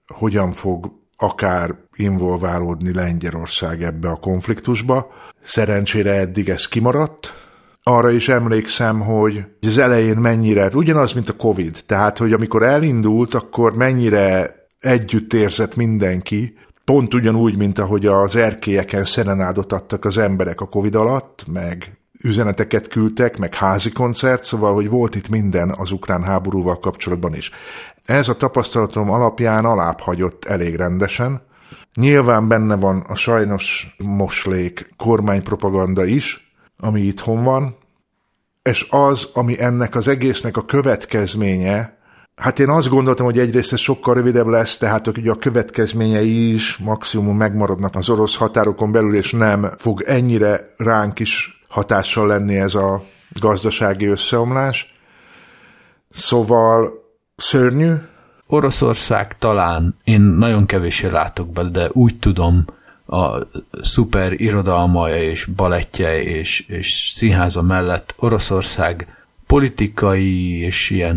hogyan 0.07 0.53
fog 0.53 0.93
akár 1.17 1.77
involválódni 1.97 2.95
Lengyelország 2.95 3.83
ebbe 3.83 4.09
a 4.09 4.17
konfliktusba. 4.17 5.13
Szerencsére 5.41 6.13
eddig 6.13 6.49
ez 6.49 6.69
kimaradt, 6.69 7.35
arra 7.83 8.11
is 8.11 8.29
emlékszem, 8.29 9.01
hogy 9.01 9.45
az 9.61 9.79
elején 9.79 10.17
mennyire, 10.17 10.69
ugyanaz, 10.75 11.13
mint 11.13 11.29
a 11.29 11.37
Covid, 11.37 11.79
tehát, 11.87 12.19
hogy 12.19 12.33
amikor 12.33 12.63
elindult, 12.63 13.35
akkor 13.35 13.77
mennyire 13.77 14.55
együtt 14.81 15.33
érzett 15.33 15.77
mindenki, 15.77 16.55
pont 16.85 17.15
ugyanúgy, 17.15 17.57
mint 17.59 17.79
ahogy 17.79 18.07
az 18.07 18.37
erkélyeken 18.37 19.05
szenenádot 19.05 19.73
adtak 19.73 20.05
az 20.05 20.19
emberek 20.19 20.61
a 20.61 20.69
Covid 20.69 20.95
alatt, 20.95 21.45
meg 21.53 21.97
üzeneteket 22.21 22.89
küldtek, 22.89 23.39
meg 23.39 23.55
házi 23.55 23.91
koncert, 23.93 24.45
szóval, 24.45 24.75
hogy 24.75 24.89
volt 24.89 25.15
itt 25.15 25.29
minden 25.29 25.75
az 25.77 25.91
ukrán 25.91 26.23
háborúval 26.23 26.79
kapcsolatban 26.79 27.35
is. 27.35 27.51
Ez 28.05 28.29
a 28.29 28.37
tapasztalatom 28.37 29.11
alapján 29.11 29.65
alább 29.65 30.01
hagyott 30.01 30.45
elég 30.45 30.75
rendesen. 30.75 31.43
Nyilván 31.95 32.49
benne 32.49 32.77
van 32.77 33.01
a 33.01 33.15
sajnos 33.15 33.95
moslék 33.99 34.89
kormánypropaganda 34.97 36.05
is, 36.05 36.55
ami 36.79 37.01
itthon 37.01 37.45
van, 37.45 37.77
és 38.63 38.87
az, 38.91 39.29
ami 39.33 39.61
ennek 39.61 39.95
az 39.95 40.09
egésznek 40.09 40.57
a 40.57 40.65
következménye, 40.65 42.01
Hát 42.37 42.59
én 42.59 42.69
azt 42.69 42.89
gondoltam, 42.89 43.27
hogy 43.27 43.39
egyrészt 43.39 43.73
ez 43.73 43.79
sokkal 43.79 44.15
rövidebb 44.15 44.47
lesz, 44.47 44.77
tehát 44.77 45.05
hogy 45.07 45.29
a 45.29 45.39
következményei 45.39 46.55
is 46.55 46.77
maximum 46.77 47.37
megmaradnak 47.37 47.95
az 47.95 48.09
orosz 48.09 48.37
határokon 48.37 48.93
belül, 48.93 49.15
és 49.15 49.33
nem 49.33 49.71
fog 49.77 50.03
ennyire 50.07 50.75
ránk 50.77 51.19
is 51.19 51.65
hatással 51.69 52.27
lenni 52.27 52.57
ez 52.57 52.75
a 52.75 53.05
gazdasági 53.41 54.07
összeomlás. 54.07 54.95
Szóval 56.11 56.93
szörnyű. 57.37 57.93
Oroszország 58.53 59.39
talán, 59.39 59.97
én 60.05 60.21
nagyon 60.21 60.67
kevéssé 60.67 61.07
látok 61.07 61.53
bele, 61.53 61.69
de 61.71 61.89
úgy 61.93 62.19
tudom, 62.19 62.65
a 63.07 63.47
szuper 63.83 64.33
irodalmaja 64.33 65.23
és 65.23 65.45
balettje 65.45 66.23
és, 66.23 66.61
és 66.61 67.11
színháza 67.15 67.63
mellett 67.63 68.15
Oroszország 68.17 69.17
politikai 69.47 70.61
és 70.61 70.91
ilyen 70.91 71.17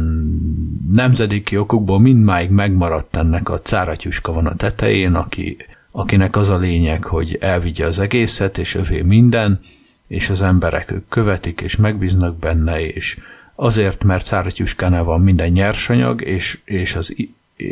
nemzedéki 0.92 1.58
okokból 1.58 2.00
mindmáig 2.00 2.50
megmaradt 2.50 3.16
ennek 3.16 3.50
a 3.50 3.62
cáratyuska 3.62 4.32
van 4.32 4.46
a 4.46 4.56
tetején, 4.56 5.14
aki, 5.14 5.58
akinek 5.92 6.36
az 6.36 6.50
a 6.50 6.58
lényeg, 6.58 7.04
hogy 7.04 7.38
elvigye 7.40 7.86
az 7.86 8.00
egészet, 8.00 8.58
és 8.58 8.76
övé 8.76 9.02
minden, 9.02 9.60
és 10.08 10.30
az 10.30 10.42
emberek 10.42 10.92
ők 10.92 11.08
követik, 11.10 11.62
és 11.62 11.76
megbíznak 11.76 12.40
benne, 12.40 12.86
és 12.86 13.18
azért, 13.56 14.04
mert 14.04 14.26
cáratyuskánál 14.26 15.04
van 15.04 15.22
minden 15.22 15.52
nyersanyag, 15.52 16.22
és, 16.22 16.60
és 16.66 16.96
az 16.96 17.16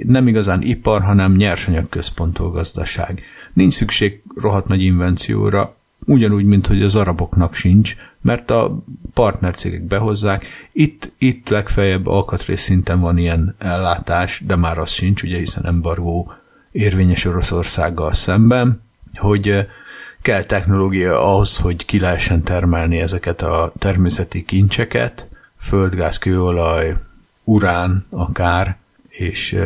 nem 0.08 0.28
igazán 0.28 0.62
ipar, 0.62 1.02
hanem 1.02 1.36
nyersanyag 1.36 1.90
központú 1.90 2.50
gazdaság. 2.50 3.22
Nincs 3.54 3.74
szükség 3.74 4.22
rohadt 4.36 4.68
nagy 4.68 4.82
invencióra, 4.82 5.76
ugyanúgy, 6.06 6.46
mint 6.46 6.68
hogy 6.68 6.84
az 6.84 6.96
araboknak 6.96 7.56
sincs, 7.56 7.96
mert 8.22 8.52
a 8.52 8.84
partnercégek 9.14 9.82
behozzák. 9.82 10.46
Itt, 10.72 11.12
itt 11.18 11.50
legfeljebb 11.50 12.08
alkatrész 12.08 12.62
szinten 12.62 13.00
van 13.00 13.18
ilyen 13.18 13.56
ellátás, 13.58 14.42
de 14.46 14.56
már 14.56 14.78
az 14.78 14.90
sincs, 14.92 15.24
ugye, 15.24 15.38
hiszen 15.38 15.66
embargó 15.66 16.34
érvényes 16.72 17.26
Oroszországgal 17.26 18.14
szemben, 18.14 18.82
hogy 19.14 19.50
eh, 19.50 19.66
kell 20.22 20.44
technológia 20.44 21.22
ahhoz, 21.22 21.58
hogy 21.58 21.86
ki 21.86 22.00
lehessen 22.00 22.42
termelni 22.42 23.00
ezeket 23.00 23.42
a 23.42 23.72
természeti 23.78 24.46
kincseket, 24.46 25.28
földgáz, 25.64 26.18
kőolaj, 26.18 26.96
urán 27.44 28.06
akár, 28.10 28.78
és, 29.08 29.58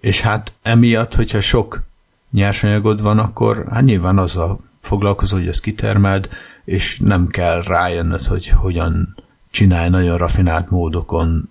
és 0.00 0.20
hát 0.20 0.52
emiatt, 0.62 1.14
hogyha 1.14 1.40
sok 1.40 1.82
nyersanyagod 2.30 3.02
van, 3.02 3.18
akkor 3.18 3.64
hát 3.70 3.82
nyilván 3.82 4.18
azzal 4.18 4.60
foglalkozol, 4.80 5.38
hogy 5.38 5.48
ezt 5.48 5.62
kitermeld, 5.62 6.28
és 6.64 6.98
nem 6.98 7.28
kell 7.28 7.62
rájönnöd, 7.62 8.24
hogy 8.24 8.48
hogyan 8.48 9.16
csinálj 9.50 9.88
nagyon 9.88 10.16
rafinált 10.16 10.70
módokon 10.70 11.50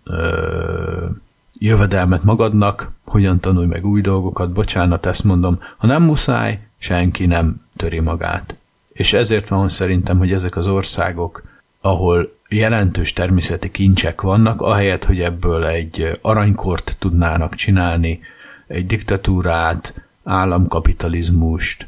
jövedelmet 1.58 2.24
magadnak, 2.24 2.92
hogyan 3.06 3.40
tanulj 3.40 3.66
meg 3.66 3.86
új 3.86 4.02
dolgokat, 4.02 4.52
bocsánat, 4.52 5.06
ezt 5.06 5.24
mondom, 5.24 5.60
ha 5.78 5.88
nem 5.88 6.04
muszáj, 6.04 6.68
senki 6.78 7.26
nem 7.26 7.62
töri 7.76 8.00
magát. 8.00 8.56
És 8.94 9.14
ezért 9.14 9.48
van 9.48 9.70
szerintem, 9.70 10.18
hogy 10.18 10.32
ezek 10.32 10.56
az 10.56 10.68
országok, 10.68 11.44
ahol 11.82 12.36
jelentős 12.54 13.14
természeti 13.14 13.72
kincsek 13.72 14.22
vannak, 14.22 14.62
ahelyett, 14.62 15.06
hogy 15.06 15.22
ebből 15.22 15.66
egy 15.66 16.20
aranykort 16.22 16.96
tudnának 17.00 17.56
csinálni, 17.56 18.20
egy 18.68 18.86
diktatúrát, 18.86 20.08
államkapitalizmust, 20.24 21.88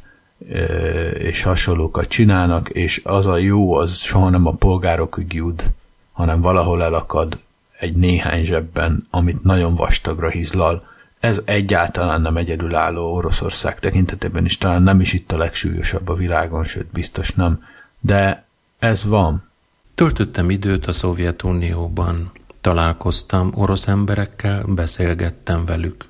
és 1.13 1.43
hasonlókat 1.43 2.07
csinálnak, 2.07 2.69
és 2.69 3.01
az 3.03 3.25
a 3.25 3.37
jó, 3.37 3.73
az 3.73 3.97
soha 3.97 4.29
nem 4.29 4.45
a 4.45 4.51
polgárokig 4.51 5.33
jut, 5.33 5.71
hanem 6.11 6.41
valahol 6.41 6.83
elakad 6.83 7.39
egy 7.79 7.95
néhány 7.95 8.43
zsebben, 8.43 9.07
amit 9.09 9.43
nagyon 9.43 9.75
vastagra 9.75 10.29
hízlal. 10.29 10.87
Ez 11.19 11.41
egyáltalán 11.45 12.21
nem 12.21 12.37
egyedülálló 12.37 13.13
Oroszország 13.13 13.79
tekintetében 13.79 14.45
is, 14.45 14.57
talán 14.57 14.81
nem 14.81 14.99
is 14.99 15.13
itt 15.13 15.31
a 15.31 15.37
legsúlyosabb 15.37 16.09
a 16.09 16.13
világon, 16.13 16.63
sőt 16.63 16.87
biztos 16.91 17.31
nem, 17.31 17.63
de 17.99 18.45
ez 18.79 19.05
van. 19.05 19.49
Töltöttem 19.95 20.49
időt 20.49 20.85
a 20.85 20.91
Szovjetunióban, 20.91 22.31
találkoztam 22.61 23.51
orosz 23.53 23.87
emberekkel, 23.87 24.63
beszélgettem 24.63 25.65
velük. 25.65 26.05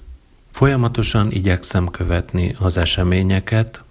Folyamatosan 0.51 1.31
igyekszem 1.31 1.87
követni 1.87 2.55
az 2.59 2.77
eseményeket, 2.77 3.83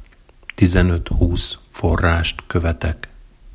15-20 0.56 1.52
forrást 1.68 2.42
követek. 2.46 3.08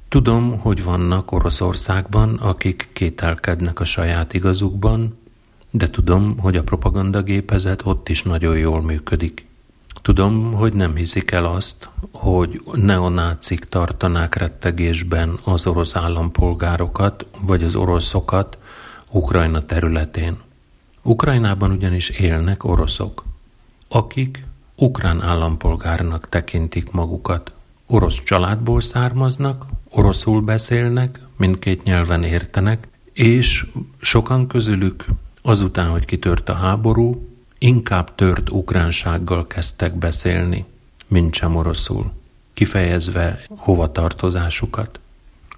Tudom, 0.10 0.60
hogy 0.60 0.84
vannak 0.84 1.32
Oroszországban, 1.32 2.36
akik 2.36 2.90
kételkednek 2.94 3.80
a 3.80 3.86
saját 3.86 4.34
igazukban, 4.34 5.18
de 5.72 5.90
tudom, 5.90 6.38
hogy 6.38 6.58
a 6.58 6.64
propagandagépezet 6.64 7.86
ott 7.86 8.10
is 8.10 8.24
nagyon 8.24 8.58
jól 8.58 8.82
működik. 8.82 9.49
Tudom, 10.02 10.54
hogy 10.54 10.74
nem 10.74 10.96
hiszik 10.96 11.32
el 11.32 11.46
azt, 11.46 11.90
hogy 12.12 12.62
neonácik 12.74 13.66
tartanák 13.66 14.36
rettegésben 14.36 15.40
az 15.44 15.68
orosz 15.68 15.96
állampolgárokat 15.96 17.26
vagy 17.42 17.64
az 17.64 17.76
oroszokat 17.76 18.58
Ukrajna 19.12 19.66
területén. 19.66 20.38
Ukrajnában 21.02 21.72
ugyanis 21.72 22.10
élnek 22.10 22.64
oroszok, 22.64 23.24
akik 23.88 24.44
ukrán 24.76 25.22
állampolgárnak 25.22 26.30
tekintik 26.30 26.92
magukat. 26.92 27.54
Orosz 27.88 28.24
családból 28.24 28.82
származnak, 28.82 29.66
oroszul 29.90 30.42
beszélnek, 30.42 31.20
mindkét 31.38 31.84
nyelven 31.84 32.24
értenek, 32.24 32.88
és 33.14 33.66
sokan 34.02 34.48
közülük 34.48 35.06
azután, 35.42 35.90
hogy 35.90 36.06
kitört 36.06 36.50
a 36.50 36.54
háború, 36.54 37.29
inkább 37.60 38.16
tört 38.16 38.50
ukránsággal 38.50 39.48
kezdtek 39.48 39.94
beszélni, 39.94 40.66
mint 41.08 41.34
sem 41.34 41.56
oroszul, 41.56 42.12
kifejezve 42.54 43.40
hovatartozásukat. 43.58 45.00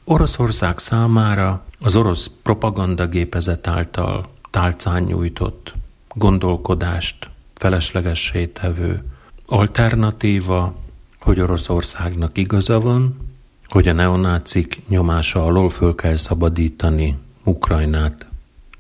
Oroszország 0.04 0.78
számára 0.78 1.64
az 1.80 1.95
orosz 1.95 2.32
propagandagépezet 2.43 3.68
által 3.68 4.30
tálcán 4.49 5.04
nyújtott 5.04 5.74
gondolkodást 6.14 7.30
feleslegessé 7.54 8.45
tevő 8.45 9.04
alternatíva, 9.45 10.76
hogy 11.20 11.39
Oroszországnak 11.39 12.38
igaza 12.38 12.80
van, 12.80 13.18
hogy 13.68 13.88
a 13.88 13.93
neonácik 13.93 14.82
nyomása 14.88 15.43
alól 15.43 15.70
föl 15.70 15.95
kell 15.95 16.16
szabadítani 16.16 17.18
Ukrajnát. 17.43 18.26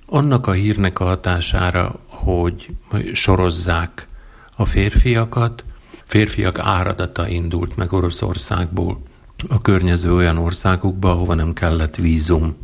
Annak 0.05 0.47
a 0.47 0.51
hírnek 0.51 0.99
a 0.99 1.03
hatására, 1.03 1.99
hogy 2.23 2.69
sorozzák 3.13 4.07
a 4.55 4.65
férfiakat, 4.65 5.63
férfiak 6.03 6.59
áradata 6.59 7.27
indult 7.27 7.75
meg 7.75 7.93
Oroszországból 7.93 9.01
a 9.49 9.61
környező 9.61 10.13
olyan 10.13 10.37
országokba, 10.37 11.11
ahova 11.11 11.33
nem 11.33 11.53
kellett 11.53 11.95
vízum. 11.95 12.55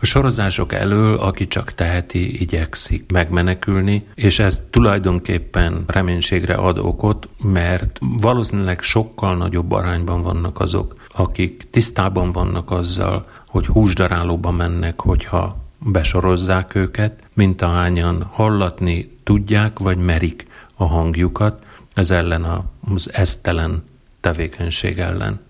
A 0.00 0.04
sorozások 0.04 0.72
elől, 0.72 1.18
aki 1.18 1.46
csak 1.46 1.74
teheti, 1.74 2.40
igyekszik 2.40 3.10
megmenekülni, 3.12 4.06
és 4.14 4.38
ez 4.38 4.62
tulajdonképpen 4.70 5.84
reménységre 5.86 6.54
ad 6.54 6.78
okot, 6.78 7.28
mert 7.42 7.98
valószínűleg 8.00 8.80
sokkal 8.80 9.36
nagyobb 9.36 9.72
arányban 9.72 10.22
vannak 10.22 10.60
azok, 10.60 10.94
akik 11.08 11.66
tisztában 11.70 12.30
vannak 12.30 12.70
azzal, 12.70 13.26
hogy 13.46 13.66
húsdarálóba 13.66 14.50
mennek, 14.50 15.00
hogyha 15.00 15.61
besorozzák 15.84 16.74
őket, 16.74 17.22
mint 17.32 17.62
ahányan 17.62 18.22
hallatni 18.22 19.18
tudják, 19.22 19.78
vagy 19.78 19.98
merik 19.98 20.46
a 20.74 20.84
hangjukat, 20.84 21.64
ez 21.94 22.10
ellen 22.10 22.64
az 22.94 23.12
esztelen 23.12 23.84
tevékenység 24.20 24.98
ellen. 24.98 25.40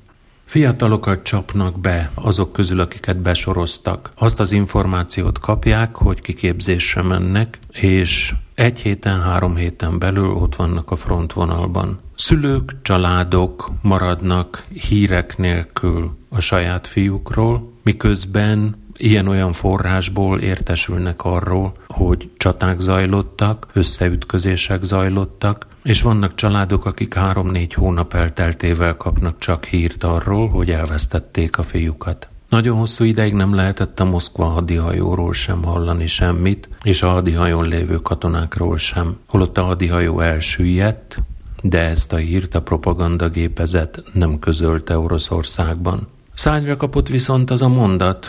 Fiatalokat 0.45 1.23
csapnak 1.23 1.81
be 1.81 2.11
azok 2.15 2.53
közül, 2.53 2.81
akiket 2.81 3.19
besoroztak. 3.19 4.13
Azt 4.15 4.41
az 4.41 4.53
információt 4.53 5.39
kapják, 5.39 5.97
hogy 5.97 6.21
kiképzésre 6.21 7.03
mennek, 7.03 7.59
és 7.73 8.35
egy 8.55 8.81
héten, 8.81 9.21
három 9.21 9.57
héten 9.57 9.99
belül 9.99 10.31
ott 10.31 10.57
vannak 10.57 10.91
a 10.91 10.97
frontvonalban. 10.97 12.01
Szülők, 12.15 12.75
családok 12.83 13.71
maradnak 13.83 14.65
hírek 14.89 15.39
nélkül 15.39 16.17
a 16.29 16.41
saját 16.41 16.87
fiúkról, 16.87 17.73
miközben 17.83 18.82
ilyen-olyan 19.03 19.53
forrásból 19.53 20.41
értesülnek 20.41 21.25
arról, 21.25 21.73
hogy 21.87 22.31
csaták 22.37 22.79
zajlottak, 22.79 23.67
összeütközések 23.73 24.83
zajlottak, 24.83 25.67
és 25.83 26.03
vannak 26.03 26.35
családok, 26.35 26.85
akik 26.85 27.15
három-négy 27.15 27.75
hónap 27.75 28.15
elteltével 28.15 28.97
kapnak 28.97 29.39
csak 29.39 29.65
hírt 29.65 30.05
arról, 30.05 30.49
hogy 30.49 30.71
elvesztették 30.71 31.59
a 31.59 31.63
fiúkat. 31.63 32.29
Nagyon 32.49 32.79
hosszú 32.79 33.05
ideig 33.05 33.35
nem 33.35 33.55
lehetett 33.55 34.01
a 34.01 34.05
Moszkva 34.05 34.45
hadihajóról 34.45 35.33
sem 35.33 35.63
hallani 35.65 36.07
semmit, 36.07 36.69
és 36.83 37.03
a 37.03 37.09
hadihajón 37.09 37.69
lévő 37.69 37.97
katonákról 37.97 38.77
sem. 38.77 39.17
Holott 39.29 39.59
a 39.59 39.63
hadihajó 39.63 40.21
elsüllyedt, 40.21 41.19
de 41.63 41.79
ezt 41.79 42.13
a 42.13 42.17
hírt 42.17 42.55
a 42.55 42.63
propagandagépezet 42.63 44.03
nem 44.13 44.39
közölte 44.39 44.99
Oroszországban. 44.99 46.09
Szányra 46.35 46.77
kapott 46.77 47.09
viszont 47.09 47.51
az 47.51 47.63
a 47.63 47.69
mondat, 47.69 48.29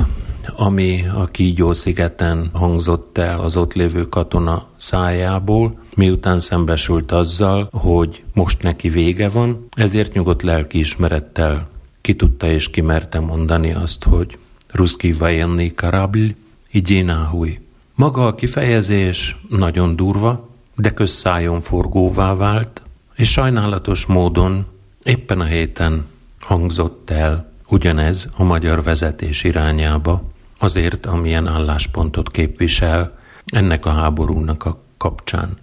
ami 0.56 1.06
a 1.16 1.26
Kígyó-szigeten 1.26 2.49
hangzott 2.54 3.18
el 3.18 3.39
az 3.39 3.58
ott 3.58 3.74
lévő 3.74 4.10
katona 4.10 4.66
szájából, 4.78 5.78
miután 5.95 6.39
szembesült 6.39 7.12
azzal, 7.12 7.70
hogy 7.72 8.24
most 8.34 8.62
neki 8.62 8.89
vége 8.89 9.30
van, 9.30 9.68
ezért 9.76 10.14
nyugodt 10.14 10.41
lelkiismerettel 10.41 11.68
ki 12.01 12.16
tudta 12.16 12.47
és 12.47 12.70
kimerte 12.70 13.20
mondani 13.20 13.74
azt, 13.74 14.04
hogy 14.04 14.38
Ruszki 14.72 15.12
vajenni 15.12 15.74
karabl, 15.74 16.26
igyénáhúj. 16.72 17.60
Maga 17.95 18.28
a 18.28 18.36
kifejezés 18.36 19.38
nagyon 19.49 19.95
durva, 19.95 20.49
de 20.76 20.89
közszájon 20.89 21.62
forgóvá 21.62 22.36
vált, 22.36 22.82
és 23.16 23.32
sajnálatos 23.32 24.06
módon 24.06 24.66
éppen 25.04 25.39
a 25.39 25.45
héten 25.45 26.06
hangzott 26.39 27.10
el 27.10 27.53
ugyanez 27.74 28.30
a 28.38 28.43
magyar 28.43 28.84
vezetés 28.84 29.43
irányába, 29.43 30.24
azért, 30.59 31.05
amilyen 31.05 31.47
álláspontot 31.47 32.32
képvisel 32.32 33.17
ennek 33.45 33.86
a 33.86 33.89
háborúnak 33.89 34.65
a 34.65 34.82
kapcsán. 34.97 35.57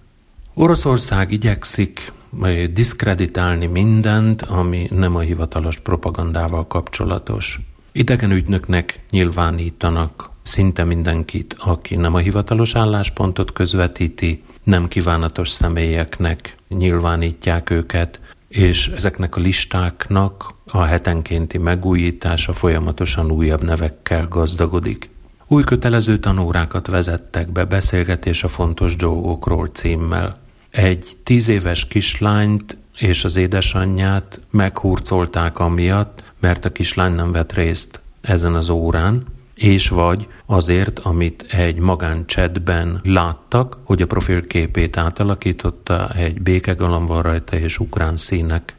Oroszország 0.55 1.33
igyekszik 1.33 2.13
eh, 2.43 2.67
diszkreditálni 2.67 3.67
mindent, 3.67 4.43
ami 4.43 4.89
nem 4.91 5.17
a 5.17 5.21
hivatalos 5.21 5.81
propagandával 5.81 6.67
kapcsolatos. 6.67 7.61
Idegen 7.93 8.31
ügynöknek 8.31 9.01
nyilvánítanak 9.11 10.31
szinte 10.43 10.85
mindenkit, 10.85 11.57
aki 11.59 11.97
nem 11.97 12.15
a 12.15 12.19
hivatalos 12.19 12.75
álláspontot 12.75 13.53
közvetíti, 13.53 14.43
nem 14.63 14.89
kívánatos 14.89 15.49
személyeknek 15.49 16.55
nyilvánítják 16.69 17.71
őket, 17.71 18.21
és 18.51 18.89
ezeknek 18.89 19.37
a 19.37 19.41
listáknak 19.41 20.55
a 20.67 20.83
hetenkénti 20.83 21.59
megújítása 21.59 22.53
folyamatosan 22.53 23.31
újabb 23.31 23.65
nevekkel 23.65 24.27
gazdagodik. 24.29 25.11
Új 25.47 25.65
kötelező 25.65 26.19
tanórákat 26.19 26.87
vezettek 26.87 27.53
be 27.53 27.65
beszélgetés 27.65 28.45
a 28.45 28.49
fontos 28.49 28.97
dolgokról 28.97 29.67
címmel. 29.67 30.39
Egy 30.71 31.17
tíz 31.23 31.49
éves 31.49 31.87
kislányt 31.87 32.77
és 32.97 33.25
az 33.25 33.37
édesanyját 33.37 34.41
meghurcolták 34.51 35.59
amiatt, 35.59 36.23
mert 36.41 36.65
a 36.65 36.73
kislány 36.73 37.13
nem 37.13 37.31
vett 37.31 37.53
részt 37.53 38.01
ezen 38.21 38.55
az 38.55 38.69
órán, 38.69 39.25
és 39.61 39.89
vagy 39.89 40.29
azért, 40.47 40.99
amit 40.99 41.47
egy 41.49 41.79
magáncsetben 41.79 43.01
láttak, 43.05 43.79
hogy 43.85 44.03
a 44.03 44.07
profilképét 44.07 44.97
átalakította, 44.97 46.09
egy 46.09 46.43
békegalam 46.43 47.05
van 47.05 47.23
rajta 47.23 47.57
és 47.57 47.79
ukrán 47.79 48.17
színek. 48.17 48.77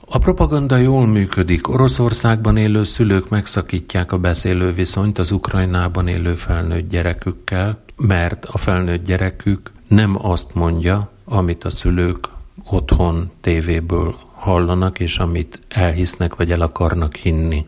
A 0.00 0.18
propaganda 0.18 0.76
jól 0.76 1.06
működik, 1.06 1.68
Oroszországban 1.68 2.56
élő 2.56 2.84
szülők 2.84 3.28
megszakítják 3.28 4.12
a 4.12 4.18
beszélő 4.18 4.70
viszonyt 4.70 5.18
az 5.18 5.30
Ukrajnában 5.30 6.08
élő 6.08 6.34
felnőtt 6.34 6.88
gyerekükkel, 6.88 7.82
mert 7.96 8.44
a 8.44 8.58
felnőtt 8.58 9.04
gyerekük 9.04 9.70
nem 9.88 10.16
azt 10.26 10.54
mondja, 10.54 11.10
amit 11.24 11.64
a 11.64 11.70
szülők 11.70 12.28
otthon 12.70 13.30
tévéből 13.40 14.16
hallanak, 14.32 15.00
és 15.00 15.18
amit 15.18 15.58
elhisznek 15.68 16.34
vagy 16.34 16.52
el 16.52 16.60
akarnak 16.60 17.16
hinni. 17.16 17.66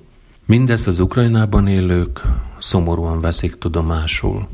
Mindezt 0.51 0.86
az 0.86 0.98
Ukrajnában 0.98 1.66
élők 1.66 2.20
szomorúan 2.59 3.20
veszik 3.20 3.59
tudomásul. 3.59 4.48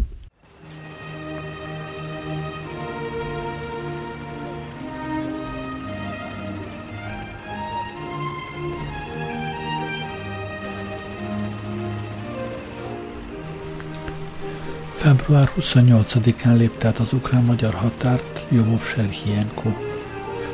Február 14.92 15.50
28-án 15.60 16.56
lépte 16.56 16.92
az 16.98 17.12
ukrán-magyar 17.12 17.74
határt 17.74 18.46
Jobov 18.50 18.82
Serhienko. 18.82 19.68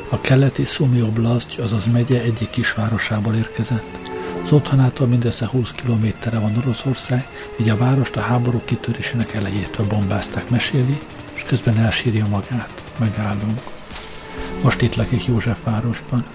A 0.09 0.21
keleti 0.21 0.63
Szumi 0.63 1.01
Oblast, 1.01 1.59
azaz 1.59 1.91
megye 1.91 2.21
egyik 2.21 2.49
kisvárosából 2.49 3.33
érkezett. 3.35 4.02
Az 4.43 4.51
otthonától 4.51 5.07
mindössze 5.07 5.47
20 5.47 5.71
kilométerre 5.71 6.39
van 6.39 6.57
Oroszország, 6.57 7.27
így 7.59 7.69
a 7.69 7.77
várost 7.77 8.15
a 8.15 8.19
háború 8.19 8.61
kitörésének 8.65 9.33
elejétől 9.33 9.87
bombázták 9.87 10.49
meséli, 10.49 10.97
és 11.33 11.43
közben 11.43 11.77
elsírja 11.77 12.25
magát. 12.27 12.83
Megállunk. 12.99 13.61
Most 14.63 14.81
itt 14.81 14.95
lakik 14.95 15.25
Józsefvárosban. 15.25 16.25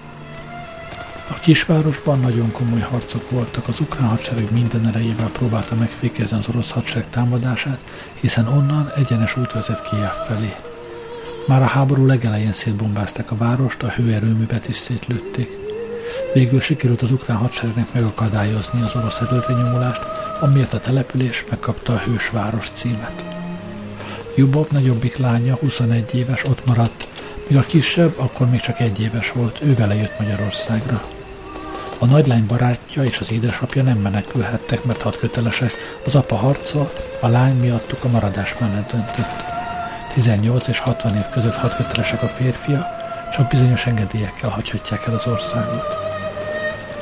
A 1.29 1.33
kisvárosban 1.33 2.19
nagyon 2.19 2.51
komoly 2.51 2.79
harcok 2.79 3.29
voltak, 3.29 3.67
az 3.67 3.79
ukrán 3.79 4.07
hadsereg 4.07 4.51
minden 4.51 4.87
erejével 4.87 5.29
próbálta 5.29 5.75
megfékezni 5.75 6.37
az 6.37 6.47
orosz 6.47 6.71
hadsereg 6.71 7.09
támadását, 7.09 7.79
hiszen 8.13 8.47
onnan 8.47 8.91
egyenes 8.95 9.37
út 9.37 9.51
vezet 9.53 9.81
Kiev 9.81 10.13
felé. 10.27 10.55
Már 11.47 11.61
a 11.61 11.65
háború 11.65 12.05
legelején 12.05 12.51
szétbombázták 12.51 13.31
a 13.31 13.37
várost, 13.37 13.83
a 13.83 13.89
hőerőművet 13.89 14.67
is 14.67 14.75
szétlőtték. 14.75 15.58
Végül 16.33 16.59
sikerült 16.59 17.01
az 17.01 17.11
ukrán 17.11 17.37
hadseregnek 17.37 17.93
megakadályozni 17.93 18.81
az 18.81 18.95
orosz 18.95 19.19
előrenyomulást, 19.19 20.01
amiért 20.39 20.73
a 20.73 20.79
település 20.79 21.45
megkapta 21.49 21.93
a 21.93 21.97
hősváros 21.97 22.69
címet. 22.73 23.25
Jubov 24.35 24.67
nagyobbik 24.71 25.17
lánya, 25.17 25.55
21 25.55 26.15
éves, 26.15 26.45
ott 26.45 26.65
maradt, 26.65 27.07
míg 27.47 27.57
a 27.57 27.61
kisebb 27.61 28.13
akkor 28.17 28.49
még 28.49 28.59
csak 28.59 28.79
egy 28.79 29.01
éves 29.01 29.31
volt, 29.31 29.59
ő 29.61 29.75
vele 29.75 29.95
jött 29.95 30.19
Magyarországra. 30.19 31.01
A 32.01 32.05
nagylány 32.05 32.45
barátja 32.45 33.03
és 33.03 33.19
az 33.19 33.31
édesapja 33.31 33.83
nem 33.83 33.97
menekülhettek, 33.97 34.83
mert 34.83 35.01
hadkötelesek. 35.01 35.71
Az 36.05 36.15
apa 36.15 36.35
harcol, 36.35 36.91
a 37.19 37.27
lány 37.27 37.55
miattuk 37.55 38.03
a 38.03 38.09
maradás 38.09 38.55
mellett 38.59 38.91
döntött. 38.91 39.43
18 40.13 40.67
és 40.67 40.79
60 40.79 41.15
év 41.15 41.29
között 41.33 41.55
hadkötelesek 41.55 42.23
a 42.23 42.27
férfia, 42.27 42.98
csak 43.31 43.47
bizonyos 43.47 43.85
engedélyekkel 43.85 44.49
hagyhatják 44.49 45.07
el 45.07 45.13
az 45.13 45.27
országot. 45.27 45.85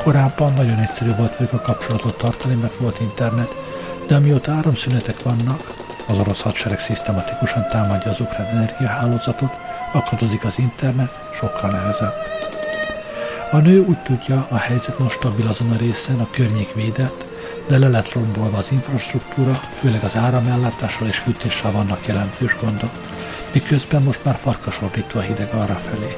Korábban 0.03 0.53
nagyon 0.53 0.80
egyszerű 0.80 1.15
volt 1.15 1.38
velük 1.38 1.53
a 1.53 1.61
kapcsolatot 1.61 2.17
tartani, 2.17 2.55
mert 2.55 2.75
volt 2.75 2.99
internet, 2.99 3.55
de 4.07 4.15
amióta 4.15 4.51
áramszünetek 4.51 5.23
vannak, 5.23 5.73
az 6.07 6.17
orosz 6.17 6.41
hadsereg 6.41 6.80
szisztematikusan 6.80 7.67
támadja 7.69 8.11
az 8.11 8.19
ukrán 8.19 8.47
energiahálózatot, 8.47 9.51
akadozik 9.93 10.45
az 10.45 10.59
internet, 10.59 11.19
sokkal 11.34 11.69
nehezebb. 11.69 12.13
A 13.51 13.57
nő 13.57 13.86
úgy 13.86 14.01
tudja, 14.01 14.47
a 14.49 14.57
helyzet 14.57 14.99
most 14.99 15.15
stabil 15.15 15.47
azon 15.47 15.71
a 15.71 15.78
részen, 15.78 16.19
a 16.19 16.30
környék 16.32 16.73
védett, 16.73 17.25
de 17.67 17.78
le 17.78 17.88
lett 17.88 18.11
rombolva 18.11 18.57
az 18.57 18.71
infrastruktúra, 18.71 19.53
főleg 19.53 20.03
az 20.03 20.15
áramellátással 20.15 21.07
és 21.07 21.17
fűtéssel 21.17 21.71
vannak 21.71 22.05
jelentős 22.05 22.55
gondok, 22.61 22.91
miközben 23.61 24.03
most 24.03 24.23
már 24.23 24.35
farkasordító 24.35 25.19
a 25.19 25.21
hideg 25.21 25.53
arra 25.53 25.75
felé. 25.75 26.17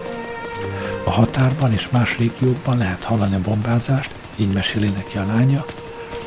A 1.03 1.11
határban 1.11 1.71
és 1.73 1.89
más 1.89 2.17
régiókban 2.17 2.77
lehet 2.77 3.03
hallani 3.03 3.35
a 3.35 3.41
bombázást, 3.41 4.11
így 4.35 4.53
meséli 4.53 4.89
neki 4.89 5.17
a 5.17 5.25
lánya, 5.25 5.65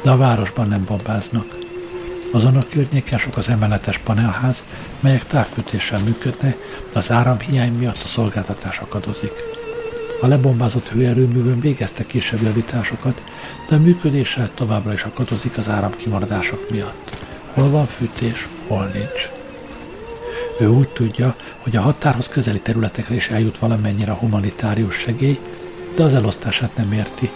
de 0.03 0.11
a 0.11 0.17
városban 0.17 0.69
nem 0.69 0.85
bombáznak. 0.85 1.47
Azon 2.33 2.57
a 2.57 2.67
környéken 2.71 3.19
sok 3.19 3.37
az 3.37 3.49
emeletes 3.49 3.99
panelház, 3.99 4.63
melyek 5.01 5.27
távfűtéssel 5.27 6.01
működnek, 6.05 6.57
de 6.93 6.99
az 6.99 7.11
áramhiány 7.11 7.73
miatt 7.73 8.03
a 8.05 8.07
szolgáltatás 8.07 8.79
akadozik. 8.79 9.35
A 10.21 10.27
lebombázott 10.27 10.89
hőerőművön 10.89 11.61
végeztek 11.61 12.07
kisebb 12.07 12.43
javításokat, 12.43 13.23
de 13.69 13.75
a 13.75 13.79
működéssel 13.79 14.51
továbbra 14.55 14.93
is 14.93 15.03
akadozik 15.05 15.59
az 15.59 15.69
áramkimaradások 15.69 16.71
miatt. 16.71 17.17
Hol 17.53 17.71
van 17.71 17.87
fűtés, 17.87 18.49
hol 18.67 18.91
nincs. 18.95 19.42
Ő 20.59 20.69
úgy 20.69 20.89
tudja, 20.89 21.35
hogy 21.59 21.77
a 21.77 21.81
határhoz 21.81 22.29
közeli 22.29 22.61
területekre 22.61 23.15
is 23.15 23.29
eljut 23.29 23.59
valamennyire 23.59 24.13
a 24.13 24.17
humanitárius 24.17 24.95
segély, 24.95 25.39
de 25.95 26.03
az 26.03 26.15
elosztását 26.15 26.77
nem 26.77 26.93
érti. 26.93 27.31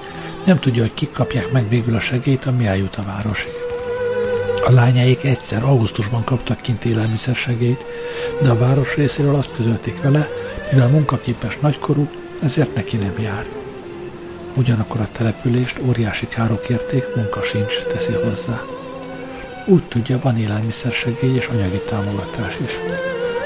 Nem 0.44 0.58
tudja, 0.58 0.82
hogy 0.82 0.94
kik 0.94 1.12
kapják 1.12 1.52
meg 1.52 1.68
végül 1.68 1.94
a 1.94 2.00
segélyt, 2.00 2.44
ami 2.44 2.66
eljut 2.66 2.96
a 2.96 3.02
városig. 3.02 3.52
A 4.64 4.70
lányáik 4.70 5.24
egyszer 5.24 5.64
augusztusban 5.64 6.24
kaptak 6.24 6.60
kint 6.60 6.84
élelmiszersegélyt, 6.84 7.84
de 8.42 8.50
a 8.50 8.58
város 8.58 8.96
részéről 8.96 9.34
azt 9.34 9.54
közölték 9.56 10.02
vele, 10.02 10.28
mivel 10.72 10.88
munkaképes 10.88 11.58
nagykorú, 11.60 12.08
ezért 12.42 12.74
neki 12.74 12.96
nem 12.96 13.14
jár. 13.20 13.44
Ugyanakkor 14.54 15.00
a 15.00 15.08
települést 15.12 15.78
óriási 15.86 16.28
károk 16.28 16.68
érték, 16.68 17.04
munka 17.14 17.42
sincs, 17.42 17.82
teszi 17.82 18.12
hozzá. 18.12 18.75
Úgy 19.68 19.82
tudja, 19.82 20.18
van 20.22 20.38
élelmiszersegély 20.38 21.34
és 21.34 21.46
anyagi 21.46 21.80
támogatás 21.88 22.58
is. 22.64 22.72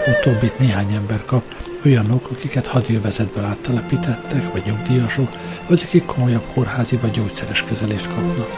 Utóbbit 0.07 0.59
néhány 0.59 0.95
ember 0.95 1.25
kap, 1.25 1.45
olyanok, 1.85 2.31
akiket 2.31 2.67
hadjövezetből 2.67 3.45
áttelepítettek, 3.45 4.53
vagy 4.53 4.63
nyugdíjasok, 4.67 5.29
vagy 5.69 5.83
akik 5.87 6.05
komolyabb 6.05 6.45
kórházi 6.55 6.97
vagy 6.97 7.11
gyógyszeres 7.11 7.65
kezelést 7.65 8.09
kapnak. 8.09 8.49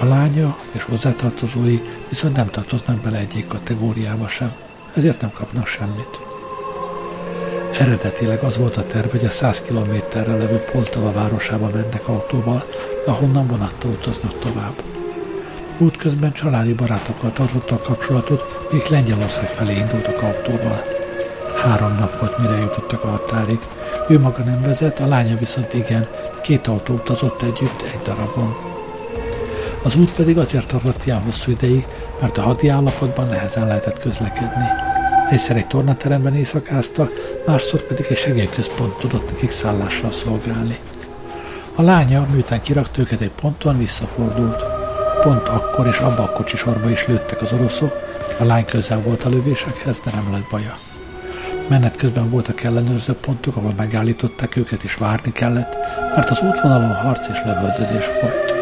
A 0.00 0.04
lánya 0.04 0.56
és 0.72 0.82
hozzátartozói 0.82 1.80
viszont 2.08 2.36
nem 2.36 2.50
tartoznak 2.50 3.00
bele 3.00 3.18
egyik 3.18 3.46
kategóriába 3.46 4.28
sem, 4.28 4.52
ezért 4.94 5.20
nem 5.20 5.30
kapnak 5.30 5.66
semmit. 5.66 6.20
Eredetileg 7.78 8.42
az 8.42 8.56
volt 8.56 8.76
a 8.76 8.86
terv, 8.86 9.10
hogy 9.10 9.24
a 9.24 9.30
100 9.30 9.60
kilométerre 9.60 10.32
levő 10.32 10.56
Poltava 10.56 11.12
városába 11.12 11.70
mennek 11.74 12.08
autóval, 12.08 12.64
ahonnan 13.06 13.46
vonattal 13.46 13.90
utaznak 13.90 14.38
tovább. 14.38 15.01
Útközben 15.82 16.32
családi 16.32 16.72
barátokkal 16.72 17.32
tartottak 17.32 17.82
kapcsolatot, 17.82 18.58
akik 18.66 18.88
Lengyelország 18.88 19.48
felé 19.48 19.76
indultak 19.76 20.22
autóval. 20.22 20.82
Három 21.62 21.94
nap 21.94 22.18
volt, 22.20 22.38
mire 22.38 22.56
jutottak 22.56 23.04
a 23.04 23.08
határig. 23.08 23.58
Ő 24.08 24.18
maga 24.18 24.42
nem 24.42 24.62
vezet, 24.62 25.00
a 25.00 25.06
lánya 25.06 25.36
viszont 25.36 25.74
igen, 25.74 26.08
két 26.42 26.66
autó 26.66 26.94
utazott 26.94 27.42
együtt 27.42 27.82
egy 27.82 28.00
darabon. 28.04 28.56
Az 29.82 29.96
út 29.96 30.12
pedig 30.12 30.38
azért 30.38 30.66
tartott 30.66 31.06
ilyen 31.06 31.22
hosszú 31.22 31.50
ideig, 31.50 31.86
mert 32.20 32.38
a 32.38 32.42
hadi 32.42 32.68
állapotban 32.68 33.28
nehezen 33.28 33.66
lehetett 33.66 33.98
közlekedni. 33.98 34.66
Egyszer 35.30 35.56
egy 35.56 35.66
tornateremben 35.66 36.34
éjszakázta, 36.34 37.08
másszor 37.46 37.82
pedig 37.82 38.06
egy 38.08 38.16
segélyközpont 38.16 38.98
tudott 38.98 39.30
nekik 39.30 39.50
szállással 39.50 40.10
szolgálni. 40.10 40.78
A 41.74 41.82
lánya, 41.82 42.26
miután 42.32 42.60
kirakta 42.60 43.00
őket 43.00 43.20
egy 43.20 43.32
ponton, 43.40 43.78
visszafordult. 43.78 44.71
Pont 45.22 45.48
akkor 45.48 45.86
és 45.86 45.98
abba 45.98 46.22
a 46.22 46.32
kocsisorba 46.32 46.90
is 46.90 47.06
lőttek 47.06 47.42
az 47.42 47.52
oroszok, 47.52 47.96
a 48.38 48.44
lány 48.44 48.64
közel 48.64 49.00
volt 49.00 49.24
a 49.24 49.28
lövésekhez, 49.28 50.00
de 50.04 50.10
nem 50.14 50.32
lett 50.32 50.50
baja. 50.50 50.76
Menet 51.68 51.96
közben 51.96 52.30
voltak 52.30 52.62
ellenőrző 52.62 53.12
pontok, 53.12 53.56
ahol 53.56 53.72
megállították 53.76 54.56
őket 54.56 54.82
és 54.82 54.94
várni 54.94 55.32
kellett, 55.32 55.76
mert 56.14 56.30
az 56.30 56.40
útvonalon 56.40 56.94
harc 56.94 57.28
és 57.28 57.38
lövöldözés 57.44 58.04
folyt. 58.04 58.54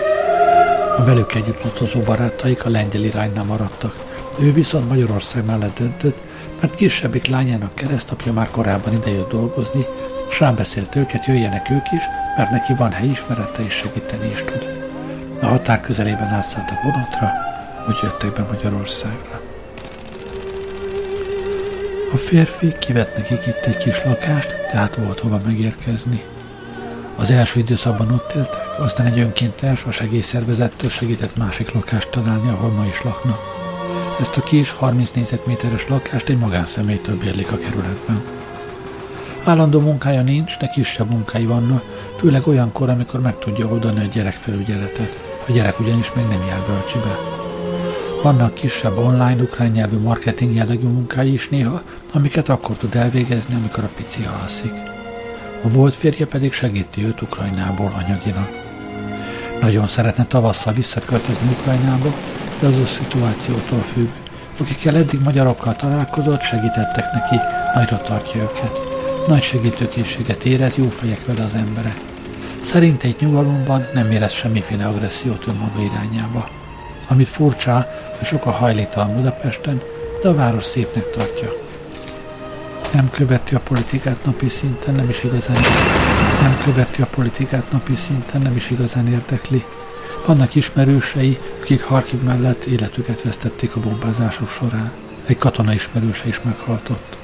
A 0.97 1.05
velük 1.05 1.35
együtt 1.35 1.65
utazó 1.65 2.01
barátaik 2.01 2.65
a 2.65 2.71
lengyel 2.71 3.03
iránynál 3.03 3.45
maradtak. 3.45 3.95
Ő 4.39 4.53
viszont 4.53 4.89
Magyarország 4.89 5.45
mellett 5.45 5.79
döntött, 5.79 6.19
mert 6.61 6.75
kisebbik 6.75 7.27
lányának 7.27 7.75
keresztapja 7.75 8.33
már 8.33 8.51
korábban 8.51 8.93
idejött 8.93 9.31
dolgozni, 9.31 9.87
és 10.31 10.41
rám 10.41 10.55
beszélt 10.55 10.97
őket, 10.97 11.27
jöjjenek 11.27 11.71
ők 11.71 11.93
is, 11.93 12.03
mert 12.37 12.51
neki 12.51 12.75
van 12.75 12.91
helyismerete 12.91 13.63
és 13.63 13.73
segíteni 13.73 14.31
is 14.31 14.45
tud. 14.45 14.80
A 15.43 15.47
határ 15.47 15.81
közelében 15.81 16.29
átszálltak 16.29 16.83
vonatra, 16.83 17.33
úgy 17.89 17.99
jöttek 18.03 18.33
be 18.33 18.47
Magyarországra. 18.53 19.41
A 22.13 22.17
férfi 22.17 22.75
kivett 22.79 23.17
nekik 23.17 23.47
itt 23.47 23.65
egy 23.65 23.77
kis 23.77 24.05
lakást, 24.05 24.55
tehát 24.71 24.97
volt 24.97 25.21
hova 25.21 25.41
megérkezni. 25.45 26.23
Az 27.17 27.31
első 27.31 27.61
időszakban 27.61 28.13
ott 28.13 28.33
éltek, 28.37 28.79
aztán 28.79 29.07
egy 29.07 29.19
önkéntes 29.19 29.85
a 29.85 29.91
segélyszervezettől 29.91 30.91
segített 30.91 31.37
másik 31.37 31.73
lakást 31.73 32.11
találni, 32.11 32.49
ahol 32.49 32.71
ma 32.71 32.87
is 32.87 33.03
laknak. 33.03 33.39
Ezt 34.21 34.37
a 34.37 34.43
kis 34.43 34.71
30 34.71 35.11
négyzetméteres 35.11 35.89
lakást 35.89 36.29
egy 36.29 36.39
magánszemélytől 36.39 37.17
bérlik 37.17 37.53
a 37.53 37.59
kerületben. 37.59 38.23
Állandó 39.45 39.81
munkája 39.81 40.23
nincs, 40.23 40.59
de 40.59 40.67
kisebb 40.67 41.11
munkái 41.11 41.47
vannak, 41.47 41.85
főleg 42.17 42.47
olyankor, 42.47 42.89
amikor 42.89 43.21
meg 43.21 43.39
tudja 43.39 43.67
oldani 43.67 44.01
a 44.01 44.09
gyerekfelügyeletet. 44.13 45.30
A 45.49 45.53
gyerek 45.53 45.81
ugyanis 45.81 46.13
még 46.13 46.25
nem 46.27 46.47
jár 46.47 46.61
bölcsibe. 46.67 47.19
Vannak 48.23 48.55
kisebb 48.55 48.99
online 48.99 49.43
ukrán 49.43 49.71
nyelvű 49.71 49.99
marketing 49.99 50.55
jellegű 50.55 50.87
munkái 50.87 51.33
is 51.33 51.49
néha, 51.49 51.83
amiket 52.13 52.49
akkor 52.49 52.77
tud 52.77 52.95
elvégezni, 52.95 53.55
amikor 53.55 53.85
a 53.85 53.91
pici 53.97 54.27
alszik. 54.43 54.73
A 55.63 55.69
volt 55.69 55.95
férje 55.95 56.27
pedig 56.27 56.53
segíti 56.53 57.05
őt 57.05 57.23
Ukrajnából 57.23 57.93
anyaginak. 58.05 58.49
Nagyon 59.61 59.87
szeretne 59.87 60.25
tavasszal 60.25 60.73
visszaköltözni 60.73 61.49
Ukrajnába, 61.61 62.15
de 62.61 62.67
az 62.67 62.77
a 62.77 62.87
szituációtól 62.87 63.81
függ. 63.81 64.09
Akikkel 64.61 64.97
eddig 64.97 65.21
magyarokkal 65.21 65.77
találkozott, 65.77 66.41
segítettek 66.41 67.05
neki, 67.13 67.37
nagyra 67.75 68.03
tartja 68.03 68.43
őket. 68.43 68.79
Nagy 69.27 69.43
segítőkészséget 69.43 70.45
érez, 70.45 70.77
jó 70.77 70.89
fejek 70.89 71.27
vele 71.27 71.45
az 71.45 71.55
emberek. 71.55 72.10
Szerint 72.63 73.03
egy 73.03 73.17
nyugalomban 73.21 73.87
nem 73.95 74.11
érez 74.11 74.33
semmiféle 74.33 74.87
agressziót 74.87 75.47
önmaga 75.47 75.81
irányába. 75.83 76.49
Amit 77.09 77.29
furcsa, 77.29 77.87
hogy 78.19 78.27
sok 78.27 78.47
a 78.47 78.51
hajléktalan 78.51 79.15
Budapesten, 79.15 79.83
de 80.23 80.29
a 80.29 80.35
város 80.35 80.65
szépnek 80.65 81.11
tartja. 81.11 81.49
Nem 82.93 83.11
követi 83.11 83.55
a 83.55 83.61
politikát 83.61 84.25
napi 84.25 84.49
szinten, 84.49 84.95
nem 84.95 85.09
is 85.09 85.25
igazán 85.25 85.61
nem 86.41 86.61
követi 86.65 87.03
a 87.03 87.07
politikát 87.07 87.73
napi 87.73 87.95
szinten, 87.95 88.41
nem 88.41 88.57
is 88.57 88.71
igazán 88.71 89.07
érdekli. 89.07 89.65
Vannak 90.27 90.55
ismerősei, 90.55 91.39
akik 91.61 91.83
Harkiv 91.83 92.23
mellett 92.23 92.65
életüket 92.65 93.23
vesztették 93.23 93.77
a 93.77 93.81
bombázások 93.81 94.49
során. 94.49 94.93
Egy 95.27 95.39
katona 95.39 95.73
ismerőse 95.73 96.29
is 96.29 96.41
meghaltott. 96.43 97.17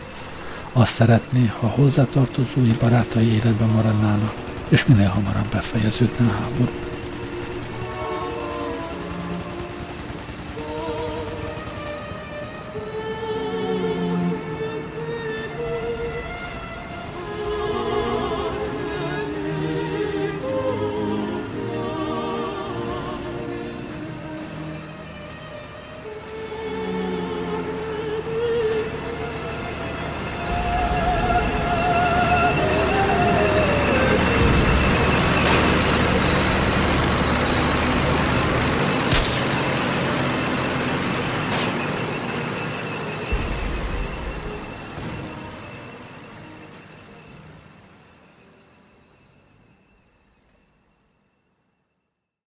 Azt 0.72 0.92
szeretné, 0.92 1.50
ha 1.60 1.66
hozzátartozói 1.66 2.70
barátai 2.80 3.32
életben 3.32 3.68
maradnának, 3.68 4.32
és 4.68 4.86
minél 4.86 5.08
hamarabb 5.08 5.48
befejeződne 5.50 6.26
a 6.26 6.32
háború. 6.32 6.95